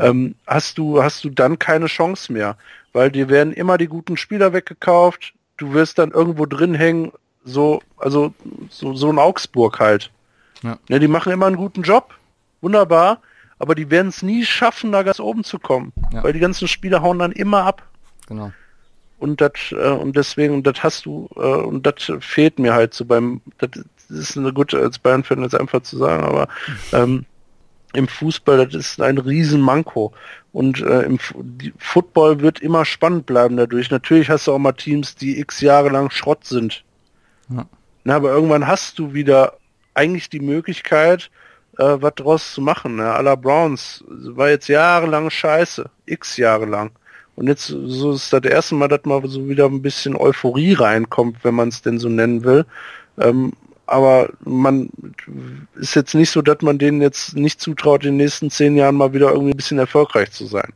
[0.00, 2.56] ähm, hast du, hast du dann keine Chance mehr.
[2.92, 7.12] Weil dir werden immer die guten Spieler weggekauft, du wirst dann irgendwo drin hängen,
[7.44, 8.34] so, also
[8.70, 10.10] so, so ein Augsburg halt.
[10.62, 10.78] Ja.
[10.88, 10.98] ja.
[10.98, 12.14] Die machen immer einen guten Job,
[12.60, 13.20] wunderbar,
[13.58, 16.24] aber die werden es nie schaffen, da ganz oben zu kommen, ja.
[16.24, 17.82] weil die ganzen Spieler hauen dann immer ab.
[18.26, 18.52] Genau.
[19.18, 22.94] Und das äh, und deswegen und das hast du äh, und das fehlt mir halt
[22.94, 23.70] so beim das
[24.10, 26.48] ist eine gute als Bayern-Fan jetzt einfach zu sagen, aber
[26.92, 27.24] ähm,
[27.94, 30.12] im Fußball das ist ein Riesenmanko
[30.52, 31.34] und äh, im F
[31.78, 33.90] Football wird immer spannend bleiben dadurch.
[33.90, 36.83] Natürlich hast du auch mal Teams, die x Jahre lang Schrott sind.
[37.48, 37.66] Ja.
[38.04, 39.54] Na, aber irgendwann hast du wieder
[39.94, 41.30] eigentlich die Möglichkeit,
[41.78, 42.96] äh, was draus zu machen.
[42.96, 43.10] Ne?
[43.10, 46.90] Aller Browns war jetzt jahrelang scheiße, x Jahre lang.
[47.36, 51.38] Und jetzt so ist das erste Mal, dass mal so wieder ein bisschen Euphorie reinkommt,
[51.42, 52.64] wenn man es denn so nennen will.
[53.18, 53.52] Ähm,
[53.86, 54.88] aber man
[55.74, 58.94] ist jetzt nicht so, dass man denen jetzt nicht zutraut, in den nächsten zehn Jahren
[58.94, 60.72] mal wieder irgendwie ein bisschen erfolgreich zu sein.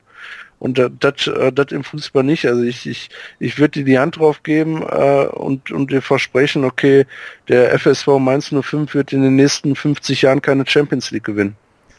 [0.58, 2.46] Und das äh, das im Fußball nicht.
[2.46, 6.64] Also ich, ich, ich würde dir die Hand drauf geben äh, und, und dir versprechen,
[6.64, 7.06] okay,
[7.48, 11.56] der FSV Mainz 05 wird in den nächsten 50 Jahren keine Champions League gewinnen.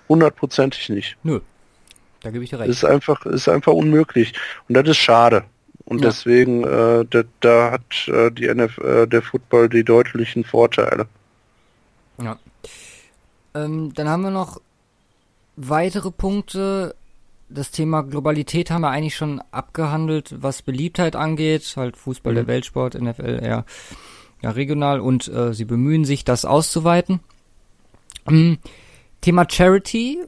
[0.10, 1.18] Hundertprozentig nicht.
[1.24, 1.40] Nö.
[2.22, 2.70] Da gebe ich dir recht.
[2.70, 4.34] Ist einfach, ist einfach unmöglich.
[4.68, 5.46] Und das ist schade.
[5.86, 6.10] Und ja.
[6.10, 11.08] deswegen, äh, da, da hat äh, die NF, äh, der Football die deutlichen Vorteile.
[12.22, 12.38] Ja.
[13.56, 14.62] Ähm, dann haben wir noch
[15.56, 16.96] weitere Punkte.
[17.50, 21.74] Das Thema Globalität haben wir eigentlich schon abgehandelt, was Beliebtheit angeht.
[21.76, 22.36] Halt Fußball, mhm.
[22.36, 23.66] der Weltsport, NFL eher
[24.42, 27.20] ja, regional und äh, sie bemühen sich, das auszuweiten.
[28.28, 28.60] Ähm,
[29.22, 30.20] Thema Charity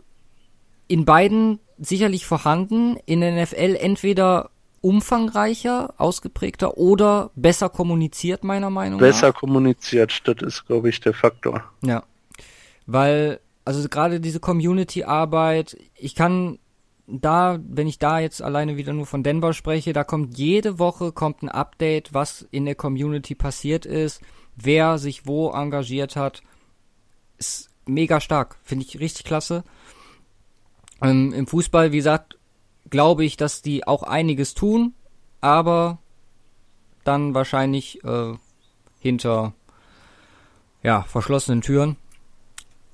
[0.87, 2.97] in beiden sicherlich vorhanden.
[3.05, 4.49] In der NFL entweder
[4.81, 9.21] umfangreicher, ausgeprägter oder besser kommuniziert, meiner Meinung besser nach.
[9.21, 11.63] Besser kommuniziert, das ist, glaube ich, der Faktor.
[11.83, 12.03] Ja.
[12.87, 16.57] Weil, also gerade diese Community-Arbeit, ich kann
[17.19, 21.11] da, wenn ich da jetzt alleine wieder nur von Denver spreche, da kommt jede Woche
[21.11, 24.21] kommt ein Update, was in der Community passiert ist,
[24.55, 26.41] wer sich wo engagiert hat.
[27.37, 29.63] Ist mega stark, finde ich richtig klasse.
[31.01, 32.37] Ähm, Im Fußball, wie gesagt,
[32.89, 34.93] glaube ich, dass die auch einiges tun,
[35.41, 35.97] aber
[37.03, 38.33] dann wahrscheinlich äh,
[38.99, 39.53] hinter
[40.83, 41.97] ja, verschlossenen Türen.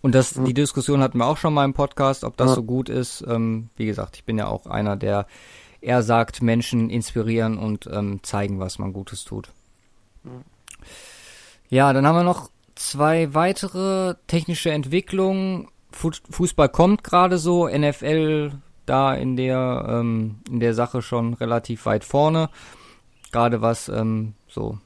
[0.02, 2.56] Und das, die Diskussion hatten wir auch schon mal im Podcast, ob das ja.
[2.56, 3.26] so gut ist.
[3.28, 5.26] Ähm, wie gesagt, ich bin ja auch einer, der
[5.82, 9.50] eher sagt, Menschen inspirieren und ähm, zeigen, was man Gutes tut.
[11.70, 15.68] Ja, dann haben wir noch zwei weitere technische Entwicklungen.
[15.92, 18.52] Fußball kommt gerade so, NFL
[18.86, 22.50] da in der, ähm, in der Sache schon relativ weit vorne.
[23.32, 24.78] Gerade was ähm, so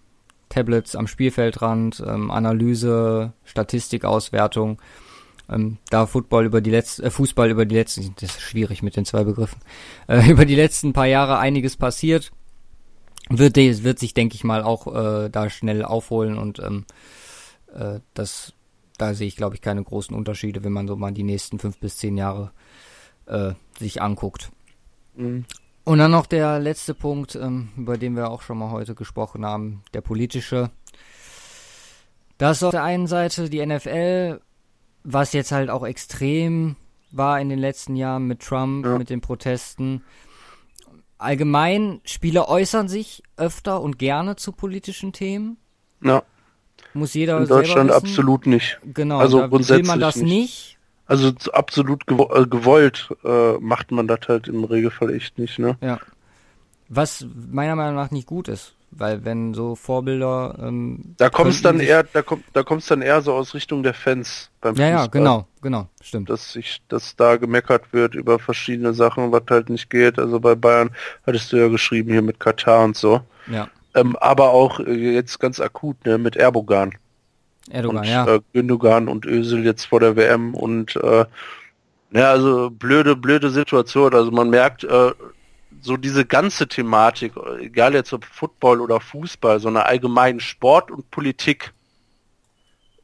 [0.51, 4.81] Tablets am Spielfeldrand, ähm, Analyse, Statistikauswertung,
[5.49, 8.95] ähm, da Football über die letzten, äh, Fußball über die letzten, das ist schwierig mit
[8.95, 9.59] den zwei Begriffen,
[10.07, 12.31] äh, über die letzten paar Jahre einiges passiert,
[13.29, 16.85] wird, wird sich, denke ich mal, auch äh, da schnell aufholen und ähm,
[17.73, 18.53] äh, das,
[18.97, 21.79] da sehe ich, glaube ich, keine großen Unterschiede, wenn man so mal die nächsten fünf
[21.79, 22.51] bis zehn Jahre
[23.25, 24.51] äh, sich anguckt.
[25.15, 25.45] Mhm.
[25.83, 29.45] Und dann noch der letzte Punkt, ähm, über den wir auch schon mal heute gesprochen
[29.45, 30.69] haben, der politische.
[32.37, 34.41] Das ist auf der einen Seite die NFL,
[35.03, 36.75] was jetzt halt auch extrem
[37.11, 38.97] war in den letzten Jahren mit Trump, ja.
[38.97, 40.03] mit den Protesten.
[41.17, 45.57] Allgemein, Spieler äußern sich öfter und gerne zu politischen Themen.
[46.03, 46.23] Ja.
[46.93, 48.79] Muss jeder In Deutschland absolut nicht.
[48.83, 50.25] Genau, also da will man das nicht.
[50.25, 50.77] nicht.
[51.11, 55.75] Also absolut äh, gewollt äh, macht man das halt im Regelfall echt nicht, ne?
[55.81, 55.99] Ja.
[56.87, 61.81] Was meiner Meinung nach nicht gut ist, weil wenn so Vorbilder ähm, da kommst dann
[61.81, 64.91] eher da kommt da kommst dann eher so aus Richtung der Fans beim ja Fußball.
[64.91, 69.69] ja genau genau stimmt dass sich dass da gemeckert wird über verschiedene Sachen was halt
[69.69, 70.91] nicht geht also bei Bayern
[71.25, 75.39] hattest du ja geschrieben hier mit Katar und so ja ähm, aber auch äh, jetzt
[75.39, 76.93] ganz akut ne mit Erdogan
[77.71, 78.27] Erdogan, und, ja.
[78.27, 81.25] Äh, Gündogan und Özil jetzt vor der WM und äh,
[82.13, 84.13] ja, also blöde, blöde Situation.
[84.13, 85.11] Also man merkt, äh,
[85.81, 91.09] so diese ganze Thematik, egal jetzt ob Football oder Fußball, so eine allgemeine Sport und
[91.11, 91.73] Politik.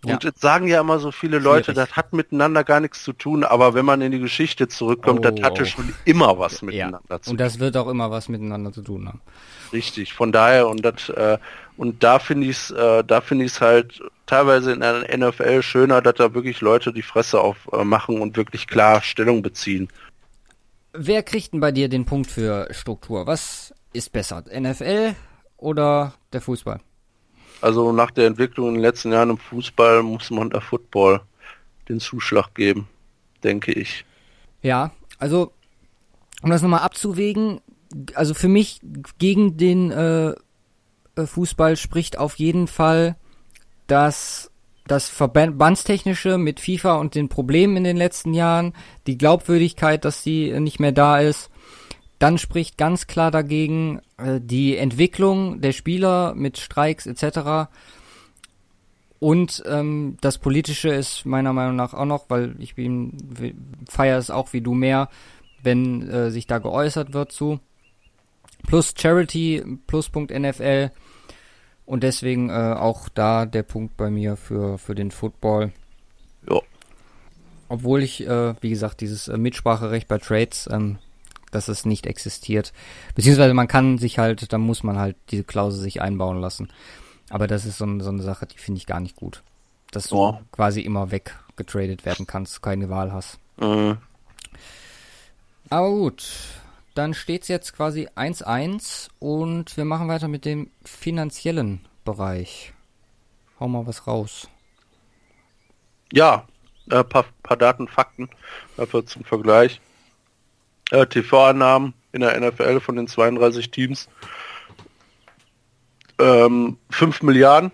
[0.08, 0.30] Und ja.
[0.30, 1.90] jetzt sagen ja immer so viele Leute, Schwierig.
[1.90, 5.30] das hat miteinander gar nichts zu tun, aber wenn man in die Geschichte zurückkommt, oh.
[5.30, 7.18] das hatte schon immer was miteinander ja.
[7.20, 7.32] zu tun.
[7.32, 9.22] Und das wird auch immer was miteinander zu tun haben.
[9.74, 11.38] Richtig, von daher und das äh,
[11.76, 15.62] und da finde ich es, äh, da finde ich es halt teilweise in der NFL
[15.62, 19.90] schöner, dass da wirklich Leute die Fresse aufmachen äh, und wirklich klar Stellung beziehen.
[20.94, 23.28] Wer kriegt denn bei dir den Punkt für Struktur?
[23.28, 25.16] Was ist besser, NFL
[25.58, 26.80] oder der Fußball?
[27.62, 31.22] Also nach der Entwicklung in den letzten Jahren im Fußball muss man der Football
[31.90, 32.88] den Zuschlag geben,
[33.44, 34.06] denke ich.
[34.62, 35.52] Ja, also
[36.42, 37.62] um das nochmal abzuwägen,
[38.14, 38.80] also für mich
[39.18, 43.16] gegen den äh, äh, Fußball spricht auf jeden Fall,
[43.88, 44.52] dass
[44.86, 48.74] das Verbandstechnische mit FIFA und den Problemen in den letzten Jahren,
[49.06, 51.50] die Glaubwürdigkeit, dass die nicht mehr da ist,
[52.20, 57.70] dann spricht ganz klar dagegen äh, die Entwicklung der Spieler mit Streiks etc.
[59.20, 63.18] Und ähm, das Politische ist meiner Meinung nach auch noch, weil ich bin
[63.90, 65.10] feiere es auch wie du mehr,
[65.64, 67.60] wenn äh, sich da geäußert wird zu.
[68.66, 70.92] Plus Charity, Pluspunkt NFL
[71.86, 75.72] Und deswegen äh, auch da der Punkt bei mir für, für den Football.
[76.50, 76.60] Ja.
[77.70, 80.98] Obwohl ich, äh, wie gesagt, dieses äh, Mitspracherecht bei Trades, ähm,
[81.52, 82.74] dass es nicht existiert.
[83.16, 86.70] Beziehungsweise man kann sich halt, da muss man halt diese Klausel sich einbauen lassen.
[87.30, 89.44] Aber das ist so, so eine Sache, die finde ich gar nicht gut.
[89.92, 90.42] Dass du Ja.
[90.52, 93.40] quasi immer weggetradet werden kannst, keine Wahl hast.
[93.58, 93.98] Mhm.
[95.70, 96.24] Aber gut,
[96.94, 102.74] dann steht's jetzt quasi 1-1 und wir machen weiter mit dem finanziellen Bereich.
[103.60, 104.48] Hau mal was raus.
[106.14, 106.48] Ja,
[106.90, 108.30] äh, paar, paar Daten, Fakten
[108.78, 109.82] dafür zum Vergleich.
[110.92, 114.08] Äh, TV-Annahmen in der NFL von den 32 Teams.
[116.20, 117.72] Ähm, 5 Milliarden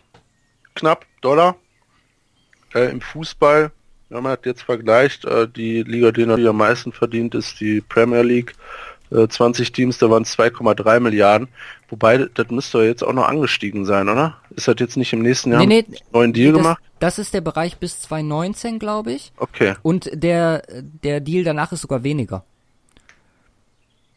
[0.75, 1.55] knapp Dollar.
[2.73, 3.71] Äh, Im Fußball,
[4.09, 7.81] wenn man das jetzt vergleicht, äh, die Liga, die natürlich am meisten verdient, ist die
[7.81, 8.55] Premier League.
[9.11, 11.47] Äh, 20 Teams, da waren es 2,3 Milliarden.
[11.89, 14.37] Wobei, das müsste jetzt auch noch angestiegen sein, oder?
[14.55, 16.81] Ist das jetzt nicht im nächsten Jahr Nee, nee, einen neuen Deal das, gemacht?
[16.99, 19.31] das ist der Bereich bis 2019, glaube ich.
[19.37, 19.75] Okay.
[19.83, 22.43] Und der, der Deal danach ist sogar weniger.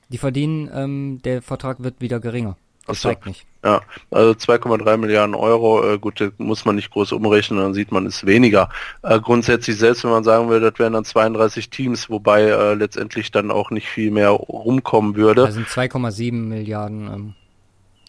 [0.09, 2.57] Die verdienen, ähm, der Vertrag wird wieder geringer.
[2.87, 3.09] Das so.
[3.09, 3.45] zeigt nicht.
[3.65, 3.81] Ja,
[4.12, 8.07] also 2,3 Milliarden Euro, äh, gut, das muss man nicht groß umrechnen, dann sieht man,
[8.07, 8.69] ist weniger.
[9.03, 13.33] Äh, grundsätzlich selbst, wenn man sagen würde, das wären dann 32 Teams, wobei äh, letztendlich
[13.33, 15.47] dann auch nicht viel mehr rumkommen würde.
[15.47, 17.35] Da sind 2,7 Milliarden ähm,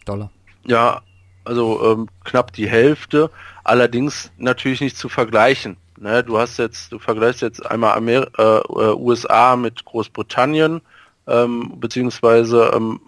[0.04, 0.30] Dollar.
[0.64, 1.02] Ja,
[1.44, 3.30] also ähm, knapp die Hälfte,
[3.64, 5.76] allerdings natürlich nicht zu vergleichen.
[6.00, 10.80] Ne, du hast jetzt, du vergleichst jetzt einmal Amer äh, äh, USA mit Großbritannien,
[11.28, 13.00] ähm, beziehungsweise ähm,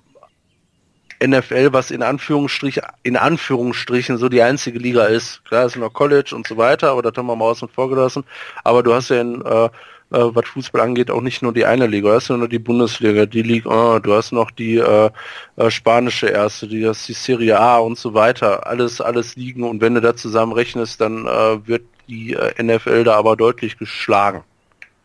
[1.23, 5.45] NFL, was in Anführungsstrich, in Anführungsstrichen so die einzige Liga ist.
[5.45, 8.25] Klar ist noch College und so weiter, aber das haben wir mal außen vor gelassen.
[8.65, 9.69] Aber du hast ja in, äh, äh,
[10.11, 13.27] was Fußball angeht, auch nicht nur die eine Liga, du hast ja nur die Bundesliga,
[13.27, 15.11] die Liga, äh, du hast noch die äh,
[15.57, 18.67] äh, spanische erste, die hast die Serie A und so weiter.
[18.67, 23.05] Alles, alles liegen und wenn du da zusammen rechnest, dann äh, wird die äh, NFL
[23.05, 24.43] da aber deutlich geschlagen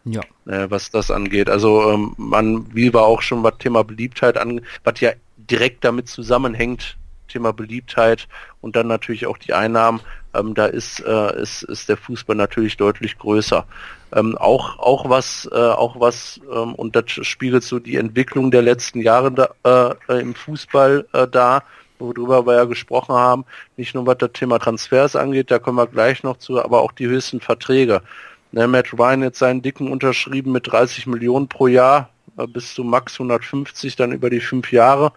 [0.05, 0.21] Ja.
[0.45, 1.49] äh, was das angeht.
[1.49, 6.07] Also ähm, man, wie war auch schon was Thema Beliebtheit an, was ja direkt damit
[6.07, 8.27] zusammenhängt, Thema Beliebtheit
[8.61, 9.99] und dann natürlich auch die Einnahmen,
[10.35, 13.65] ähm, da ist, äh, ist, ist der Fußball natürlich deutlich größer.
[14.13, 18.61] Ähm, auch, auch was, äh, auch was, ähm, und das spiegelt so die Entwicklung der
[18.61, 21.63] letzten Jahre da, äh, im Fußball äh, da,
[21.99, 23.45] worüber wir ja gesprochen haben,
[23.77, 26.91] nicht nur was das Thema Transfers angeht, da kommen wir gleich noch zu, aber auch
[26.91, 28.01] die höchsten Verträge.
[28.51, 32.83] Ne, Matt Ryan jetzt seinen Dicken unterschrieben mit 30 Millionen pro Jahr äh, bis zu
[32.83, 35.11] max 150 dann über die fünf Jahre.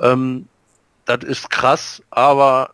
[0.00, 0.46] Ähm,
[1.04, 2.70] das ist krass, aber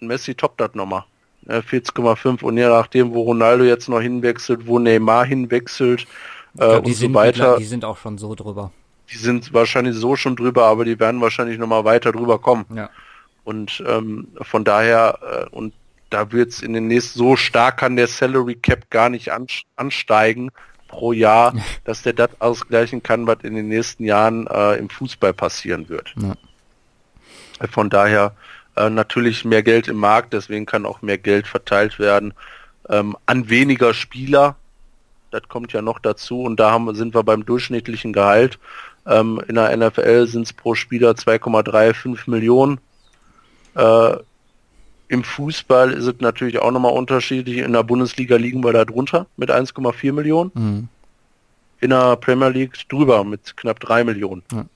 [0.00, 1.04] Messi toppt das nochmal.
[1.42, 6.06] Ne, 40,5 und je nachdem, wo Ronaldo jetzt noch hinwechselt, wo Neymar hinwechselt
[6.58, 8.72] äh, und so sind, weiter, die sind auch schon so drüber.
[9.10, 12.66] die sind wahrscheinlich so schon drüber, aber die werden wahrscheinlich nochmal weiter drüber kommen.
[12.74, 12.90] Ja.
[13.44, 15.72] Und ähm, von daher, äh, und
[16.10, 19.46] da wird's in den nächsten, so stark kann der Salary Cap gar nicht an,
[19.76, 20.50] ansteigen
[20.88, 21.54] pro Jahr,
[21.84, 26.14] dass der das ausgleichen kann, was in den nächsten Jahren äh, im Fußball passieren wird.
[26.16, 26.34] Ja.
[27.70, 28.34] Von daher
[28.76, 32.34] äh, natürlich mehr Geld im Markt, deswegen kann auch mehr Geld verteilt werden
[32.90, 34.56] ähm, an weniger Spieler.
[35.30, 38.58] Das kommt ja noch dazu und da haben, sind wir beim durchschnittlichen Gehalt.
[39.06, 42.80] Ähm, in der NFL sind es pro Spieler 2,35 Millionen.
[43.74, 44.16] Äh,
[45.10, 47.58] Im Fußball ist es natürlich auch nochmal unterschiedlich.
[47.58, 50.52] In der Bundesliga liegen wir da drunter mit 1,4 Millionen.
[50.54, 50.88] Mhm.
[51.80, 54.66] In der Premier League drüber mit knapp 3 Millionen Ja.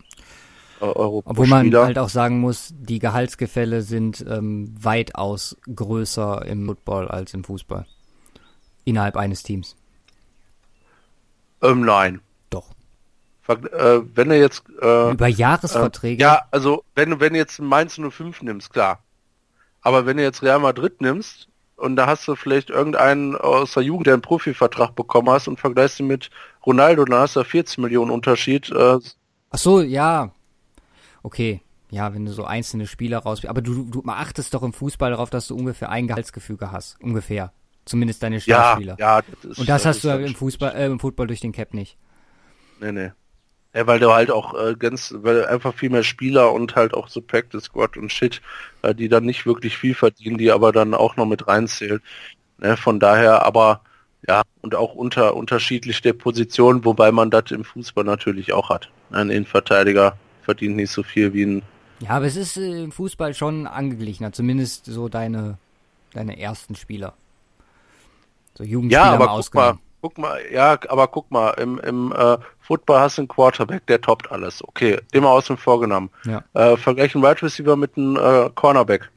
[0.80, 6.66] äh, Euro Obwohl man halt auch sagen muss, die Gehaltsgefälle sind ähm, weitaus größer im
[6.66, 7.86] Football als im Fußball.
[8.84, 9.76] Innerhalb eines Teams.
[11.62, 12.20] ähm, nein.
[12.50, 12.72] Doch.
[13.46, 16.20] Äh, wenn er jetzt äh, Über Jahresverträge.
[16.20, 19.03] Ja, also wenn du wenn du jetzt Mainz 05 nimmst, klar.
[19.84, 21.46] Aber wenn du jetzt Real Madrid nimmst
[21.76, 25.60] und da hast du vielleicht irgendeinen aus der Jugend, der einen Profivertrag bekommen hast und
[25.60, 26.30] vergleichst ihn mit
[26.64, 28.70] Ronaldo, dann hast du 40 Millionen Unterschied.
[28.70, 28.98] Äh,
[29.50, 30.32] Ach so, ja.
[31.22, 31.60] Okay.
[31.90, 33.44] Ja, wenn du so einzelne Spieler raus...
[33.44, 36.96] Aber du, du achtest doch im Fußball darauf, dass du ungefähr ein Gehaltsgefüge hast.
[37.00, 37.52] Ungefähr.
[37.84, 38.96] Zumindest deine ja, Starspieler.
[38.98, 41.40] ja, das ist, Und das hast ist du dann im Fußball, äh, im Football durch
[41.40, 41.98] den Cap nicht.
[42.80, 43.10] Nee, nee.
[43.74, 47.08] Ja, weil du halt auch äh, ganz, weil einfach viel mehr Spieler und halt auch
[47.08, 48.40] so Practice Squad und Shit,
[48.84, 52.00] äh, die dann nicht wirklich viel verdienen, die aber dann auch noch mit reinzählen.
[52.58, 53.80] Ne, von daher aber,
[54.26, 58.90] ja, und auch unter unterschiedlich der Position, wobei man das im Fußball natürlich auch hat.
[59.10, 61.62] Ein Innenverteidiger verdient nicht so viel wie ein
[62.00, 64.32] Ja, aber es ist äh, im Fußball schon angeglichener.
[64.32, 65.58] Zumindest so deine,
[66.12, 67.14] deine ersten Spieler.
[68.56, 72.38] So Jugendspieler Ja, aber guck mal, guck mal, ja, aber guck mal, im, im äh,
[72.66, 74.66] Football hast du einen Quarterback, der toppt alles.
[74.66, 76.08] Okay, immer außen vorgenommen.
[76.24, 76.42] Ja.
[76.54, 79.10] Äh, vergleichen Wide Receiver mit einem äh, Cornerback.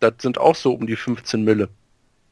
[0.00, 1.68] das sind auch so um die 15 Mille.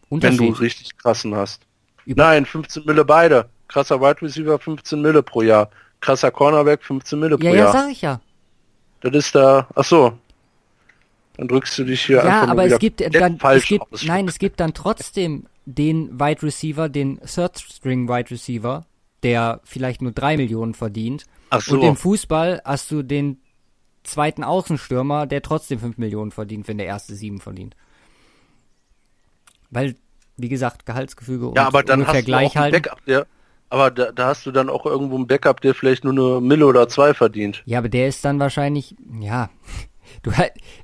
[0.09, 1.63] Wenn du richtig krassen hast.
[2.07, 3.49] Über Nein, 15 Mille beide.
[3.69, 5.71] Krasser Wide Receiver 15 Mille pro Jahr.
[6.01, 7.67] Krasser Cornerback 15 Mille pro ja, Jahr.
[7.67, 8.21] Ja, sag ich ja.
[9.03, 10.19] Das ist da, ach so.
[11.37, 14.29] Dann drückst du dich hier ja, einfach aber es gibt dann, falsch es gibt, nein,
[14.29, 18.85] es gibt dann trotzdem den Wide Receiver, den Third String Wide Receiver,
[19.23, 21.25] der vielleicht nur drei Millionen verdient.
[21.51, 21.75] Ach so.
[21.75, 23.41] Und im Fußball hast du den
[24.05, 27.77] zweiten Außenstürmer, der trotzdem fünf Millionen verdient, wenn der erste sieben verdient.
[29.71, 29.95] Weil,
[30.37, 32.83] wie gesagt, Gehaltsgefüge ja, aber dann ungefähr hast gleich du auch halten.
[32.83, 33.27] Backup, der,
[33.71, 36.67] aber da, da hast du dann auch irgendwo einen Backup, der vielleicht nur eine Mille
[36.67, 37.63] oder zwei verdient.
[37.65, 39.49] Ja, aber der ist dann wahrscheinlich, ja,
[40.23, 40.31] du,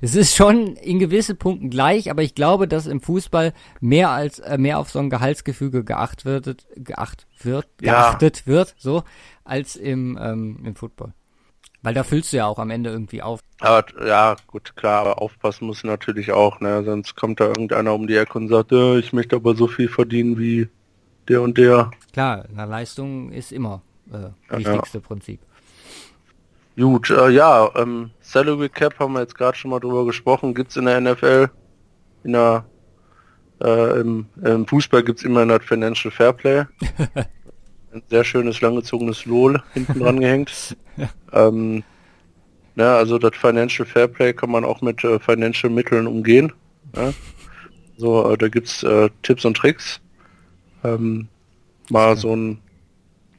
[0.01, 4.39] es ist schon in gewissen Punkten gleich, aber ich glaube, dass im Fußball mehr als
[4.39, 7.93] äh, mehr auf so ein Gehaltsgefüge geacht wird, geacht wird, Ja.
[8.11, 9.03] geachtet wird, so
[9.43, 11.13] als im ähm, im Football.
[11.81, 13.39] Weil da füllst du ja auch am Ende irgendwie auf.
[13.61, 16.83] Aber ja, gut, klar, aber aufpassen muss natürlich auch, ne?
[16.83, 19.87] Sonst kommt da irgendeiner um die Ecke und sagt, ja, ich möchte aber so viel
[19.87, 20.67] verdienen wie
[21.29, 21.91] der und der.
[22.11, 23.81] Klar, eine Leistung ist immer
[24.11, 25.39] äh, Ja, wichtigste Prinzip.
[26.79, 30.77] Gut, äh, ja, ähm, Salary Cap haben wir jetzt gerade schon mal drüber gesprochen, gibt's
[30.77, 31.49] in der NFL,
[32.23, 32.63] in der
[33.61, 36.63] äh, im, im Fußball gibt's immer das Financial Fairplay.
[37.91, 40.77] Ein sehr schönes langgezogenes LOL hinten dran gehängt.
[41.31, 41.83] Ähm,
[42.75, 46.51] ja, also das Financial Fairplay kann man auch mit äh, Financial Mitteln umgehen.
[46.95, 47.13] Ja?
[47.97, 50.01] So, äh, da gibt's äh, Tipps und Tricks.
[50.83, 51.27] Ähm,
[51.89, 52.59] mal so ein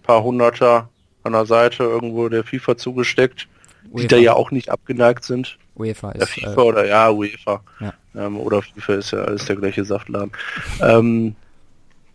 [0.04, 0.89] paar Hunderter
[1.22, 3.48] an der Seite irgendwo der FIFA zugesteckt,
[3.92, 5.58] die da ja auch nicht abgeneigt sind.
[5.76, 7.62] UEFA Ja, ist FIFA äh, oder ja, UEFA.
[7.80, 7.94] Ja.
[8.14, 10.32] Ähm, oder FIFA ist ja alles der gleiche Saftladen.
[10.80, 11.34] Ähm,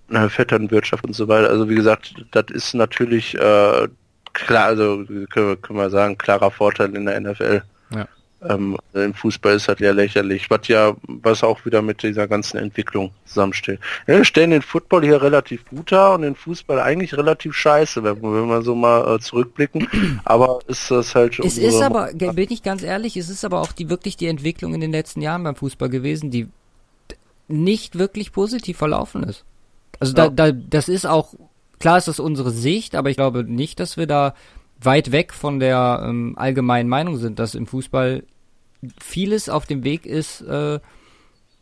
[0.09, 1.49] Vetternwirtschaft und so weiter.
[1.49, 3.87] Also wie gesagt, das ist natürlich äh,
[4.33, 7.63] klar, also können wir, können wir sagen, klarer Vorteil in der NFL.
[8.49, 12.57] Ähm, Im Fußball ist das ja lächerlich, was ja, was auch wieder mit dieser ganzen
[12.57, 13.79] Entwicklung zusammensteht.
[14.07, 18.03] Ja, wir stellen den Football hier relativ gut dar und den Fußball eigentlich relativ scheiße,
[18.03, 19.87] wenn, wenn wir so mal äh, zurückblicken.
[20.25, 23.61] Aber ist das halt Es unsere- ist aber, bin ich ganz ehrlich, es ist aber
[23.61, 26.47] auch die wirklich die Entwicklung in den letzten Jahren beim Fußball gewesen, die
[27.47, 29.43] nicht wirklich positiv verlaufen ist.
[29.99, 30.29] Also Ja.
[30.29, 31.33] da, da, das ist auch,
[31.79, 34.33] klar ist das unsere Sicht, aber ich glaube nicht, dass wir da
[34.81, 38.23] weit weg von der ähm, allgemeinen Meinung sind, dass im Fußball
[38.99, 40.79] vieles auf dem Weg ist, äh,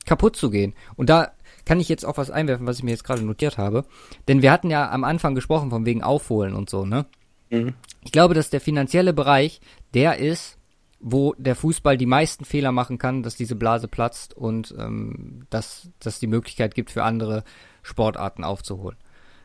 [0.06, 0.74] kaputt zu gehen.
[0.96, 1.32] Und da
[1.66, 3.86] kann ich jetzt auch was einwerfen, was ich mir jetzt gerade notiert habe.
[4.28, 7.06] Denn wir hatten ja am Anfang gesprochen von wegen Aufholen und so, ne?
[7.50, 7.74] Mhm.
[8.02, 9.62] Ich glaube, dass der finanzielle Bereich
[9.94, 10.58] der ist,
[11.00, 15.90] wo der Fußball die meisten Fehler machen kann, dass diese Blase platzt und ähm, dass
[16.00, 17.44] das die Möglichkeit gibt, für andere
[17.82, 18.98] Sportarten aufzuholen.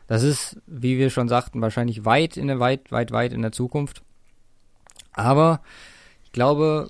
[0.07, 3.51] Das ist, wie wir schon sagten, wahrscheinlich weit in der weit, weit, weit in der
[3.51, 4.01] Zukunft.
[5.13, 5.61] Aber
[6.23, 6.89] ich glaube,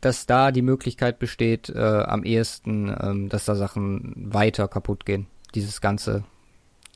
[0.00, 5.26] dass da die Möglichkeit besteht, äh, am ehesten, ähm, dass da Sachen weiter kaputt gehen.
[5.54, 6.24] Dieses ganze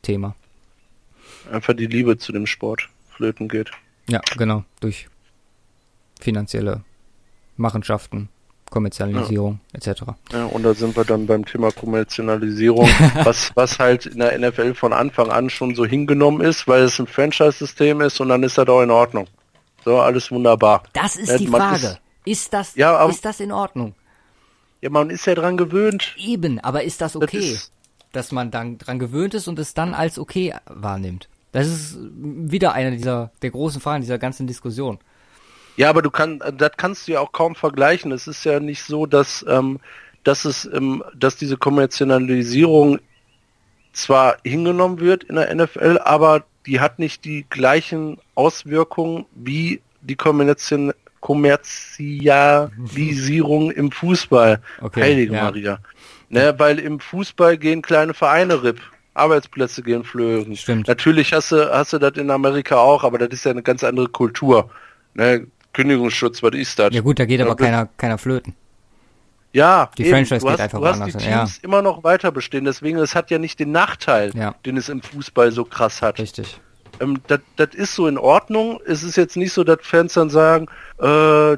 [0.03, 0.35] Thema.
[1.51, 3.71] einfach die Liebe zu dem Sport flöten geht.
[4.09, 4.65] Ja, genau.
[4.81, 5.09] Durch
[6.21, 6.83] finanzielle
[7.57, 8.29] Machenschaften,
[8.71, 10.03] Kommerzialisierung etc.
[10.33, 12.87] Ja, und da sind wir dann beim Thema Kommerzialisierung,
[13.25, 16.99] was, was halt in der NFL von Anfang an schon so hingenommen ist, weil es
[17.01, 19.27] ein Franchise-System ist und dann ist das auch in Ordnung.
[19.85, 20.83] So, alles wunderbar.
[20.93, 21.87] Das ist Ja, die man Frage.
[21.95, 23.95] ist- Ist, das, Ja, aber- ist das in Ordnung?
[24.81, 26.15] Ja, man ist ja dran gewöhnt.
[26.19, 27.73] Eben, aber ist das Das okay, ist-
[28.13, 31.29] dass man dann dran gewöhnt ist und es dann als okay wahrnimmt?
[31.53, 34.99] Das ist wieder eine dieser der großen Fragen dieser ganzen Diskussion.
[35.77, 38.13] Ja, aber du kannst, das kannst du ja auch kaum vergleichen.
[38.13, 39.81] Es ist ja nicht so, dass, ähm,
[40.25, 42.99] dass es, ähm, dass diese Kommerzialisierung
[43.93, 50.17] zwar hingenommen wird in der NFL, aber die hat nicht die gleichen Auswirkungen wie die
[50.17, 54.61] Kommerzialisierung Kommerzialisierung im Fußball.
[54.81, 55.45] Okay, Heilige ja.
[55.45, 55.79] Maria.
[56.29, 58.81] Ne, weil im Fußball gehen kleine Vereine RIP.
[59.15, 60.57] Arbeitsplätze gehen flöten.
[60.57, 60.87] Stimmt.
[60.87, 63.83] Natürlich hast du, hast du das in Amerika auch, aber das ist ja eine ganz
[63.83, 64.71] andere Kultur.
[65.15, 66.95] Ne, Kündigungsschutz, was ist das?
[66.95, 68.55] Ja gut, da geht aber Ja, keiner keiner flöten.
[69.53, 70.13] Ja, Die eben.
[70.13, 72.99] Franchise geht hast, einfach du hast die woanders Teams hin, immer noch weiter bestehen, deswegen
[72.99, 74.55] es hat ja nicht den Nachteil, Ja.
[74.65, 76.21] den es im Fußball so krass hat.
[76.21, 76.61] Richtig.
[77.01, 78.81] Ähm, das, das ist so in Ordnung.
[78.87, 80.67] Es ist jetzt nicht so, dass Fans dann sagen,
[80.99, 81.57] äh,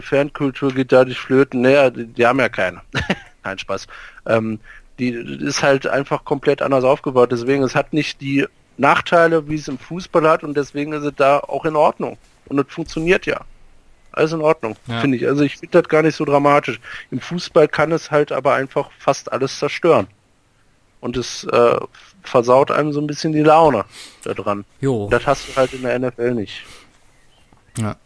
[0.00, 1.62] Fankultur geht dadurch flöten.
[1.62, 2.82] Naja, die, die haben ja keine.
[3.42, 3.86] Kein Spaß.
[4.26, 4.60] Ähm,
[4.98, 7.32] die die ist halt einfach komplett anders aufgebaut.
[7.32, 11.14] Deswegen, es hat nicht die Nachteile, wie es im Fußball hat und deswegen ist es
[11.16, 12.18] da auch in Ordnung.
[12.46, 13.40] Und es funktioniert ja.
[14.12, 15.00] Alles in Ordnung, Ja.
[15.00, 15.26] finde ich.
[15.26, 16.78] Also ich finde das gar nicht so dramatisch.
[17.10, 20.06] Im Fußball kann es halt aber einfach fast alles zerstören.
[21.00, 21.76] Und es äh,
[22.22, 23.84] versaut einem so ein bisschen die Laune
[24.24, 24.64] da dran.
[24.80, 25.08] Jo.
[25.10, 26.64] Das hast du halt in der NFL nicht.
[27.78, 27.96] Ja.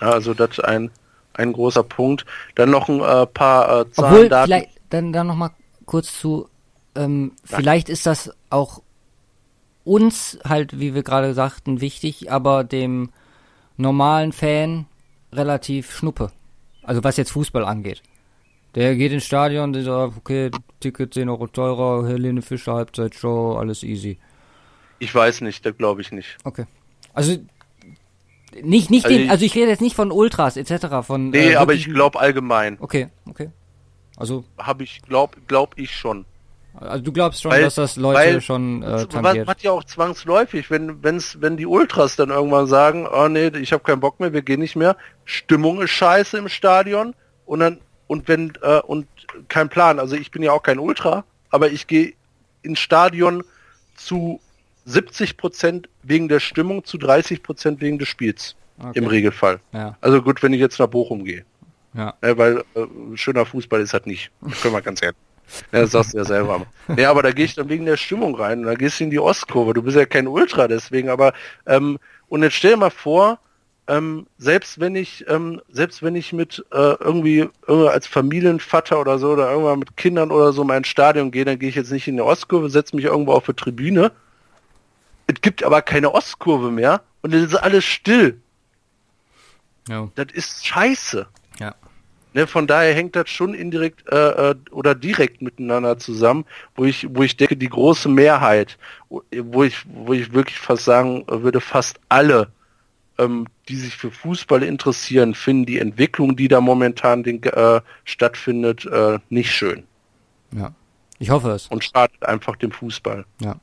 [0.00, 0.90] Also, dass ein
[1.34, 2.24] ein großer Punkt.
[2.54, 4.46] Dann noch ein äh, paar äh, Zahlen, Obwohl, Daten.
[4.46, 5.50] vielleicht, dann, dann noch mal
[5.86, 6.48] kurz zu,
[6.94, 8.82] ähm, vielleicht ist das auch
[9.84, 13.10] uns halt, wie wir gerade sagten, wichtig, aber dem
[13.76, 14.86] normalen Fan
[15.32, 16.30] relativ schnuppe.
[16.82, 18.02] Also was jetzt Fußball angeht.
[18.74, 20.50] Der geht ins Stadion, der sagt, okay,
[20.80, 24.18] Ticket 10 Euro teurer, Helene Fischer, Halbzeitshow, alles easy.
[24.98, 26.36] Ich weiß nicht, da glaube ich nicht.
[26.44, 26.64] Okay.
[27.12, 27.36] Also
[28.62, 31.02] nicht, nicht Also den, ich- also ich rede jetzt nicht von Ultras etc.
[31.06, 32.76] von Nee, äh, aber ich glaube allgemein.
[32.80, 33.50] Okay, okay.
[34.16, 36.26] Also, Habe ich, glaub, glaub ich schon.
[36.74, 39.46] also du glaubst schon, Weil- dass das Leute weil- schon äh, tangiert.
[39.46, 43.72] was ja auch zwangsläufig, wenn, wenn's, wenn die Ultras dann irgendwann sagen, oh nee, ich
[43.72, 47.14] habe keinen Bock mehr, wir gehen nicht mehr, Stimmung ist scheiße im Stadion
[47.46, 47.78] und dann
[48.12, 49.06] und wenn äh, und
[49.48, 52.12] kein Plan, also ich bin ja auch kein Ultra, aber ich gehe
[52.62, 53.42] ins Stadion
[53.96, 54.38] zu
[54.84, 58.98] 70 Prozent wegen der Stimmung, zu 30 Prozent wegen des Spiels Okay.
[58.98, 59.60] im Regelfall.
[59.72, 61.44] Ja, Also gut, wenn ich jetzt nach Bochum gehe.
[61.94, 62.14] ja.
[62.22, 62.86] Ja, weil äh,
[63.16, 64.30] schöner Fußball ist halt nicht.
[64.40, 65.16] Das können wir ganz ehrlich.
[65.72, 66.66] Ja, das sagst du ja selber.
[66.96, 68.60] Ja, aber da gehe ich dann wegen der Stimmung rein.
[68.60, 69.74] Und da gehst du in die Ostkurve.
[69.74, 71.32] Du bist ja kein Ultra deswegen, aber
[71.66, 71.98] ähm,
[72.28, 73.38] und jetzt stell dir mal vor,
[73.88, 79.18] ähm, selbst wenn ich, ähm, selbst wenn ich mit äh, irgendwie, irgendwie als Familienvater oder
[79.18, 81.90] so oder irgendwann mit Kindern oder so mal ins Stadion gehe, dann gehe ich jetzt
[81.90, 84.12] nicht in die Ostkurve, setze mich irgendwo auf eine Tribüne.
[85.26, 88.40] Es gibt aber keine Ostkurve mehr und es ist alles still.
[89.88, 90.08] ja.
[90.14, 91.26] Das ist scheiße.
[91.58, 91.74] ja.
[92.34, 97.06] Ne, von daher hängt das schon indirekt äh, äh, oder direkt miteinander zusammen, wo ich,
[97.10, 98.78] wo ich denke, die große Mehrheit,
[99.10, 102.48] wo ich, wo ich wirklich fast sagen würde, fast alle,
[103.24, 108.86] ähm, die sich für Fußball interessieren, finden die Entwicklung, die da momentan den, äh, stattfindet,
[108.86, 109.84] äh, nicht schön
[110.52, 110.72] Ja.
[111.18, 111.68] Ich hoffe es.
[111.68, 113.24] und schadet einfach dem Fußball.
[113.40, 113.56] Ja.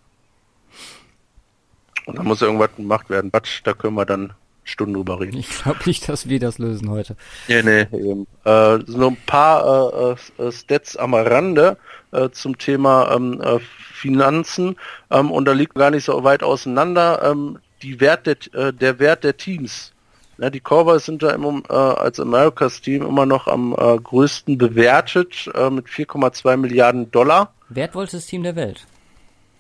[2.06, 3.32] Und da muss irgendwas gemacht werden.
[3.32, 4.34] Quatsch, da können wir dann
[4.64, 5.38] Stunden drüber reden.
[5.38, 7.16] Ich glaube nicht, dass wir das lösen heute.
[7.48, 8.28] Nee, nee, eben.
[8.46, 11.78] Äh, so ein paar äh, äh, Stats am Rande
[12.12, 13.60] äh, zum Thema ähm, äh,
[13.94, 14.76] Finanzen
[15.12, 19.00] ähm, und da liegt gar nicht so weit auseinander ähm, die Wert der, äh, der
[19.00, 19.94] Wert der Teams.
[20.38, 24.58] Ja, die Cowboys sind da im, äh, als Americas Team immer noch am äh, größten
[24.58, 27.54] bewertet äh, mit 4,2 Milliarden Dollar.
[27.68, 28.86] Wertvollstes Team der Welt.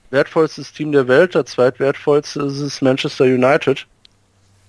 [0.09, 3.85] Wertvollstes Team der Welt, der zweitwertvollste ist es Manchester United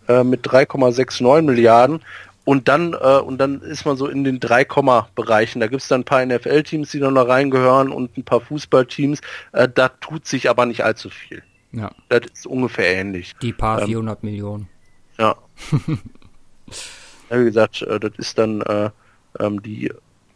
[0.08, 2.00] äh, mit 3,69 Milliarden.
[2.44, 4.64] Und dann, äh, und dann ist man so in den 3,
[5.14, 5.60] Bereichen.
[5.60, 9.20] Da gibt es dann ein paar NFL-Teams, die da noch reingehören und ein paar Fußballteams.
[9.52, 11.42] Äh, da tut sich aber nicht allzu viel.
[11.72, 11.90] Ja.
[12.08, 13.34] Das ist ungefähr ähnlich.
[13.42, 14.68] Die paar Ähm, 400 Millionen.
[15.18, 15.36] Ja.
[17.30, 18.90] ja wie gesagt, äh, das ist dann äh,
[19.38, 19.92] ähm, die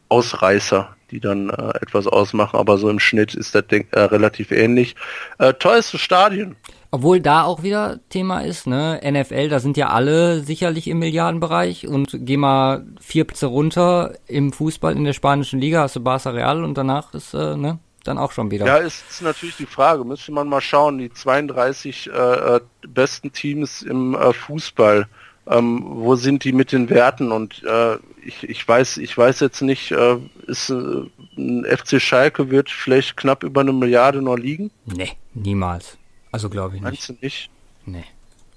[0.09, 4.51] Ausreißer, die dann äh, etwas ausmachen, aber so im Schnitt ist das denk, äh, relativ
[4.53, 4.95] ähnlich.
[5.39, 6.57] Äh, teuerste Stadien.
[6.91, 9.01] Obwohl da auch wieder Thema ist, ne?
[9.03, 14.53] NFL, da sind ja alle sicherlich im Milliardenbereich und geh mal vier Plätze runter im
[14.53, 17.81] Fußball in der spanischen Liga, hast du Barca Real und danach ist, äh, ne?
[18.05, 18.67] Dann auch schon wieder.
[18.67, 20.05] Ja, ist, natürlich die Frage.
[20.05, 25.09] Müsste man mal schauen, die 32 äh, äh, besten Teams im äh, Fußball.
[25.47, 27.33] Ähm, wo sind die mit den Werten?
[27.33, 31.03] Und äh, ich, ich weiß, ich weiß jetzt nicht, äh, ist äh,
[31.37, 34.71] ein FC Schalke wird vielleicht knapp über eine Milliarde noch liegen?
[34.87, 35.99] Nee, niemals.
[36.31, 36.91] Also glaube ich nicht.
[36.91, 37.51] Meinst du nicht?
[37.87, 38.05] Nee.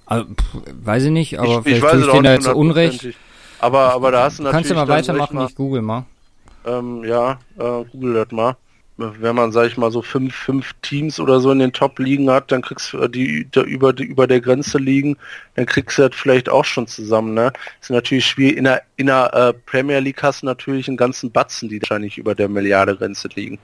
[0.05, 2.33] Also, pf, weiß ich nicht, aber ich, ich vielleicht weiß tue es ich denen da
[2.33, 3.07] jetzt Unrecht.
[3.59, 5.81] Aber, aber da hast du Du natürlich kannst ja mal ich weitermachen, mal, ich google
[5.81, 6.05] mal.
[6.65, 8.55] Ähm, ja, äh, google das mal.
[8.97, 12.31] Wenn man, sag ich mal, so fünf, fünf Teams oder so in den Top liegen
[12.31, 15.17] hat, dann kriegst du äh, die, da über, die über der Grenze liegen,
[15.55, 17.53] dann kriegst du das vielleicht auch schon zusammen, ne?
[17.79, 18.57] Ist natürlich schwierig.
[18.57, 22.17] In der, in der äh, Premier League hast du natürlich einen ganzen Batzen, die wahrscheinlich
[22.17, 23.59] über der Milliarde-Grenze liegen.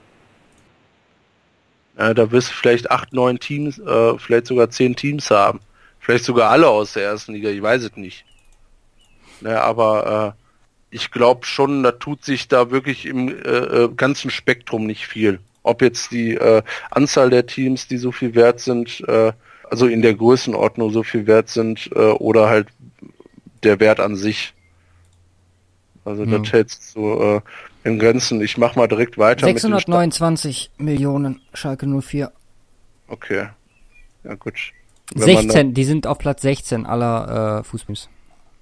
[1.97, 5.59] Äh, da wirst du vielleicht acht, neun Teams, äh, vielleicht sogar zehn Teams haben.
[5.99, 8.25] Vielleicht sogar alle aus der ersten Liga, ich weiß es nicht.
[9.41, 10.42] Ne, aber äh,
[10.93, 15.39] ich glaube schon, da tut sich da wirklich im äh, äh, ganzen Spektrum nicht viel.
[15.63, 16.61] Ob jetzt die äh,
[16.91, 19.31] Anzahl der Teams, die so viel wert sind, äh,
[19.69, 22.67] also in der Größenordnung so viel wert sind, äh, oder halt
[23.63, 24.53] der Wert an sich.
[26.05, 26.37] Also Ja.
[26.37, 27.41] das hält so äh,
[27.89, 28.41] in Grenzen.
[28.41, 32.31] Ich mach mal direkt weiter mit den Sta- 629 Millionen Schalke 04.
[33.07, 33.47] Okay.
[34.23, 34.53] Ja gut.
[35.15, 38.09] Wenn man 16, die sind auf Platz 16 aller äh, Fußballs.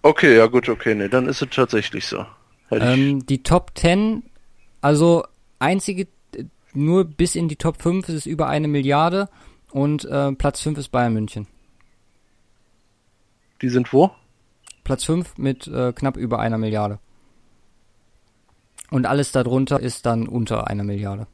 [0.04, 2.26] Okay, ja gut, okay, nee, dann ist es tatsächlich so.
[2.72, 4.24] Ähm, die Top 10,
[4.82, 5.24] also
[5.60, 6.08] einzige,
[6.74, 9.30] nur bis in die Top 5 ist es über eine Milliarde
[9.72, 11.48] und äh, Platz 5 ist Bayern München.
[13.62, 14.12] die sind wo?
[14.84, 17.00] Platz 5 mit äh, knapp über einer Milliarde.
[18.90, 21.28] Und alles darunter ist dann unter einer Milliarde.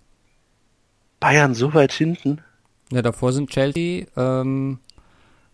[1.19, 2.41] Bayern so weit hinten?
[2.91, 4.79] Ja, davor sind Chelsea, ähm,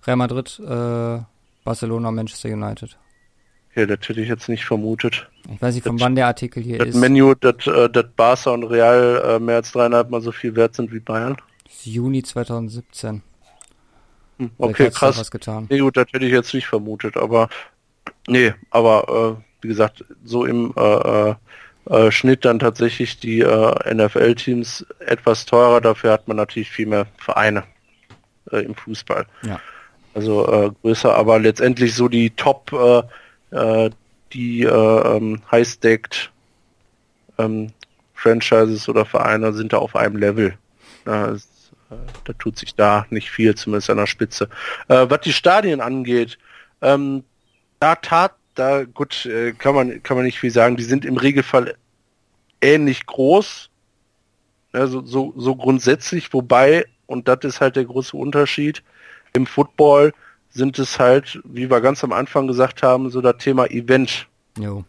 [0.05, 1.19] Real Madrid, äh,
[1.63, 2.97] Barcelona, Manchester United.
[3.75, 5.27] Ja, das hätte ich jetzt nicht vermutet.
[5.53, 6.95] Ich weiß nicht, von wann der Artikel hier Das ist.
[6.95, 10.75] Menü, dass äh, dass Barca und Real äh, mehr als dreieinhalb Mal so viel wert
[10.75, 11.37] sind wie Bayern.
[11.83, 13.23] Juni 2017.
[14.39, 15.17] Hm, Okay, krass.
[15.17, 15.67] was getan.
[15.69, 17.49] Nee, gut, das hätte ich jetzt nicht vermutet, aber
[18.27, 20.81] nee, aber äh, wie gesagt, so im äh,
[21.29, 21.35] äh,
[21.89, 27.63] äh, Schnitt dann tatsächlich die NFL-Teams etwas teurer, dafür hat man natürlich viel mehr Vereine
[28.51, 29.25] im Fußball.
[29.43, 29.59] Ja.
[30.13, 32.71] Also größer, aber letztendlich so die Top,
[33.53, 33.89] äh,
[34.33, 36.31] die äh, ähm, high-staked
[37.37, 37.71] ähm,
[38.13, 40.57] Franchises oder Vereine sind da auf einem Level.
[41.05, 44.49] Es, äh, da tut sich da nicht viel, zumindest an der Spitze.
[44.87, 46.37] Äh, was die Stadien angeht,
[46.81, 47.23] ähm,
[47.79, 50.77] da tat, da gut, äh, kann man kann man nicht viel sagen.
[50.77, 51.75] Die sind im Regelfall
[52.61, 53.69] ähnlich groß,
[54.73, 58.83] ja, so, so, so grundsätzlich, wobei, und das ist halt der große Unterschied,
[59.33, 60.13] im Football
[60.53, 64.27] sind es halt, wie wir ganz am Anfang gesagt haben, so das Thema Event
[64.57, 64.85] Jo.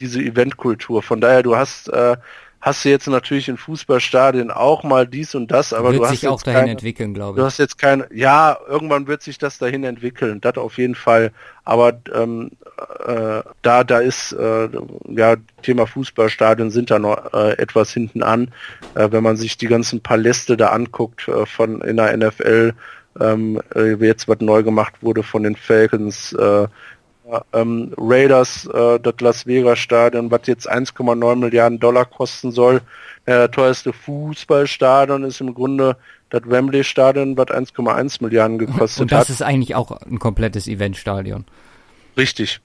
[0.00, 1.02] diese Eventkultur.
[1.02, 2.16] Von daher, du hast, äh,
[2.60, 6.10] hast du jetzt natürlich in Fußballstadien auch mal dies und das, aber Wird du hast
[6.10, 7.46] sich auch jetzt dahin keine, entwickeln, glaube du ich.
[7.46, 11.32] hast jetzt keine, ja, irgendwann wird sich das dahin entwickeln, das auf jeden Fall.
[11.64, 12.52] Aber ähm,
[13.04, 14.68] äh, da, da ist, äh,
[15.08, 18.52] ja, Thema Fußballstadien sind da noch äh, etwas hinten an.
[18.94, 22.72] Äh, wenn man sich die ganzen Paläste da anguckt äh, von in der NFL,
[23.20, 26.66] ähm, äh, jetzt was neu gemacht wurde von den Falcons, äh,
[27.52, 32.80] ähm, Raiders, äh, das Las Vegas Stadion, was jetzt 1,9 Milliarden Dollar kosten soll.
[33.26, 35.96] Ja, das teuerste Fußballstadion ist im Grunde
[36.30, 39.28] das Wembley Stadion, was 1,1 Milliarden gekostet Und das hat.
[39.30, 41.44] ist eigentlich auch ein komplettes Eventstadion.
[42.16, 42.60] Richtig.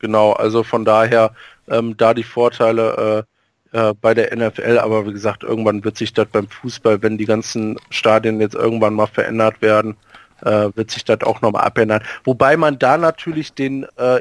[0.00, 1.32] Genau, also von daher
[1.68, 3.26] ähm, da die Vorteile
[3.72, 7.24] äh, bei der NFL, aber wie gesagt, irgendwann wird sich das beim Fußball, wenn die
[7.24, 9.96] ganzen Stadien jetzt irgendwann mal verändert werden,
[10.42, 12.02] äh, wird sich das auch nochmal abändern.
[12.24, 14.20] Wobei man da natürlich den, äh,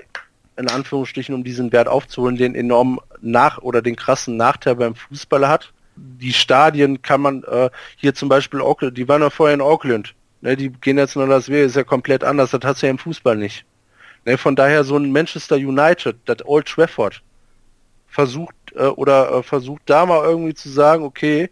[0.58, 5.48] in Anführungsstrichen, um diesen Wert aufzuholen, den enormen Nach- oder den krassen Nachteil beim Fußball
[5.48, 5.74] hat.
[5.96, 10.14] Die Stadien kann man, äh, hier zum Beispiel Auckland, die waren ja vorher in Auckland,
[10.42, 12.92] ne, die gehen jetzt nach Las Vegas, ist ja komplett anders, das hast du ja
[12.92, 13.66] im Fußball nicht.
[14.26, 17.22] Ne, von daher so ein Manchester United, das Old Trafford,
[18.08, 21.50] versucht äh, oder äh, versucht da mal irgendwie zu sagen, okay,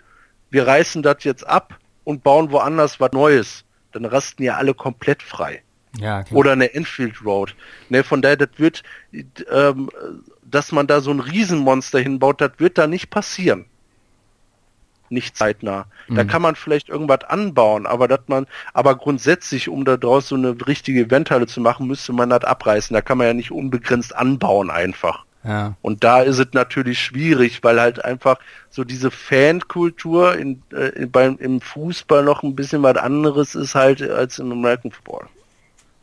[0.49, 3.65] wir reißen das jetzt ab und bauen woanders was Neues.
[3.91, 5.61] Dann rasten ja alle komplett frei.
[5.99, 6.39] Ja, klar.
[6.39, 7.55] Oder eine Enfield Road.
[7.89, 8.83] Ne, von daher, das wird,
[9.51, 9.89] ähm,
[10.43, 13.65] dass man da so ein Riesenmonster hinbaut, das wird da nicht passieren.
[15.09, 15.85] Nicht zeitnah.
[16.09, 16.27] Da Mhm.
[16.27, 20.55] kann man vielleicht irgendwas anbauen, aber dass man, aber grundsätzlich, um da draus so eine
[20.65, 22.93] richtige Eventhalle zu machen, müsste man das abreißen.
[22.95, 25.25] Da kann man ja nicht unbegrenzt anbauen einfach.
[25.43, 25.75] Ja.
[25.81, 28.39] Und da ist es natürlich schwierig, weil halt einfach
[28.69, 33.75] so diese Fankultur in, äh, in, beim, im Fußball noch ein bisschen was anderes ist
[33.75, 35.27] halt als im American Football.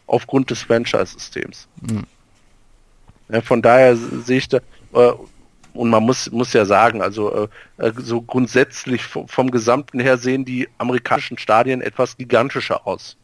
[0.07, 1.69] Aufgrund des Franchise-Systems.
[1.81, 2.05] Mhm.
[3.31, 4.59] Ja, von daher sehe ich da,
[4.93, 5.13] äh,
[5.73, 7.49] und man muss, muss ja sagen, also
[7.79, 13.17] äh, äh, so grundsätzlich vom, vom Gesamten her sehen die amerikanischen Stadien etwas gigantischer aus.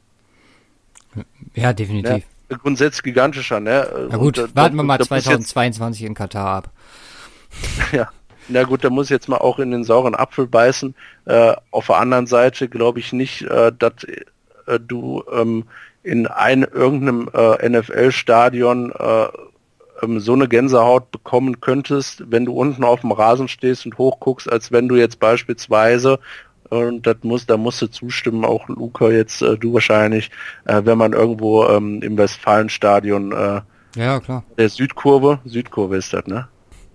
[1.54, 2.10] ja, definitiv.
[2.10, 2.22] Ne?
[2.48, 4.08] Grundsätzlich gigantischer, ne?
[4.10, 6.70] Na gut, äh, warten wir mal da muss jetzt- 2022 in Katar ab.
[7.92, 8.10] Ja,
[8.48, 10.94] na gut, da muss ich jetzt mal auch in den sauren Apfel beißen.
[11.24, 14.04] Äh, auf der anderen Seite glaube ich nicht, äh, dass
[14.66, 15.64] äh, du ähm,
[16.02, 19.26] in ein, irgendeinem äh, NFL-Stadion äh,
[20.02, 24.50] ähm, so eine Gänsehaut bekommen könntest, wenn du unten auf dem Rasen stehst und hochguckst,
[24.50, 26.18] als wenn du jetzt beispielsweise
[26.70, 30.30] und das muss, da musst du zustimmen, auch Luca jetzt, äh, du wahrscheinlich,
[30.64, 33.60] äh, wenn man irgendwo ähm, im Westfalenstadion äh,
[33.96, 34.44] Ja, klar.
[34.58, 36.48] der Südkurve, Südkurve ist das, ne?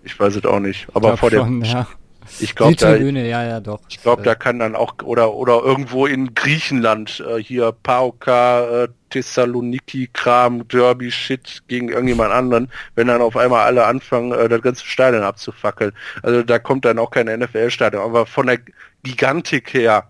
[0.04, 0.88] Ich weiß es auch nicht.
[0.94, 1.88] Aber vor der, schon, ja.
[2.40, 3.82] ich glaube, da, ja, ja, doch.
[3.90, 8.88] ich glaube, da kann dann auch oder oder irgendwo in Griechenland äh, hier Pauka, äh,
[9.10, 14.62] Thessaloniki, Kram, Derby, Shit gegen irgendjemand anderen, wenn dann auf einmal alle anfangen, äh, das
[14.62, 15.92] ganze Stadion abzufackeln.
[16.24, 18.60] Also da kommt dann auch kein NFL-Stadion, aber von der
[19.04, 20.08] Gigantik her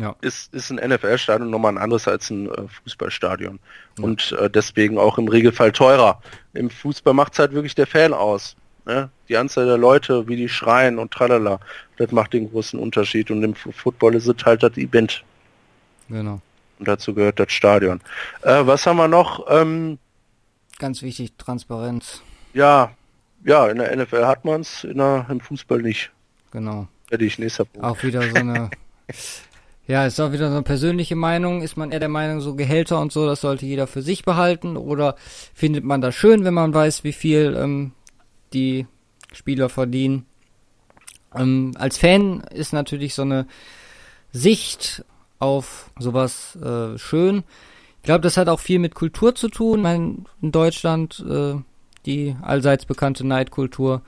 [0.00, 0.14] Ja.
[0.20, 3.58] ist, ist ein NFL-Stadion nochmal ein anderes als ein äh, Fußballstadion.
[4.00, 6.20] Und äh, deswegen auch im Regelfall teurer.
[6.54, 8.56] Im Fußball macht's halt wirklich der Fan aus.
[8.86, 9.10] Ne?
[9.28, 11.60] Die Anzahl der Leute, wie die schreien und tralala,
[11.98, 13.30] das macht den großen Unterschied.
[13.30, 15.22] Und im Fu- Football ist es halt das Event.
[16.08, 16.40] Genau.
[16.78, 18.00] Und dazu gehört das Stadion.
[18.42, 19.44] Äh, was haben wir noch?
[19.50, 19.98] Ähm,
[20.78, 22.22] Ganz wichtig, Transparenz.
[22.54, 22.92] ja,
[23.44, 26.10] ja, in der NFL hat man's, in der, im Fußball nicht.
[26.52, 26.86] Genau.
[27.10, 27.86] Ich nächster Punkt.
[27.86, 28.70] Auch wieder so eine.
[29.86, 31.62] ja, ist auch wieder so eine persönliche Meinung.
[31.62, 34.76] Ist man eher der Meinung, so Gehälter und so, das sollte jeder für sich behalten?
[34.76, 35.16] Oder
[35.54, 37.92] findet man das schön, wenn man weiß, wie viel ähm,
[38.52, 38.86] die
[39.32, 40.26] Spieler verdienen?
[41.34, 43.46] Ähm, als Fan ist natürlich so eine
[44.32, 45.04] Sicht
[45.38, 47.44] auf sowas äh, schön.
[47.98, 49.82] Ich glaube, das hat auch viel mit Kultur zu tun.
[49.82, 51.54] Mein, in Deutschland, äh,
[52.06, 54.02] die allseits bekannte Neidkultur,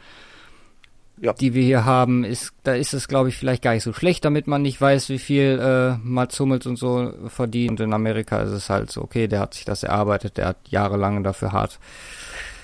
[1.21, 1.33] ja.
[1.33, 4.25] die wir hier haben, ist, da ist es, glaube ich, vielleicht gar nicht so schlecht,
[4.25, 7.71] damit man nicht weiß, wie viel äh, Mats Hummels und so verdient.
[7.71, 10.57] Und in Amerika ist es halt so, okay, der hat sich das erarbeitet, der hat
[10.69, 11.79] jahrelang dafür hart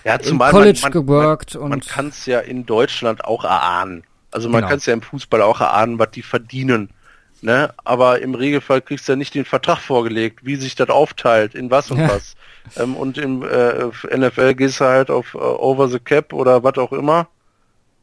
[0.06, 1.54] ja, zumal im College man, man, geworkt.
[1.56, 4.04] Man, man kann es ja in Deutschland auch erahnen.
[4.30, 4.68] Also man genau.
[4.68, 6.90] kann es ja im Fußball auch erahnen, was die verdienen.
[7.42, 7.74] Ne?
[7.84, 11.70] Aber im Regelfall kriegst du ja nicht den Vertrag vorgelegt, wie sich das aufteilt, in
[11.70, 12.08] was und ja.
[12.08, 12.34] was.
[12.76, 16.78] Ähm, und im äh, NFL gehst du halt auf äh, Over the Cap oder was
[16.78, 17.28] auch immer.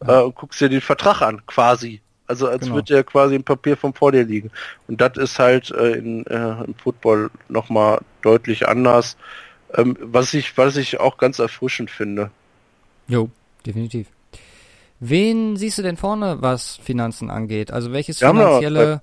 [0.07, 2.01] Äh, und guckst dir den Vertrag an, quasi.
[2.27, 2.75] Also als genau.
[2.75, 4.49] würde der quasi im Papier vom vor dir liegen.
[4.87, 9.17] Und das ist halt äh, in, äh, im Football nochmal deutlich anders,
[9.73, 12.31] ähm, was ich, was ich auch ganz erfrischend finde.
[13.07, 13.29] Jo,
[13.65, 14.07] definitiv.
[14.99, 17.71] Wen siehst du denn vorne, was Finanzen angeht?
[17.71, 19.01] Also welches finanzielle...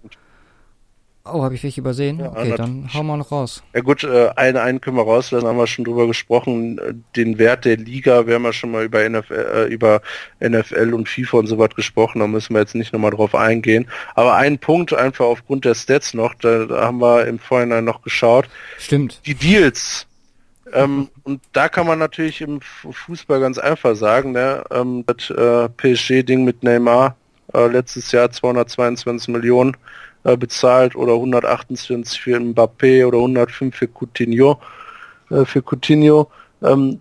[1.25, 2.19] Oh, habe ich welche übersehen?
[2.19, 3.63] Ja, okay, dann hauen wir noch raus.
[3.75, 7.05] Ja gut, äh, einen, einen können wir rauslassen, haben wir schon drüber gesprochen.
[7.15, 10.01] Den Wert der Liga, wir haben ja schon mal über NFL, äh, über
[10.41, 13.87] NFL und FIFA und so was gesprochen, da müssen wir jetzt nicht nochmal drauf eingehen.
[14.15, 18.01] Aber ein Punkt einfach aufgrund der Stats noch, da, da haben wir im Vorhinein noch
[18.01, 18.49] geschaut.
[18.79, 19.21] Stimmt.
[19.27, 20.07] Die Deals,
[20.73, 25.69] ähm, und da kann man natürlich im Fußball ganz einfach sagen, ne, ähm, das äh,
[25.69, 27.17] PSG-Ding mit Neymar
[27.53, 29.77] äh, letztes Jahr 222 Millionen
[30.25, 34.61] äh, bezahlt oder 128 für Mbappé oder 105 für Coutinho.
[35.31, 36.31] Äh, für Coutinho.
[36.63, 37.01] Ähm,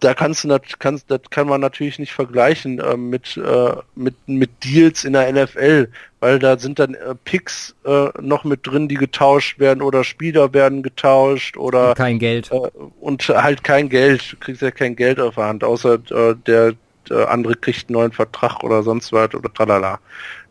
[0.00, 4.50] da kannst du kannst, das kann man natürlich nicht vergleichen äh, mit, äh, mit, mit
[4.62, 5.88] Deals in der NFL,
[6.20, 10.52] weil da sind dann äh, Picks äh, noch mit drin, die getauscht werden oder Spieler
[10.52, 12.70] werden getauscht oder und kein Geld äh,
[13.00, 16.74] und halt kein Geld, du kriegst ja kein Geld auf der Hand, außer äh, der
[17.28, 20.00] andere kriegt einen neuen Vertrag oder sonst was oder tralala.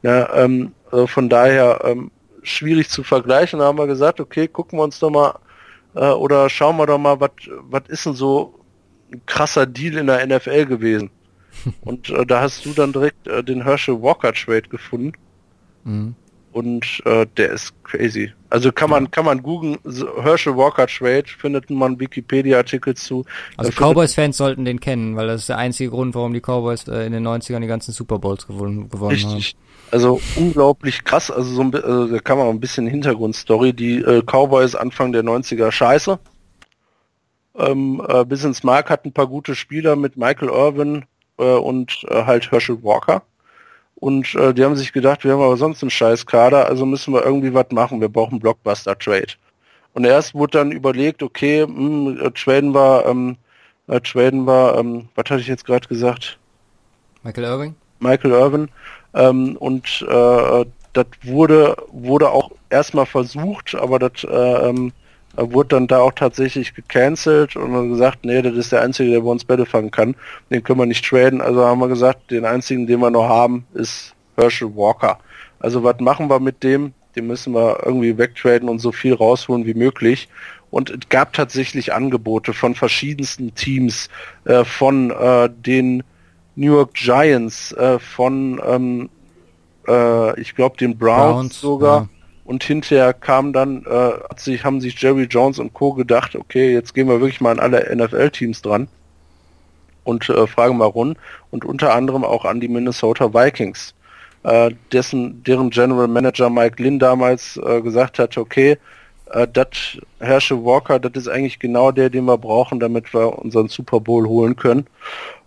[0.04, 2.12] Ja, ähm, also von daher ähm,
[2.44, 3.60] schwierig zu vergleichen.
[3.60, 5.40] Da haben wir gesagt, okay, gucken wir uns doch mal
[5.96, 7.32] äh, oder schauen wir doch mal, was
[7.70, 8.60] was ist denn so
[9.12, 11.10] ein krasser Deal in der NFL gewesen.
[11.82, 15.14] Und äh, da hast du dann direkt äh, den Herschel Walker Trade gefunden.
[15.84, 16.16] Mhm.
[16.52, 18.32] Und äh, der ist crazy.
[18.52, 19.80] Also kann man kann man googeln
[20.22, 23.26] Herschel Walker Trade findet man Wikipedia Artikel zu.
[23.58, 26.88] Also Cowboys Fans sollten den kennen, weil das ist der einzige Grund, warum die Cowboys
[26.88, 29.44] äh, in den 90ern die ganzen Super Bowls gewonnen, gewonnen haben.
[29.94, 34.24] Also unglaublich krass, also so ein, also da kann man ein bisschen Hintergrundstory, die äh,
[34.24, 36.18] Cowboys Anfang der 90er scheiße,
[37.60, 41.06] ähm, äh, bis ins Mark hat ein paar gute Spieler mit Michael Irvin
[41.38, 43.22] äh, und äh, halt Herschel Walker.
[43.94, 47.14] Und äh, die haben sich gedacht, wir haben aber sonst einen scheiß Kader, also müssen
[47.14, 48.02] wir irgendwie was machen.
[48.02, 49.34] Wir brauchen Blockbuster-Trade.
[49.94, 53.38] Und erst wurde dann überlegt, okay, mh, hm, traden wir, ähm,
[53.86, 56.40] äh, traden wir, ähm, was hatte ich jetzt gerade gesagt?
[57.22, 57.76] Michael Irving?
[58.00, 58.70] Michael Irvin.
[59.14, 64.92] Ähm, und äh, das wurde, wurde auch erstmal versucht, aber das äh, ähm,
[65.36, 69.22] wurde dann da auch tatsächlich gecancelt und dann gesagt, nee, das ist der Einzige, der
[69.22, 70.16] bei uns Bälle fangen kann.
[70.52, 71.42] Den können wir nicht traden.
[71.42, 75.20] Also haben wir gesagt, den einzigen, den wir noch haben, ist Herschel Walker.
[75.60, 76.94] Also was machen wir mit dem?
[77.16, 80.30] Den müssen wir irgendwie wegtraden und so viel rausholen wie möglich.
[80.70, 84.10] Und es gab tatsächlich Angebote von verschiedensten Teams,
[84.46, 86.04] äh, von äh, den
[86.56, 89.10] New York Giants, äh, von ähm,
[89.88, 92.02] äh, ich glaube den Browns, Browns sogar.
[92.02, 92.10] Ja
[92.46, 95.94] und hinterher kam dann, äh, hat sich, haben sich Jerry Jones und Co.
[95.94, 98.88] gedacht, okay, jetzt gehen wir wirklich mal an alle NFL-Teams dran
[100.04, 101.18] und äh, fragen mal rund
[101.52, 103.94] und unter anderem auch an die Minnesota Vikings,
[104.44, 108.78] äh, dessen, deren General Manager Mike Lynn damals äh, gesagt hat, okay,
[109.32, 113.70] äh, das Herrsche Walker, das ist eigentlich genau der, den wir brauchen, damit wir unseren
[113.70, 114.88] Super Bowl holen können.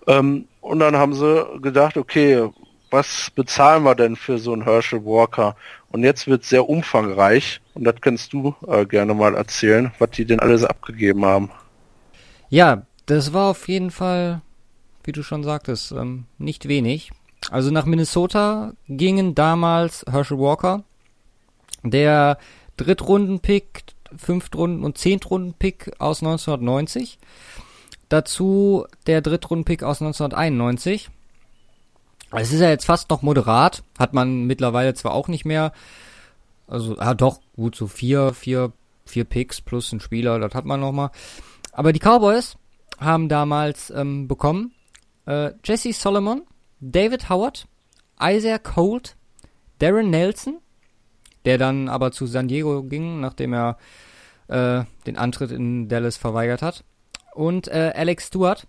[0.07, 2.49] Ähm, und dann haben sie gedacht, okay,
[2.91, 5.57] was bezahlen wir denn für so einen Herschel Walker?
[5.91, 10.25] Und jetzt wird sehr umfangreich und das kannst du äh, gerne mal erzählen, was die
[10.25, 11.51] denn alles abgegeben haben.
[12.49, 14.41] Ja, das war auf jeden Fall,
[15.05, 17.11] wie du schon sagtest, ähm, nicht wenig.
[17.51, 20.83] Also nach Minnesota gingen damals Herschel Walker,
[21.83, 22.39] der
[22.77, 23.85] Drittrunden-Pick,
[24.17, 27.19] Fünftrunden- und Zehntrunden-Pick aus 1990.
[28.09, 31.11] Dazu der Drittrunden-Pick aus 1991
[32.33, 35.73] es ist ja jetzt fast noch moderat, hat man mittlerweile zwar auch nicht mehr,
[36.67, 38.73] also ja doch, gut, so vier, vier,
[39.05, 41.11] vier Picks plus ein Spieler, das hat man noch mal.
[41.73, 42.57] Aber die Cowboys
[42.99, 44.73] haben damals ähm, bekommen
[45.27, 46.43] äh, Jesse Solomon,
[46.81, 47.67] David Howard,
[48.21, 49.17] Isaiah Colt,
[49.79, 50.59] Darren Nelson,
[51.45, 53.79] der dann aber zu San Diego ging, nachdem er
[54.49, 56.85] äh, den Antritt in Dallas verweigert hat,
[57.37, 58.67] und äh, Alex Stewart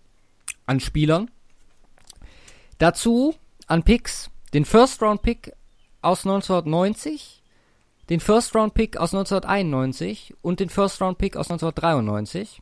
[0.65, 1.31] an Spielern.
[2.77, 3.34] Dazu
[3.68, 5.52] an Picks den First Round Pick
[6.02, 7.44] aus 1990,
[8.10, 12.61] den First Round Pick aus 1991 und den First Round Pick aus 1993.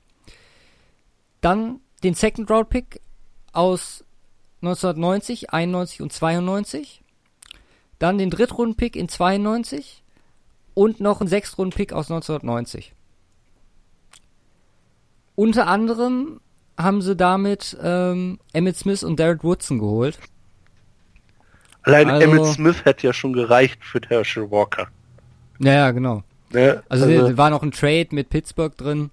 [1.41, 3.01] Dann den Second Round Pick
[3.51, 4.03] aus
[4.61, 7.03] 1990, 91 und 92.
[7.99, 10.03] Dann den Drittrunden-Pick in 92
[10.73, 12.94] und noch einen Sechstrunden-Pick aus 1990.
[15.35, 16.39] Unter anderem
[16.77, 20.17] haben sie damit ähm, Emmett Smith und Derek Woodson geholt.
[21.83, 24.87] Allein also, Emmett Smith hätte ja schon gereicht für Herschel Walker.
[25.59, 26.23] Ja, ja, genau.
[26.51, 29.11] Ja, also, also war noch ein Trade mit Pittsburgh drin.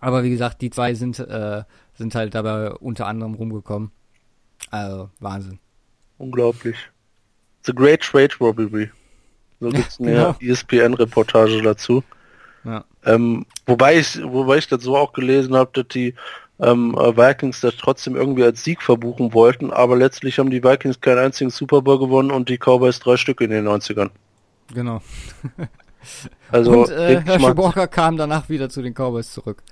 [0.00, 1.64] Aber wie gesagt, die zwei sind, äh,
[1.94, 3.90] sind halt dabei unter anderem rumgekommen.
[4.70, 5.58] Also, Wahnsinn.
[6.18, 6.76] Unglaublich.
[7.62, 8.90] The Great Trade Robbery.
[9.60, 10.36] So gibt's eine genau.
[10.40, 12.02] ESPN-Reportage dazu.
[12.66, 12.84] Ja.
[13.04, 16.14] Ähm, wobei ich, wobei ich das so auch gelesen habe, dass die
[16.58, 21.18] ähm, Vikings das trotzdem irgendwie als Sieg verbuchen wollten, aber letztlich haben die Vikings keinen
[21.18, 24.10] einzigen Super Bowl gewonnen und die Cowboys drei Stück in den 90ern.
[24.74, 25.00] Genau.
[26.50, 29.62] also, und äh, Herschel Walker kam danach wieder zu den Cowboys zurück.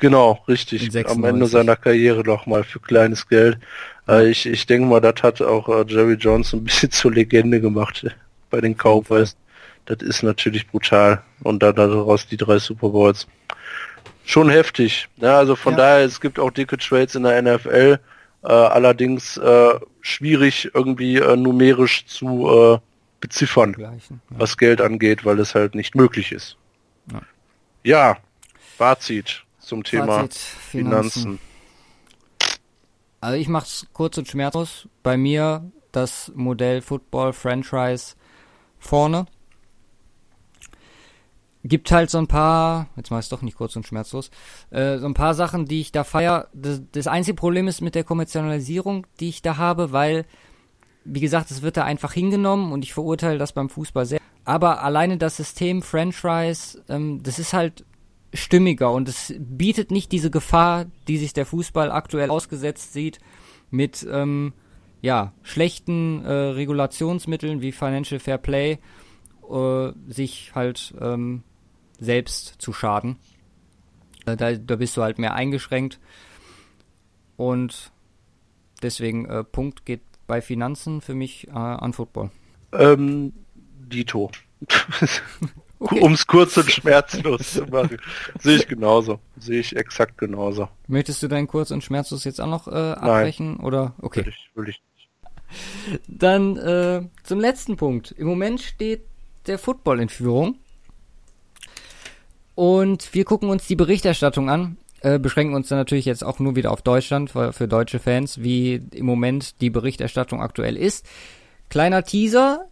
[0.00, 0.94] Genau, richtig.
[1.08, 3.58] Am Ende seiner Karriere noch mal für kleines Geld.
[4.08, 7.60] Äh, ich, ich denke mal, das hat auch äh, Jerry Jones ein bisschen zur Legende
[7.60, 8.04] gemacht
[8.50, 9.36] bei den Cowboys.
[9.88, 11.22] Das ist natürlich brutal.
[11.42, 13.26] Und dann daraus die drei Super Bowls.
[14.24, 15.08] Schon heftig.
[15.16, 15.78] Ja, also von ja.
[15.78, 17.98] daher, es gibt auch dicke Trades in der NFL.
[18.44, 22.78] Äh, allerdings äh, schwierig irgendwie äh, numerisch zu äh,
[23.20, 23.92] beziffern, ja.
[24.28, 26.56] was Geld angeht, weil es halt nicht möglich ist.
[27.10, 27.20] Ja,
[27.82, 28.16] ja
[28.76, 31.22] Fazit zum Thema Fazit, Finanzen.
[31.22, 31.40] Finanzen.
[33.20, 34.86] Also ich mach's kurz und schmerzlos.
[35.02, 38.14] Bei mir das Modell Football Franchise
[38.78, 39.26] vorne.
[41.64, 44.30] Gibt halt so ein paar, jetzt mach ich doch nicht kurz und schmerzlos,
[44.70, 46.48] äh, so ein paar Sachen, die ich da feier.
[46.54, 50.24] Das, das einzige Problem ist mit der Kommerzialisierung, die ich da habe, weil,
[51.04, 54.20] wie gesagt, es wird da einfach hingenommen und ich verurteile das beim Fußball sehr.
[54.44, 57.84] Aber alleine das System Franchise, ähm, das ist halt
[58.32, 63.18] stimmiger und es bietet nicht diese Gefahr, die sich der Fußball aktuell ausgesetzt sieht,
[63.70, 64.52] mit ähm,
[65.00, 68.78] ja, schlechten äh, Regulationsmitteln wie Financial Fair Play
[69.50, 71.42] äh, sich halt ähm,
[71.98, 73.16] selbst zu schaden.
[74.26, 75.98] Äh, da, da bist du halt mehr eingeschränkt.
[77.36, 77.92] Und
[78.82, 82.30] deswegen äh, Punkt geht bei Finanzen für mich äh, an Football.
[82.72, 84.30] Ähm, Dito.
[85.80, 86.00] Okay.
[86.00, 87.98] Um es kurz und schmerzlos zu machen.
[88.40, 89.20] Sehe ich genauso.
[89.38, 90.68] Sehe ich exakt genauso.
[90.88, 93.58] Möchtest du deinen kurz und schmerzlos jetzt auch noch äh, abbrechen?
[93.58, 93.64] Nein.
[93.64, 93.94] Oder?
[94.02, 94.24] Okay.
[94.24, 94.82] Will ich, will ich.
[96.08, 98.10] Dann äh, zum letzten Punkt.
[98.10, 99.04] Im Moment steht
[99.48, 100.56] der Football in Führung.
[102.54, 104.76] Und wir gucken uns die Berichterstattung an.
[105.00, 108.42] Äh, beschränken uns dann natürlich jetzt auch nur wieder auf Deutschland, für, für deutsche Fans,
[108.42, 111.06] wie im Moment die Berichterstattung aktuell ist.
[111.68, 112.66] Kleiner Teaser.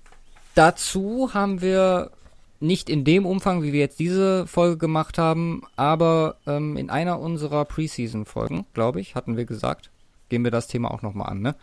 [0.57, 2.11] Dazu haben wir
[2.59, 7.21] nicht in dem Umfang, wie wir jetzt diese Folge gemacht haben, aber ähm, in einer
[7.21, 9.91] unserer Preseason-Folgen, glaube ich, hatten wir gesagt,
[10.29, 11.55] gehen wir das Thema auch nochmal an, ne?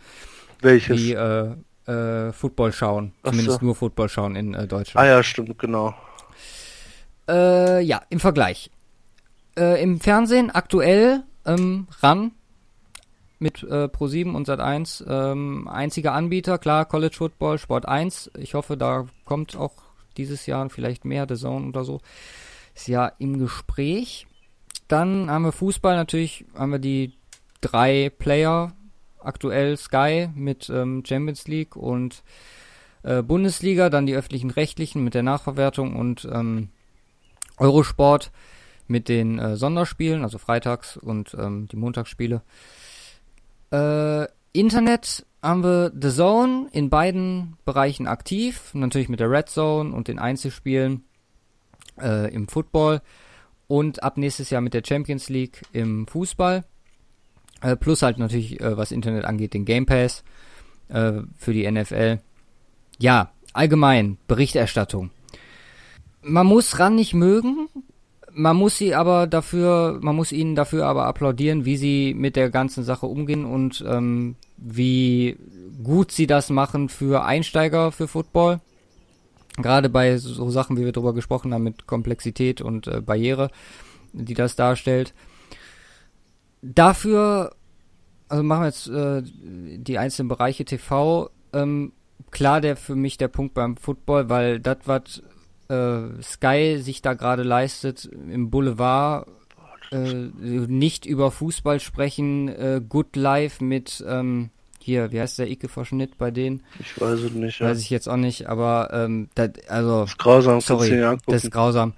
[0.60, 0.96] Welches?
[0.96, 1.50] Die äh,
[1.86, 3.12] äh, Football schauen.
[3.22, 3.66] Ach zumindest so.
[3.66, 5.06] nur Football schauen in äh, Deutschland.
[5.06, 5.94] Ah ja, stimmt, genau.
[7.28, 8.70] Äh, ja, im Vergleich.
[9.56, 12.32] Äh, Im Fernsehen aktuell ähm, ran
[13.38, 18.32] mit äh, Pro7 und Sat1 ähm, einziger Anbieter, klar, College Football, Sport 1.
[18.38, 19.74] Ich hoffe, da kommt auch
[20.16, 22.00] dieses Jahr vielleicht mehr, The Zone oder so.
[22.74, 24.26] Ist ja im Gespräch.
[24.88, 27.12] Dann haben wir Fußball natürlich, haben wir die
[27.60, 28.72] drei Player,
[29.24, 32.22] aktuell Sky mit ähm, Champions League und
[33.02, 36.68] äh, Bundesliga, dann die öffentlichen Rechtlichen mit der Nachverwertung und ähm,
[37.58, 38.32] Eurosport
[38.86, 42.42] mit den äh, Sonderspielen, also Freitags und ähm, die Montagsspiele.
[43.72, 49.94] Äh, Internet haben wir The Zone in beiden Bereichen aktiv, natürlich mit der Red Zone
[49.94, 51.04] und den Einzelspielen
[52.00, 53.02] äh, im Football
[53.66, 56.64] und ab nächstes Jahr mit der Champions League im Fußball.
[57.64, 60.22] Äh, plus halt natürlich, äh, was Internet angeht, den Game Pass
[60.88, 62.18] äh, für die NFL.
[62.98, 65.10] Ja, allgemein, Berichterstattung.
[66.20, 67.68] Man muss ran nicht mögen,
[68.34, 72.50] man muss sie aber dafür, man muss ihnen dafür aber applaudieren, wie sie mit der
[72.50, 75.38] ganzen Sache umgehen und ähm, wie
[75.82, 78.60] gut sie das machen für Einsteiger für Football.
[79.56, 83.50] Gerade bei so Sachen, wie wir drüber gesprochen haben, mit Komplexität und äh, Barriere,
[84.12, 85.14] die das darstellt.
[86.66, 87.54] Dafür,
[88.28, 91.30] also machen wir jetzt äh, die einzelnen Bereiche TV.
[91.52, 91.92] Ähm,
[92.30, 95.22] klar, der für mich der Punkt beim Football, weil das, was
[95.68, 99.28] äh, Sky sich da gerade leistet im Boulevard,
[99.92, 104.48] äh, nicht über Fußball sprechen, äh, Good Life mit ähm,
[104.80, 106.62] hier, wie heißt der Icke-Verschnitt bei denen?
[106.78, 107.58] Ich weiß es nicht.
[107.58, 107.68] Ja.
[107.68, 110.60] Weiß ich jetzt auch nicht, aber ähm, das, also das ist grausam.
[110.60, 111.92] Sorry, das ist grausam.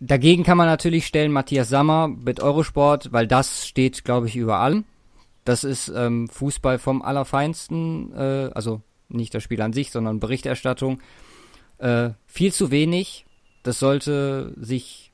[0.00, 4.58] Dagegen kann man natürlich stellen Matthias Sammer mit Eurosport, weil das steht, glaube ich, über
[4.58, 4.84] allem.
[5.44, 11.00] Das ist ähm, Fußball vom Allerfeinsten, äh, also nicht das Spiel an sich, sondern Berichterstattung.
[11.78, 13.24] Äh, viel zu wenig.
[13.62, 15.12] Das sollte sich,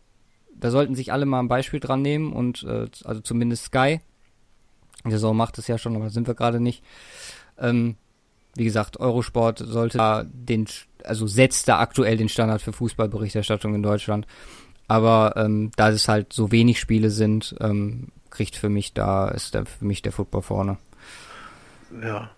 [0.55, 4.01] da sollten sich alle mal ein Beispiel dran nehmen und äh, also zumindest Sky.
[5.05, 6.83] Der Saison macht es ja schon, aber sind wir gerade nicht.
[7.59, 7.97] Ähm,
[8.55, 10.67] wie gesagt, Eurosport sollte da den,
[11.05, 14.27] also setzt da aktuell den Standard für Fußballberichterstattung in Deutschland.
[14.89, 19.55] Aber ähm, da es halt so wenig Spiele sind, ähm, kriegt für mich da, ist
[19.55, 20.79] da für mich der Football vorne.
[22.03, 22.31] Ja.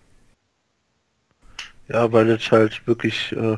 [1.87, 3.57] Ja, weil das halt wirklich äh,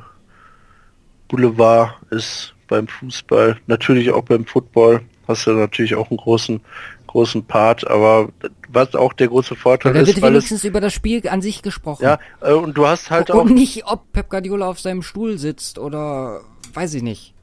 [1.27, 5.01] Boulevard ist beim Fußball, natürlich auch beim Football.
[5.27, 6.61] Hast du natürlich auch einen großen,
[7.07, 8.29] großen Part, aber
[8.69, 11.41] was auch der große Vorteil da ist, wird weil wenigstens es, über das Spiel an
[11.41, 12.03] sich gesprochen.
[12.03, 15.37] ja, äh, und du hast halt und auch, nicht, ob Pep Guardiola auf seinem Stuhl
[15.37, 16.41] sitzt oder
[16.73, 17.33] weiß ich nicht.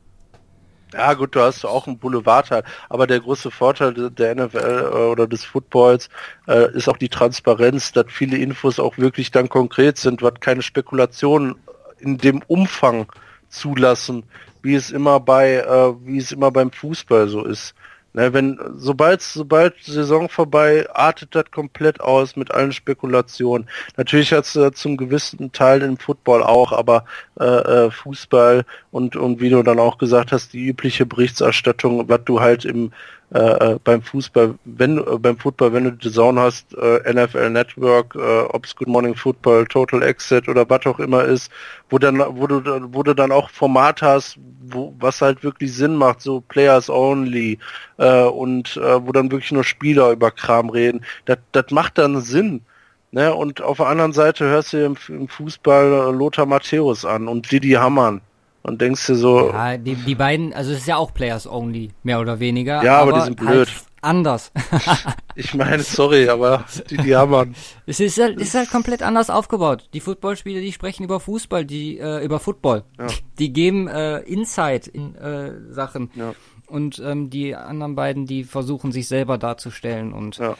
[0.94, 4.96] Ja gut, du hast auch einen Boulevardteil, aber der große Vorteil de- der NFL äh,
[4.96, 6.08] oder des Footballs
[6.48, 10.62] äh, ist auch die Transparenz, dass viele Infos auch wirklich dann konkret sind, was keine
[10.62, 11.56] Spekulationen
[11.98, 13.06] in dem Umfang
[13.48, 14.24] zulassen,
[14.62, 17.74] wie es immer bei, äh, wie es immer beim Fußball so ist.
[18.16, 23.68] Ne, wenn, sobald, sobald Saison vorbei, artet das komplett aus mit allen Spekulationen.
[23.96, 27.06] Natürlich hat es äh, zum gewissen Teil im Football auch, aber
[27.40, 32.20] äh, äh, Fußball und, und wie du dann auch gesagt hast, die übliche Berichterstattung, was
[32.24, 32.92] du halt im
[33.34, 37.50] äh, äh, beim Fußball, wenn äh, beim Football, wenn du die Zone hast, äh, NFL
[37.50, 41.50] Network, äh, ob's Good Morning Football, Total Exit oder was auch immer ist,
[41.90, 44.38] wo dann, wo du, dann- wo du dann auch Format hast,
[44.68, 47.58] wo, was halt wirklich Sinn macht, so Players Only
[47.98, 51.38] äh, und wo dann wirklich nur Spieler über Kram reden, das,
[51.70, 52.62] macht dann Sinn.
[53.10, 53.34] Ne?
[53.34, 57.72] Und auf der anderen Seite hörst du im, im Fußball Lothar Matthäus an und Didi
[57.72, 58.20] Hamann
[58.64, 61.90] und denkst dir so, Ja, die, die beiden, also es ist ja auch Players Only,
[62.02, 62.82] mehr oder weniger.
[62.82, 63.68] Ja, aber die sind blöd.
[63.68, 64.52] Halt anders.
[65.34, 67.54] ich meine, sorry, aber Didi Hamann.
[67.86, 69.88] es ist halt, ist halt komplett anders aufgebaut.
[69.92, 72.84] Die Footballspieler, die sprechen über Fußball, die äh, über Football.
[72.98, 73.06] Ja.
[73.38, 76.10] Die geben äh, Insight in äh, Sachen.
[76.14, 76.34] Ja.
[76.66, 80.56] Und ähm, die anderen beiden, die versuchen sich selber darzustellen und Ja.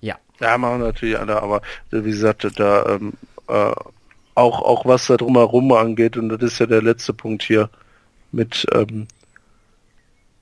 [0.00, 0.16] ja.
[0.40, 3.14] Ja, machen natürlich alle, aber wie gesagt, da ähm,
[3.48, 3.72] äh,
[4.38, 7.68] auch auch was da drumherum angeht und das ist ja der letzte Punkt hier
[8.32, 9.06] mit ähm,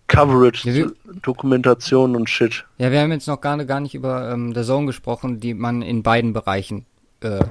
[0.09, 0.93] Coverage, Ja, wir-
[1.23, 2.65] Dokumentation und Shit.
[2.79, 5.83] Ja, wir haben jetzt noch gar, gar nicht über ähm, der Zone gesprochen, die man
[5.83, 6.87] in beiden Bereichen
[7.21, 7.45] äh,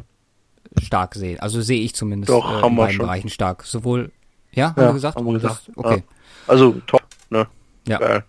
[0.81, 1.41] stark sieht.
[1.41, 3.05] Also sehe ich zumindest Doch, äh, haben in wir beiden schon.
[3.05, 3.63] Bereichen stark.
[3.63, 4.11] Sowohl,
[4.53, 5.17] ja, haben Ja, wir gesagt?
[5.17, 5.67] haben wir gesagt.
[5.67, 6.03] Das, okay.
[6.47, 7.47] Also top, ne?
[7.87, 7.97] Ja.
[7.97, 8.23] Geil.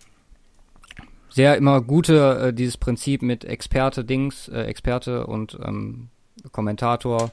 [1.28, 6.08] Sehr immer gute, äh, dieses Prinzip mit Experte Dings, äh, Experte und ähm,
[6.50, 7.30] Kommentator,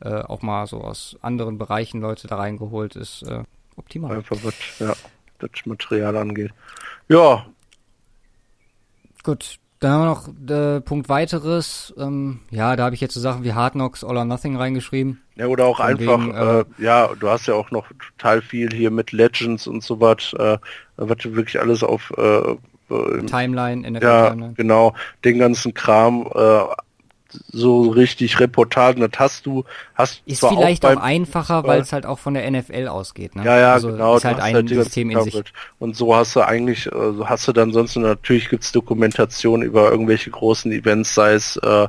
[0.00, 3.42] äh, auch mal so aus anderen Bereichen Leute da reingeholt, ist äh,
[3.76, 4.16] optimal.
[4.16, 4.94] Einfach was, ja,
[5.38, 6.52] das Material angeht.
[7.08, 7.46] Ja,
[9.28, 11.92] Gut, dann haben wir noch äh, Punkt weiteres.
[11.98, 15.22] Ähm, ja, da habe ich jetzt so Sachen wie Hard Knocks, All or Nothing reingeschrieben.
[15.36, 18.70] Ja, oder auch Von einfach, äh, äh, ja, du hast ja auch noch total viel
[18.72, 20.58] hier mit Legends und so was, äh,
[20.96, 22.52] was du wirklich alles auf, äh,
[22.90, 24.54] äh, Timeline, NFL ja, Timeline.
[24.54, 24.94] genau,
[25.24, 26.26] den ganzen Kram,
[27.52, 29.64] so richtig Reportagen, das hast du,
[29.94, 33.36] hast Ist zwar vielleicht auch auch, einfacher, weil es halt auch von der NFL ausgeht.
[33.36, 33.44] Ne?
[33.44, 35.42] ja, ja, also genau, Ist halt ein halt System in sich.
[35.78, 39.90] Und so hast du eigentlich, äh, so hast du dann sonst natürlich gibt's Dokumentation über
[39.90, 41.88] irgendwelche großen Events, sei es äh,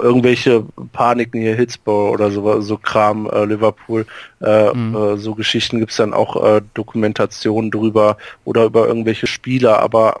[0.00, 4.06] irgendwelche Paniken hier, Hitsborough oder so, so Kram, äh, Liverpool,
[4.40, 4.96] äh, Mhm.
[4.96, 10.20] äh, so Geschichten gibt's dann auch äh, Dokumentationen drüber oder über irgendwelche Spieler, aber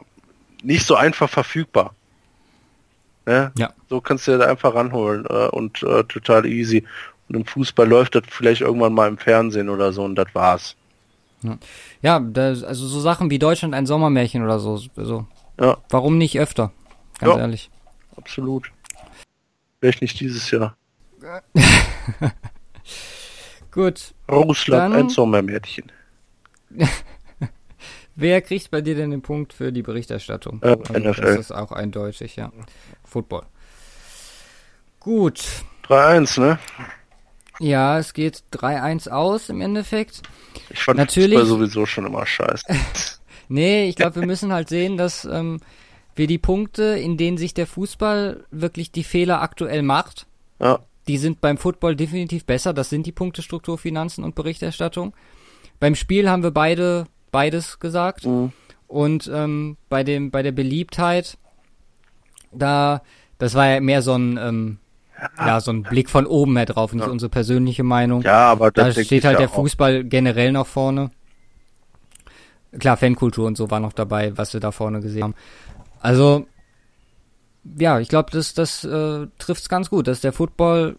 [0.62, 1.94] nicht so einfach verfügbar.
[3.30, 3.52] Ne?
[3.56, 3.72] Ja.
[3.88, 6.84] So kannst du da einfach ranholen äh, und äh, total easy.
[7.28, 10.74] Und im Fußball läuft das vielleicht irgendwann mal im Fernsehen oder so und das war's.
[12.02, 14.78] Ja, das, also so Sachen wie Deutschland ein Sommermärchen oder so.
[14.96, 15.26] so.
[15.60, 15.76] Ja.
[15.90, 16.72] Warum nicht öfter?
[17.20, 17.40] Ganz Ja.
[17.40, 17.70] ehrlich.
[18.16, 18.72] Absolut.
[19.78, 20.76] Vielleicht nicht dieses Jahr.
[23.70, 24.12] Gut.
[24.28, 25.92] Russland, Dann- ein Sommermärchen.
[28.20, 30.60] Wer kriegt bei dir denn den Punkt für die Berichterstattung?
[30.62, 31.22] Äh, Also, NFL.
[31.22, 32.52] Das ist auch eindeutig, ja.
[33.02, 33.44] Football.
[35.00, 35.42] Gut.
[35.88, 36.58] 3-1, ne?
[37.58, 40.22] Ja, es geht 3-1 aus im Endeffekt.
[40.70, 42.64] Ich fand Natürlich- Fußball sowieso schon immer scheiße.
[43.52, 45.58] Nee, ich glaube, wir müssen halt sehen, dass ähm,
[46.14, 50.28] wir die Punkte, in denen sich der Fußball wirklich die Fehler aktuell macht,
[50.60, 50.78] Ja,
[51.08, 52.72] die sind beim Football definitiv besser.
[52.72, 55.14] Das sind die Punkte Struktur, Finanzen und Berichterstattung.
[55.80, 58.26] Beim Spiel haben wir beide beides gesagt.
[58.26, 58.52] Mhm.
[58.86, 61.38] Und ähm, bei dem bei der Beliebtheit,
[62.52, 63.02] da
[63.38, 64.78] das war ja mehr so ein ähm,
[65.38, 67.10] ja so ein Blick von oben mehr drauf, nicht Ja.
[67.10, 68.22] unsere persönliche Meinung.
[68.22, 69.54] ja aber da steht halt ja der auch.
[69.54, 71.10] Fußball generell noch vorne.
[72.78, 75.34] Klar, Fankultur und so war noch dabei, was wir da vorne gesehen haben.
[76.00, 76.46] Also
[77.78, 80.96] ja, ich glaube, das, das äh, trifft es ganz gut, dass der Football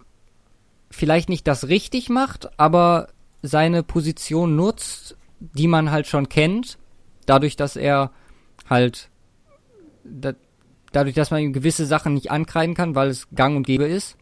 [0.92, 3.08] vielleicht nicht das richtig macht, aber
[3.42, 6.78] seine Position nutzt, die man halt schon kennt,
[7.26, 8.12] dadurch, dass er
[8.70, 9.10] halt
[10.04, 10.34] da,
[10.92, 14.18] dadurch, dass man ihm gewisse Sachen nicht ankreiden kann, weil es gang und gäbe ist.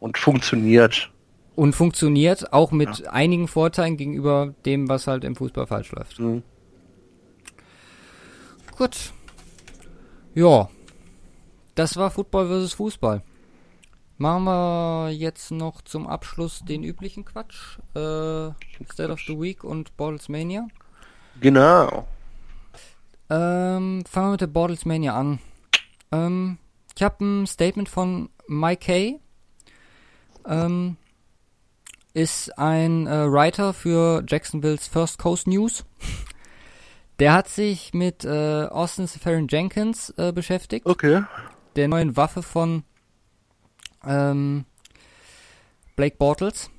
[0.00, 1.10] Und funktioniert.
[1.54, 3.10] Und funktioniert, auch mit ja.
[3.10, 6.18] einigen Vorteilen gegenüber dem, was halt im Fußball falsch läuft.
[6.18, 6.42] Mhm.
[8.76, 9.12] Gut.
[10.34, 10.70] Ja.
[11.74, 13.22] Das war Football versus Fußball.
[14.20, 17.78] Machen wir jetzt noch zum Abschluss den üblichen Quatsch.
[17.94, 18.52] Äh,
[18.92, 20.68] State of the Week und Bottles Mania.
[21.40, 22.06] Genau.
[23.30, 25.38] Ähm, fangen wir mit der Bottles Mania an.
[26.12, 26.58] Ähm,
[26.94, 29.20] ich habe ein Statement von Mike Kay.
[30.46, 30.98] Ähm,
[32.12, 35.86] ist ein äh, Writer für Jacksonville's First Coast News.
[37.20, 40.84] Der hat sich mit äh, Austin Safarian Jenkins äh, beschäftigt.
[40.84, 41.22] Okay.
[41.74, 42.84] Der neuen Waffe von
[44.06, 44.64] ähm,
[45.96, 46.70] Blake Bortles.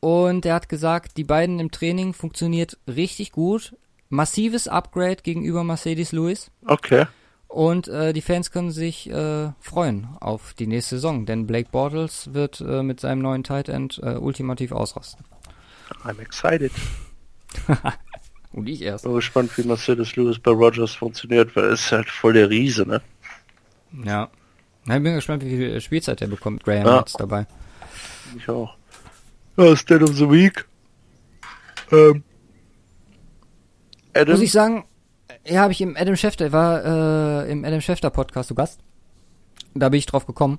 [0.00, 3.76] Und er hat gesagt, die beiden im Training funktioniert richtig gut.
[4.08, 6.50] Massives Upgrade gegenüber Mercedes Lewis.
[6.66, 7.06] Okay.
[7.48, 12.32] Und äh, die Fans können sich äh, freuen auf die nächste Saison, denn Blake Bortles
[12.32, 15.24] wird äh, mit seinem neuen Tight End äh, ultimativ ausrasten.
[16.04, 16.72] I'm excited.
[18.52, 19.04] Und ich erst.
[19.04, 22.86] Bin gespannt, wie Mercedes Lewis bei Rogers funktioniert, weil er ist halt voll der Riese,
[22.86, 23.00] ne?
[24.04, 24.30] Ja.
[24.84, 26.98] Na, ich bin gespannt, wie viel Spielzeit er bekommt, Graham ja.
[26.98, 27.46] jetzt dabei.
[28.36, 28.74] Ich auch.
[29.56, 30.64] Ja, State of the Week.
[31.92, 32.24] Ähm.
[34.14, 34.34] Adam?
[34.34, 34.84] Muss ich sagen,
[35.46, 38.80] ja, habe ich im Adam Schefter, war äh, im Adam Schefter Podcast zu Gast.
[39.74, 40.58] Da bin ich drauf gekommen.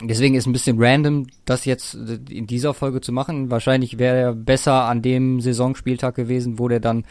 [0.00, 3.50] Deswegen ist ein bisschen random, das jetzt in dieser Folge zu machen.
[3.50, 7.04] Wahrscheinlich wäre er besser an dem Saisonspieltag gewesen, wo der dann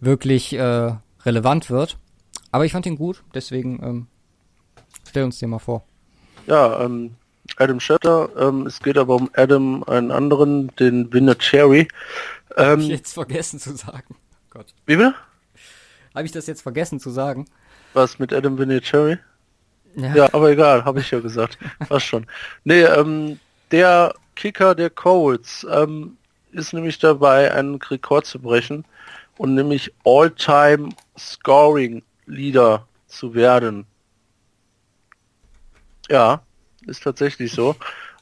[0.00, 0.92] wirklich äh,
[1.24, 1.98] relevant wird.
[2.52, 4.06] Aber ich fand ihn gut, deswegen ähm,
[5.08, 5.84] stell uns den mal vor.
[6.46, 7.14] Ja, ähm,
[7.56, 8.28] Adam Schefter.
[8.36, 11.88] Ähm, es geht aber um Adam, einen anderen, den Winner Cherry.
[12.56, 14.16] Ähm, Hab ich jetzt vergessen zu sagen.
[14.50, 14.66] Gott.
[14.86, 15.14] Wie bitte?
[16.14, 17.46] Habe ich das jetzt vergessen zu sagen?
[17.94, 19.18] Was mit Adam Vinatieri?
[19.94, 20.14] Ja.
[20.14, 21.58] ja, aber egal, habe ich ja gesagt.
[21.88, 22.26] Fast schon.
[22.64, 23.38] Nee, ähm,
[23.70, 26.16] der Kicker der Colts ähm,
[26.52, 28.84] ist nämlich dabei, einen Rekord zu brechen
[29.36, 33.86] und nämlich All-Time Scoring Leader zu werden.
[36.12, 36.42] Ja,
[36.86, 37.74] ist tatsächlich so.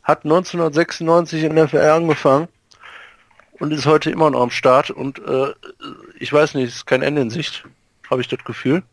[0.04, 2.46] Hat 1996 in der FR angefangen
[3.58, 5.52] und ist heute immer noch am Start und äh,
[6.20, 7.64] ich weiß nicht, ist kein Ende in Sicht
[8.08, 8.84] habe ich das Gefühl.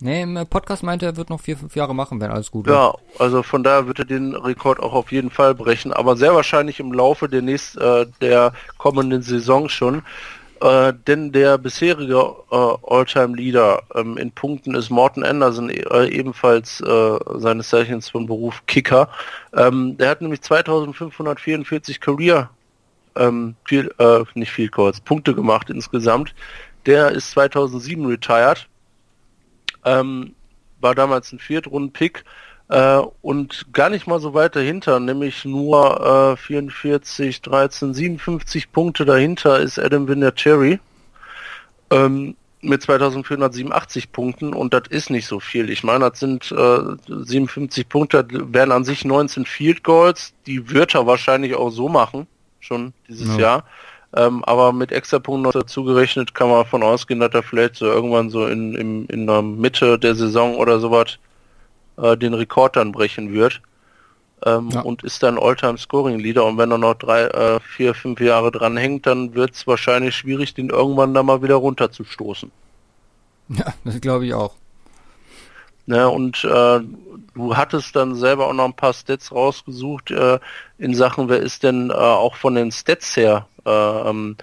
[0.00, 2.66] Nee, im Podcast meinte er, er wird noch vier, fünf Jahre machen, wenn alles gut
[2.66, 2.72] ist.
[2.72, 6.34] Ja, also von daher wird er den Rekord auch auf jeden Fall brechen, aber sehr
[6.34, 10.02] wahrscheinlich im Laufe der nächsten, äh, der kommenden Saison schon.
[10.60, 17.18] Äh, denn der bisherige äh, All-Time-Leader ähm, in Punkten ist Morton Anderson, äh, ebenfalls äh,
[17.34, 19.10] seines Zeichens von Beruf Kicker.
[19.54, 22.48] Ähm, der hat nämlich 2544 Career,
[23.16, 26.34] ähm, viel, äh, nicht viel kurz, Punkte gemacht insgesamt.
[26.86, 28.66] Der ist 2007 retired,
[29.84, 30.34] ähm,
[30.80, 32.24] war damals ein Viertrunden-Pick
[32.68, 39.04] äh, und gar nicht mal so weit dahinter, nämlich nur äh, 44, 13, 57 Punkte
[39.04, 40.80] dahinter ist Adam Vinatieri
[41.90, 45.70] ähm, mit 2487 Punkten und das ist nicht so viel.
[45.70, 50.94] Ich meine, das sind äh, 57 Punkte, wären an sich 19 Field Goals, die wird
[50.94, 52.26] er wahrscheinlich auch so machen,
[52.58, 53.40] schon dieses ja.
[53.40, 53.64] Jahr.
[54.14, 57.86] Ähm, aber mit Extrapunkten noch dazu gerechnet kann man davon ausgehen, dass er vielleicht so
[57.86, 61.18] irgendwann so in, in, in der Mitte der Saison oder sowas
[61.96, 63.60] äh, den Rekord dann brechen wird.
[64.44, 64.80] Ähm, ja.
[64.82, 68.52] Und ist dann Alltime Scoring Leader und wenn er noch drei, äh, vier, fünf Jahre
[68.52, 72.50] dran hängt, dann wird es wahrscheinlich schwierig, den irgendwann da mal wieder runterzustoßen.
[73.48, 74.54] Ja, das glaube ich auch.
[75.86, 76.80] Ne, und äh,
[77.34, 80.40] du hattest dann selber auch noch ein paar Stats rausgesucht äh,
[80.78, 84.36] in Sachen, wer ist denn äh, auch von den Stats her äh, ähm,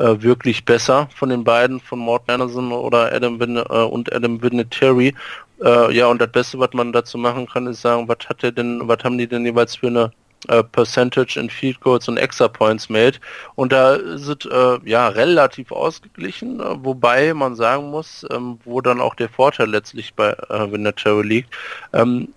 [0.00, 4.42] äh, wirklich besser von den beiden, von Morten Anderson oder Adam Vin äh, und Adam
[4.42, 5.14] Vinatieri.
[5.62, 8.52] Äh, ja, und das Beste, was man dazu machen kann, ist sagen, was hat der
[8.52, 10.10] denn, was haben die denn jeweils für eine
[10.48, 13.18] äh, Percentage in Field Goals und Extra Points made.
[13.56, 19.00] Und da es äh, ja relativ ausgeglichen, äh, wobei man sagen muss, ähm, wo dann
[19.00, 21.54] auch der Vorteil letztlich bei äh, Vinatieri liegt.
[21.92, 22.28] Ähm,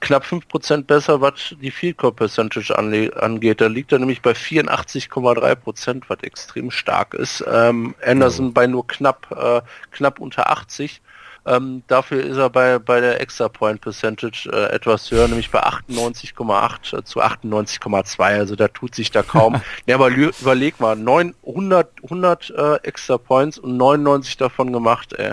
[0.00, 3.60] knapp 5% besser, was die Field Goal Percentage angeht.
[3.60, 7.44] Da liegt er nämlich bei 84,3%, was extrem stark ist.
[7.50, 8.52] Ähm, Anderson oh.
[8.52, 11.00] bei nur knapp, äh, knapp unter 80.
[11.46, 15.62] Ähm, dafür ist er bei, bei der Extra Point Percentage äh, etwas höher, nämlich bei
[15.62, 18.22] 98,8 äh, zu 98,2.
[18.22, 19.60] Also da tut sich da kaum.
[19.86, 25.32] ja, aber überleg mal, 900, 100 äh, Extra Points und 99 davon gemacht, ey.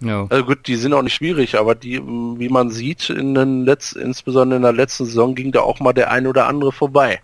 [0.00, 0.26] Ja.
[0.30, 3.92] Also gut, die sind auch nicht schwierig, aber die, wie man sieht, in den Letz
[3.92, 7.20] insbesondere in der letzten Saison ging da auch mal der ein oder andere vorbei.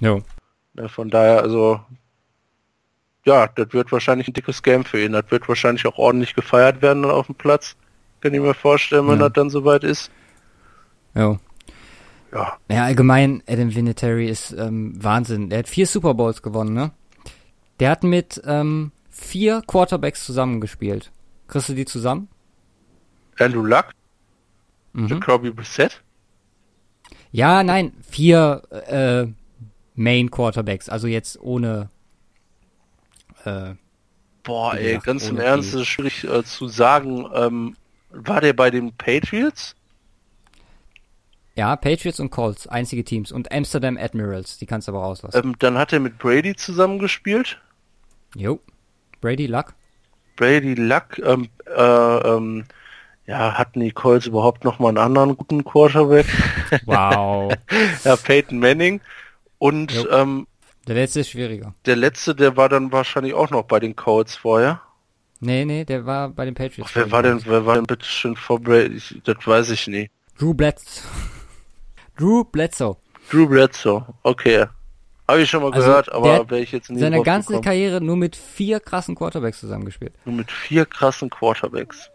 [0.00, 0.18] Ja.
[0.74, 1.80] ja von daher, also
[3.24, 5.12] ja, das wird wahrscheinlich ein dickes Game für ihn.
[5.12, 7.76] Das wird wahrscheinlich auch ordentlich gefeiert werden auf dem Platz.
[8.20, 9.28] Kann ich mir vorstellen, wenn ja.
[9.28, 10.10] das dann soweit ist.
[11.14, 11.38] Ja.
[12.32, 12.56] Ja.
[12.68, 15.50] Ja, allgemein, Adam Vinatieri ist ähm, Wahnsinn.
[15.50, 16.90] Er hat vier Super Bowls gewonnen, ne?
[17.78, 21.12] Der hat mit ähm, vier Quarterbacks zusammengespielt.
[21.46, 22.28] Kriegst du die zusammen?
[23.38, 23.90] Andrew Luck?
[24.94, 25.08] Mhm.
[25.08, 26.02] Jacoby Brissett?
[27.30, 29.26] Ja, nein, vier äh,
[29.94, 31.90] Main Quarterbacks, also jetzt ohne
[33.44, 33.74] äh,
[34.42, 37.26] Boah, ey, ganz im Ernst, ist schwierig äh, zu sagen.
[37.32, 37.76] Ähm,
[38.10, 39.76] war der bei den Patriots?
[41.54, 43.30] Ja, Patriots und Colts, einzige Teams.
[43.30, 45.40] Und Amsterdam Admirals, die kannst du aber rauslassen.
[45.44, 47.60] Ähm, dann hat er mit Brady zusammengespielt.
[48.34, 48.58] Jo.
[49.22, 49.72] Brady Luck.
[50.36, 52.64] Brady Luck, ähm, äh, ähm,
[53.26, 56.26] ja, hatten die Colts überhaupt noch mal einen anderen guten Quarterback?
[56.86, 57.52] Wow.
[58.04, 59.00] ja, Peyton Manning.
[59.58, 60.46] Und ähm,
[60.88, 61.74] der letzte ist schwieriger.
[61.84, 64.80] Der letzte, der war dann wahrscheinlich auch noch bei den Colts vorher.
[65.40, 66.90] Nee, nee, der war bei den Patriots.
[66.90, 69.00] Ach, wer war denn, wer war denn bitte schön vor Brady?
[69.24, 70.10] Das weiß ich nie.
[70.38, 71.04] Drew Bledsoe.
[72.16, 72.96] Drew Bledsoe.
[73.30, 74.66] Drew Bledsoe, okay.
[75.28, 78.16] Habe ich schon mal also gehört, aber wäre ich jetzt nie Seine ganze Karriere nur
[78.16, 80.12] mit vier krassen Quarterbacks zusammengespielt.
[80.24, 82.10] Nur mit vier krassen Quarterbacks.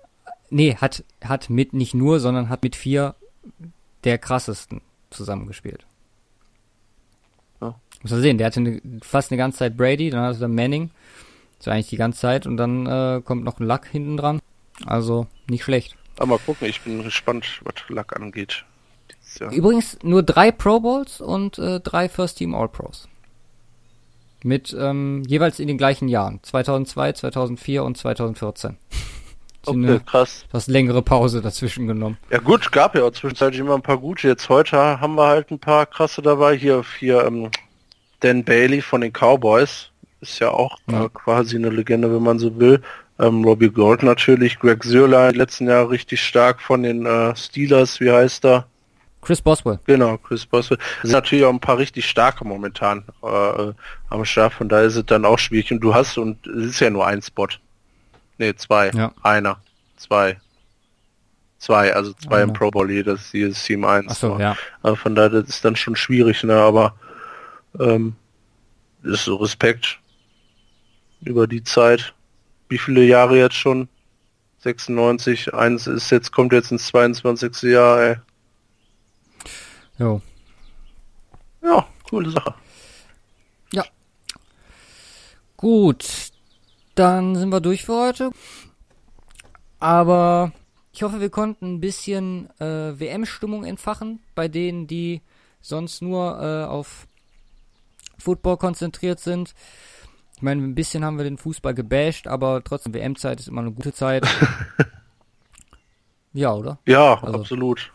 [0.49, 3.15] Nee, hat, hat mit nicht nur, sondern hat mit vier
[4.03, 5.85] der krassesten zusammengespielt.
[8.03, 10.91] Muss man sehen, der hatte eine, fast eine ganze Zeit Brady, dann hatte er Manning.
[11.59, 14.39] So eigentlich die ganze Zeit und dann äh, kommt noch ein Luck hinten dran.
[14.85, 15.95] Also nicht schlecht.
[16.17, 18.63] Aber mal gucken, ich bin gespannt, was Luck angeht.
[19.51, 23.07] Übrigens nur drei Pro Bowls und äh, drei First Team All Pros.
[24.43, 26.39] Mit ähm, jeweils in den gleichen Jahren.
[26.43, 28.77] 2002, 2004 und 2014.
[29.65, 30.45] Okay, eine, krass.
[30.49, 32.17] Du hast längere Pause dazwischen genommen.
[32.29, 34.29] Ja gut, gab ja auch zwischenzeitlich immer ein paar gute.
[34.29, 36.55] Jetzt heute haben wir halt ein paar krasse dabei.
[36.55, 37.49] Hier, hier ähm,
[38.21, 39.89] Dan Bailey von den Cowboys
[40.21, 41.05] ist ja auch ja.
[41.05, 42.81] Äh, quasi eine Legende, wenn man so will.
[43.19, 48.11] Ähm, Robbie Gold natürlich, Greg Zierlein, letzten Jahr richtig stark von den äh, Steelers, wie
[48.11, 48.67] heißt er?
[49.27, 49.77] Chris Boswell.
[49.85, 50.77] Genau, Chris Boswell.
[50.97, 53.73] Es sind natürlich auch ein paar richtig starke momentan äh,
[54.09, 55.69] am Start, von daher ist es dann auch schwierig.
[55.73, 57.49] Und du hast, und es ist ja nur ein Spot.
[58.37, 58.89] Ne, zwei.
[58.91, 59.11] Ja.
[59.23, 59.59] Einer.
[59.97, 60.39] Zwei.
[61.59, 62.43] Zwei, also zwei Einer.
[62.43, 64.07] im Pro Bowl, jedes, jedes Team eins.
[64.11, 64.55] Ach so, ja.
[64.81, 66.95] Also von daher das ist dann schon schwierig, ne, aber
[67.77, 68.15] ähm,
[69.03, 69.99] ist so Respekt
[71.19, 72.13] über die Zeit.
[72.69, 73.89] Wie viele Jahre jetzt schon?
[74.59, 77.63] 96, eins ist jetzt, kommt jetzt ins 22.
[77.63, 78.15] Jahr, ey.
[79.99, 80.21] Jo.
[81.61, 82.53] Ja, coole Sache.
[83.73, 83.83] Ja.
[85.55, 86.31] Gut.
[86.95, 88.31] Dann sind wir durch für heute.
[89.79, 90.51] Aber
[90.91, 95.21] ich hoffe, wir konnten ein bisschen äh, WM-Stimmung entfachen bei denen, die
[95.61, 97.07] sonst nur äh, auf
[98.17, 99.53] Football konzentriert sind.
[100.35, 103.71] Ich meine, ein bisschen haben wir den Fußball gebasht, aber trotzdem WM-Zeit ist immer eine
[103.71, 104.25] gute Zeit.
[106.33, 106.79] ja, oder?
[106.85, 107.91] Ja, also, absolut.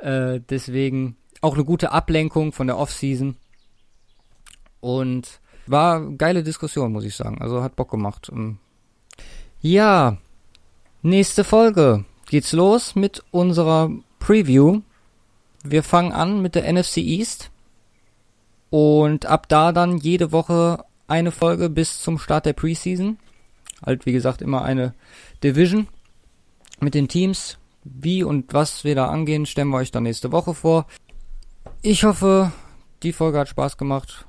[0.00, 3.36] Äh, deswegen auch eine gute Ablenkung von der Off-Season.
[4.80, 7.40] Und war geile Diskussion, muss ich sagen.
[7.40, 8.30] Also hat Bock gemacht.
[9.60, 10.16] Ja,
[11.02, 14.80] nächste Folge geht's los mit unserer Preview.
[15.62, 17.50] Wir fangen an mit der NFC East.
[18.70, 23.18] Und ab da dann jede Woche eine Folge bis zum Start der Preseason.
[23.84, 24.94] Halt, wie gesagt, immer eine
[25.42, 25.88] Division
[26.80, 27.58] mit den Teams.
[27.84, 30.86] Wie und was wir da angehen, stellen wir euch dann nächste Woche vor.
[31.82, 32.52] Ich hoffe,
[33.02, 34.26] die Folge hat Spaß gemacht.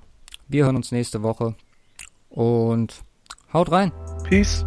[0.48, 1.56] Wir hören uns nächste Woche.
[2.30, 3.03] Und
[3.53, 3.91] haut rein.
[4.23, 4.65] Peace.